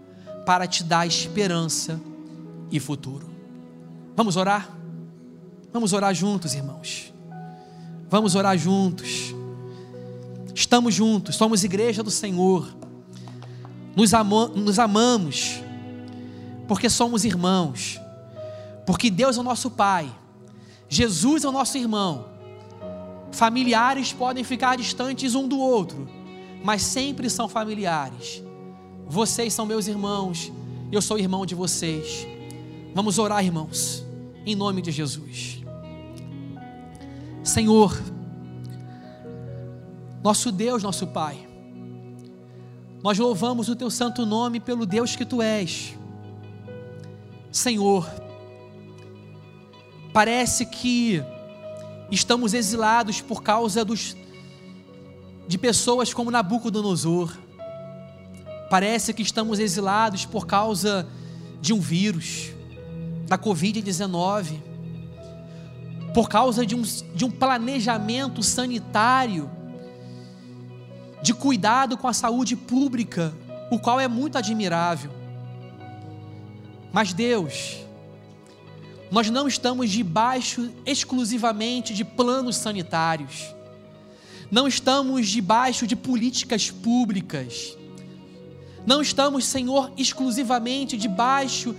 para 0.46 0.68
te 0.68 0.84
dar 0.84 1.06
esperança 1.06 2.00
e 2.72 2.80
futuro. 2.80 3.30
Vamos 4.16 4.36
orar? 4.36 4.70
Vamos 5.72 5.94
orar 5.94 6.14
juntos, 6.14 6.54
irmãos. 6.54 7.14
Vamos 8.10 8.36
orar 8.36 8.58
juntos. 8.58 9.34
Estamos 10.54 10.94
juntos, 10.94 11.36
somos 11.36 11.64
igreja 11.64 12.04
do 12.04 12.12
Senhor. 12.12 12.68
Nos, 13.96 14.14
amo, 14.14 14.48
nos 14.48 14.78
amamos, 14.78 15.62
porque 16.68 16.90
somos 16.90 17.24
irmãos. 17.24 18.00
Porque 18.86 19.10
Deus 19.10 19.38
é 19.38 19.40
o 19.40 19.44
nosso 19.44 19.70
Pai, 19.70 20.10
Jesus 20.90 21.44
é 21.44 21.48
o 21.48 21.52
nosso 21.52 21.78
irmão. 21.78 22.26
Familiares 23.32 24.12
podem 24.12 24.44
ficar 24.44 24.76
distantes 24.76 25.36
um 25.36 25.48
do 25.48 25.60
outro, 25.60 26.10
mas 26.64 26.82
sempre 26.82 27.30
são 27.30 27.48
familiares. 27.48 28.44
Vocês 29.10 29.52
são 29.56 29.66
meus 29.66 29.88
irmãos, 29.88 30.52
eu 30.92 31.02
sou 31.02 31.18
irmão 31.18 31.44
de 31.44 31.56
vocês. 31.56 32.28
Vamos 32.94 33.18
orar, 33.18 33.44
irmãos, 33.44 34.06
em 34.46 34.54
nome 34.54 34.84
de 34.84 34.92
Jesus. 34.92 35.64
Senhor, 37.44 38.00
nosso 40.24 40.52
Deus, 40.52 40.84
nosso 40.84 41.08
Pai, 41.08 41.48
nós 43.02 43.18
louvamos 43.18 43.68
o 43.68 43.76
Teu 43.76 43.90
santo 43.90 44.28
nome 44.28 44.60
pelo 44.60 44.86
Deus 44.86 45.16
que 45.16 45.26
Tu 45.26 45.42
és. 45.42 45.98
Senhor, 47.52 48.08
parece 50.14 50.68
que 50.68 51.24
estamos 52.12 52.54
exilados 52.54 53.22
por 53.22 53.42
causa 53.42 53.84
dos, 53.84 54.16
de 55.48 55.58
pessoas 55.58 56.14
como 56.14 56.30
Nabucodonosor. 56.30 57.49
Parece 58.70 59.14
que 59.14 59.22
estamos 59.22 59.60
exilados 59.60 60.26
por 60.26 60.46
causa 60.46 61.08
de 61.60 61.74
um 61.74 61.80
vírus, 61.80 62.52
da 63.28 63.38
Covid-19, 63.38 64.62
por 66.14 66.30
causa 66.30 66.66
de 66.66 66.76
um, 66.76 66.82
de 66.82 67.26
um 67.26 67.32
planejamento 67.32 68.42
sanitário, 68.44 69.50
de 71.22 71.34
cuidado 71.34 71.98
com 71.98 72.08
a 72.08 72.14
saúde 72.14 72.56
pública, 72.56 73.34
o 73.72 73.80
qual 73.80 74.00
é 74.00 74.08
muito 74.08 74.38
admirável. 74.38 75.12
Mas 76.92 77.14
Deus, 77.14 77.78
nós 79.12 79.30
não 79.30 79.48
estamos 79.48 79.90
debaixo 79.92 80.72
exclusivamente 80.86 81.94
de 81.94 82.04
planos 82.04 82.56
sanitários, 82.56 83.54
não 84.50 84.68
estamos 84.68 85.28
debaixo 85.28 85.86
de 85.86 85.96
políticas 85.96 86.72
públicas, 86.72 87.78
não 88.86 89.02
estamos, 89.02 89.46
Senhor, 89.46 89.92
exclusivamente 89.98 90.98
debaixo 90.98 91.76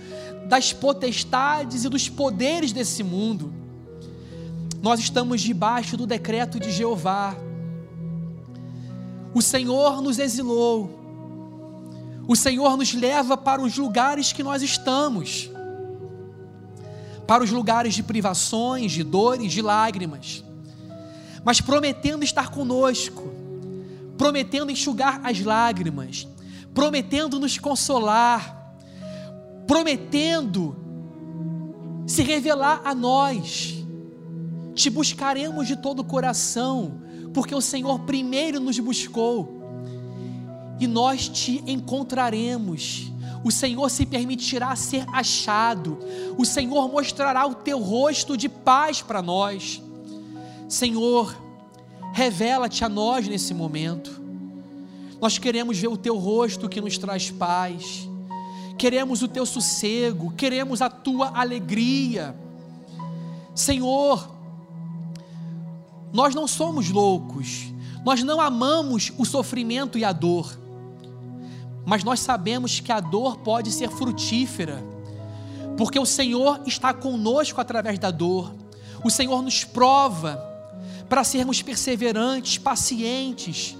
das 0.47 0.73
potestades 0.73 1.83
e 1.83 1.89
dos 1.89 2.09
poderes 2.09 2.71
desse 2.71 3.03
mundo. 3.03 3.53
Nós 4.81 4.99
estamos 4.99 5.41
debaixo 5.41 5.95
do 5.95 6.07
decreto 6.07 6.59
de 6.59 6.71
Jeová. 6.71 7.35
O 9.33 9.41
Senhor 9.41 10.01
nos 10.01 10.19
exilou. 10.19 10.99
O 12.27 12.35
Senhor 12.35 12.77
nos 12.77 12.93
leva 12.93 13.37
para 13.37 13.61
os 13.61 13.77
lugares 13.77 14.31
que 14.31 14.43
nós 14.43 14.61
estamos. 14.61 15.49
Para 17.27 17.43
os 17.43 17.51
lugares 17.51 17.93
de 17.93 18.03
privações, 18.03 18.91
de 18.91 19.03
dores, 19.03 19.51
de 19.51 19.61
lágrimas. 19.61 20.43
Mas 21.43 21.61
prometendo 21.61 22.23
estar 22.23 22.49
conosco. 22.49 23.31
Prometendo 24.17 24.71
enxugar 24.71 25.21
as 25.23 25.39
lágrimas 25.39 26.27
prometendo 26.73 27.39
nos 27.39 27.57
consolar, 27.57 28.75
prometendo 29.67 30.75
se 32.05 32.23
revelar 32.23 32.81
a 32.83 32.93
nós. 32.93 33.75
Te 34.73 34.89
buscaremos 34.89 35.67
de 35.67 35.75
todo 35.75 35.99
o 35.99 36.05
coração, 36.05 37.01
porque 37.33 37.53
o 37.53 37.61
Senhor 37.61 37.99
primeiro 37.99 38.59
nos 38.59 38.79
buscou, 38.79 39.61
e 40.79 40.87
nós 40.87 41.29
te 41.29 41.63
encontraremos. 41.67 43.11
O 43.43 43.51
Senhor 43.51 43.89
se 43.89 44.05
permitirá 44.05 44.75
ser 44.75 45.05
achado, 45.11 45.97
o 46.37 46.45
Senhor 46.45 46.89
mostrará 46.89 47.45
o 47.45 47.55
teu 47.55 47.79
rosto 47.79 48.37
de 48.37 48.47
paz 48.47 49.01
para 49.01 49.21
nós. 49.21 49.81
Senhor, 50.69 51.35
revela-te 52.13 52.85
a 52.85 52.89
nós 52.89 53.27
nesse 53.27 53.53
momento. 53.53 54.20
Nós 55.21 55.37
queremos 55.37 55.77
ver 55.77 55.87
o 55.87 55.95
teu 55.95 56.17
rosto 56.17 56.67
que 56.67 56.81
nos 56.81 56.97
traz 56.97 57.29
paz, 57.29 58.09
queremos 58.75 59.21
o 59.21 59.27
teu 59.27 59.45
sossego, 59.45 60.31
queremos 60.31 60.81
a 60.81 60.89
tua 60.89 61.39
alegria. 61.39 62.35
Senhor, 63.53 64.27
nós 66.11 66.33
não 66.33 66.47
somos 66.47 66.89
loucos, 66.89 67.71
nós 68.03 68.23
não 68.23 68.41
amamos 68.41 69.13
o 69.15 69.23
sofrimento 69.23 69.95
e 69.95 70.03
a 70.03 70.11
dor, 70.11 70.59
mas 71.85 72.03
nós 72.03 72.19
sabemos 72.19 72.79
que 72.79 72.91
a 72.91 72.99
dor 72.99 73.37
pode 73.37 73.71
ser 73.71 73.91
frutífera, 73.91 74.83
porque 75.77 75.99
o 75.99 76.05
Senhor 76.05 76.61
está 76.65 76.95
conosco 76.95 77.61
através 77.61 77.99
da 77.99 78.09
dor, 78.09 78.55
o 79.03 79.11
Senhor 79.11 79.43
nos 79.43 79.63
prova 79.63 80.43
para 81.07 81.23
sermos 81.23 81.61
perseverantes, 81.61 82.57
pacientes, 82.57 83.77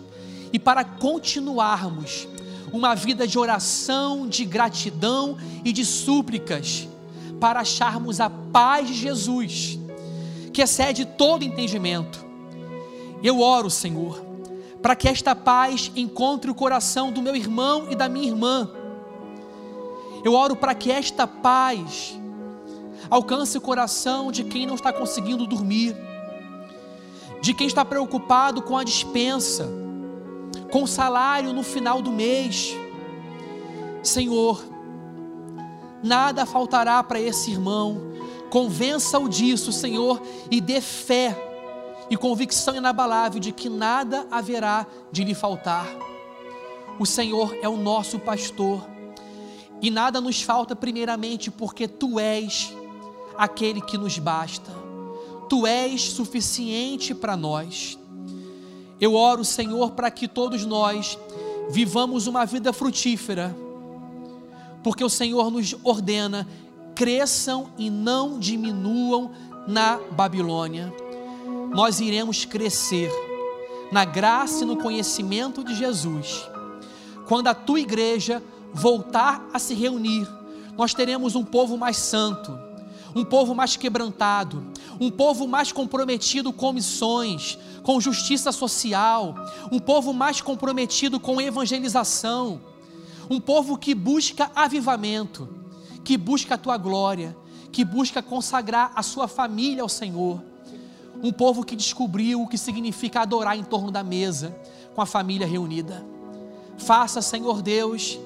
e 0.53 0.59
para 0.59 0.83
continuarmos 0.83 2.27
uma 2.71 2.95
vida 2.95 3.27
de 3.27 3.37
oração, 3.37 4.27
de 4.27 4.45
gratidão 4.45 5.37
e 5.63 5.73
de 5.73 5.85
súplicas, 5.85 6.87
para 7.39 7.61
acharmos 7.61 8.19
a 8.19 8.29
paz 8.29 8.87
de 8.87 8.93
Jesus, 8.93 9.79
que 10.53 10.61
excede 10.61 11.05
todo 11.05 11.43
entendimento. 11.43 12.25
Eu 13.23 13.39
oro, 13.39 13.69
Senhor, 13.69 14.23
para 14.81 14.95
que 14.95 15.07
esta 15.07 15.35
paz 15.35 15.91
encontre 15.95 16.49
o 16.49 16.55
coração 16.55 17.11
do 17.11 17.21
meu 17.21 17.35
irmão 17.35 17.87
e 17.89 17.95
da 17.95 18.07
minha 18.07 18.27
irmã. 18.27 18.69
Eu 20.23 20.33
oro 20.33 20.55
para 20.55 20.73
que 20.73 20.91
esta 20.91 21.27
paz 21.27 22.17
alcance 23.09 23.57
o 23.57 23.61
coração 23.61 24.31
de 24.31 24.43
quem 24.43 24.65
não 24.65 24.75
está 24.75 24.93
conseguindo 24.93 25.45
dormir, 25.45 25.95
de 27.41 27.53
quem 27.53 27.67
está 27.67 27.83
preocupado 27.83 28.61
com 28.61 28.77
a 28.77 28.83
dispensa 28.83 29.80
com 30.71 30.87
salário 30.87 31.53
no 31.53 31.63
final 31.63 32.01
do 32.01 32.11
mês. 32.11 32.75
Senhor, 34.03 34.63
nada 36.03 36.45
faltará 36.45 37.03
para 37.03 37.19
esse 37.19 37.51
irmão. 37.51 38.01
Convença-o 38.49 39.29
disso, 39.29 39.71
Senhor, 39.71 40.21
e 40.49 40.59
dê 40.59 40.81
fé 40.81 41.37
e 42.09 42.17
convicção 42.17 42.75
inabalável 42.75 43.39
de 43.39 43.51
que 43.51 43.69
nada 43.69 44.27
haverá 44.29 44.85
de 45.11 45.23
lhe 45.23 45.33
faltar. 45.33 45.87
O 46.99 47.05
Senhor 47.05 47.57
é 47.61 47.69
o 47.69 47.77
nosso 47.77 48.19
pastor 48.19 48.85
e 49.81 49.89
nada 49.89 50.21
nos 50.21 50.41
falta, 50.41 50.75
primeiramente, 50.75 51.49
porque 51.49 51.87
tu 51.87 52.19
és 52.19 52.71
aquele 53.35 53.81
que 53.81 53.97
nos 53.97 54.19
basta. 54.19 54.71
Tu 55.49 55.65
és 55.65 56.11
suficiente 56.11 57.15
para 57.15 57.35
nós. 57.35 57.97
Eu 59.01 59.15
oro, 59.15 59.43
Senhor, 59.43 59.91
para 59.91 60.11
que 60.11 60.27
todos 60.27 60.63
nós 60.63 61.17
vivamos 61.71 62.27
uma 62.27 62.45
vida 62.45 62.71
frutífera, 62.71 63.55
porque 64.83 65.03
o 65.03 65.09
Senhor 65.09 65.49
nos 65.49 65.75
ordena: 65.83 66.47
cresçam 66.93 67.71
e 67.79 67.89
não 67.89 68.37
diminuam 68.37 69.31
na 69.67 69.99
Babilônia. 70.11 70.93
Nós 71.73 71.99
iremos 71.99 72.45
crescer 72.45 73.11
na 73.91 74.05
graça 74.05 74.63
e 74.63 74.67
no 74.67 74.77
conhecimento 74.77 75.63
de 75.63 75.73
Jesus. 75.73 76.47
Quando 77.27 77.47
a 77.47 77.55
tua 77.55 77.79
igreja 77.79 78.43
voltar 78.71 79.43
a 79.51 79.57
se 79.57 79.73
reunir, 79.73 80.27
nós 80.77 80.93
teremos 80.93 81.35
um 81.35 81.43
povo 81.43 81.77
mais 81.77 81.97
santo, 81.97 82.57
um 83.15 83.25
povo 83.25 83.55
mais 83.55 83.75
quebrantado, 83.75 84.63
um 84.99 85.09
povo 85.09 85.47
mais 85.47 85.71
comprometido 85.71 86.53
com 86.53 86.71
missões, 86.71 87.57
com 87.83 87.99
justiça 87.99 88.51
social, 88.51 89.35
um 89.71 89.79
povo 89.79 90.13
mais 90.13 90.41
comprometido 90.41 91.19
com 91.19 91.41
evangelização, 91.41 92.61
um 93.29 93.39
povo 93.39 93.77
que 93.77 93.95
busca 93.95 94.51
avivamento, 94.55 95.47
que 96.03 96.17
busca 96.17 96.55
a 96.55 96.57
tua 96.57 96.77
glória, 96.77 97.35
que 97.71 97.85
busca 97.85 98.21
consagrar 98.21 98.91
a 98.95 99.01
sua 99.01 99.27
família 99.27 99.81
ao 99.81 99.89
Senhor. 99.89 100.43
Um 101.23 101.31
povo 101.31 101.63
que 101.63 101.75
descobriu 101.75 102.41
o 102.41 102.47
que 102.47 102.57
significa 102.57 103.21
adorar 103.21 103.57
em 103.57 103.63
torno 103.63 103.91
da 103.91 104.03
mesa, 104.03 104.55
com 104.93 105.01
a 105.01 105.05
família 105.05 105.47
reunida. 105.47 106.05
Faça, 106.77 107.21
Senhor 107.21 107.61
Deus, 107.61 108.19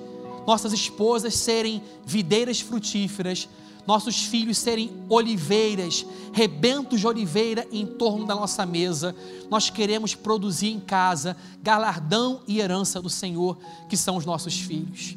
nossas 0.47 0.73
esposas 0.73 1.35
serem 1.35 1.83
videiras 2.05 2.59
frutíferas, 2.59 3.49
nossos 3.87 4.23
filhos 4.23 4.57
serem 4.57 4.91
oliveiras, 5.09 6.05
rebentos 6.33 6.99
de 6.99 7.07
oliveira 7.07 7.67
em 7.71 7.85
torno 7.85 8.25
da 8.25 8.35
nossa 8.35 8.65
mesa. 8.65 9.15
Nós 9.49 9.69
queremos 9.69 10.15
produzir 10.15 10.69
em 10.69 10.79
casa 10.79 11.37
galardão 11.61 12.41
e 12.47 12.59
herança 12.59 13.01
do 13.01 13.09
Senhor, 13.09 13.57
que 13.87 13.95
são 13.95 14.17
os 14.17 14.25
nossos 14.25 14.59
filhos. 14.59 15.15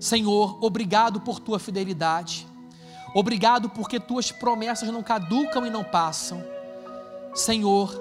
Senhor, 0.00 0.58
obrigado 0.64 1.20
por 1.20 1.38
tua 1.38 1.58
fidelidade. 1.58 2.46
Obrigado 3.14 3.68
porque 3.68 4.00
tuas 4.00 4.32
promessas 4.32 4.88
não 4.88 5.02
caducam 5.02 5.66
e 5.66 5.70
não 5.70 5.84
passam. 5.84 6.42
Senhor, 7.34 7.94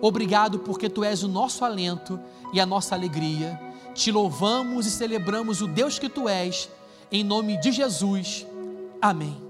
obrigado 0.00 0.60
porque 0.60 0.88
tu 0.88 1.04
és 1.04 1.22
o 1.22 1.28
nosso 1.28 1.64
alento 1.64 2.18
e 2.52 2.60
a 2.60 2.66
nossa 2.66 2.94
alegria. 2.94 3.60
Te 3.94 4.10
louvamos 4.10 4.86
e 4.86 4.90
celebramos 4.90 5.60
o 5.60 5.68
Deus 5.68 5.98
que 5.98 6.08
tu 6.08 6.28
és, 6.28 6.68
em 7.12 7.22
nome 7.22 7.60
de 7.60 7.72
Jesus. 7.72 8.46
Amém. 9.04 9.43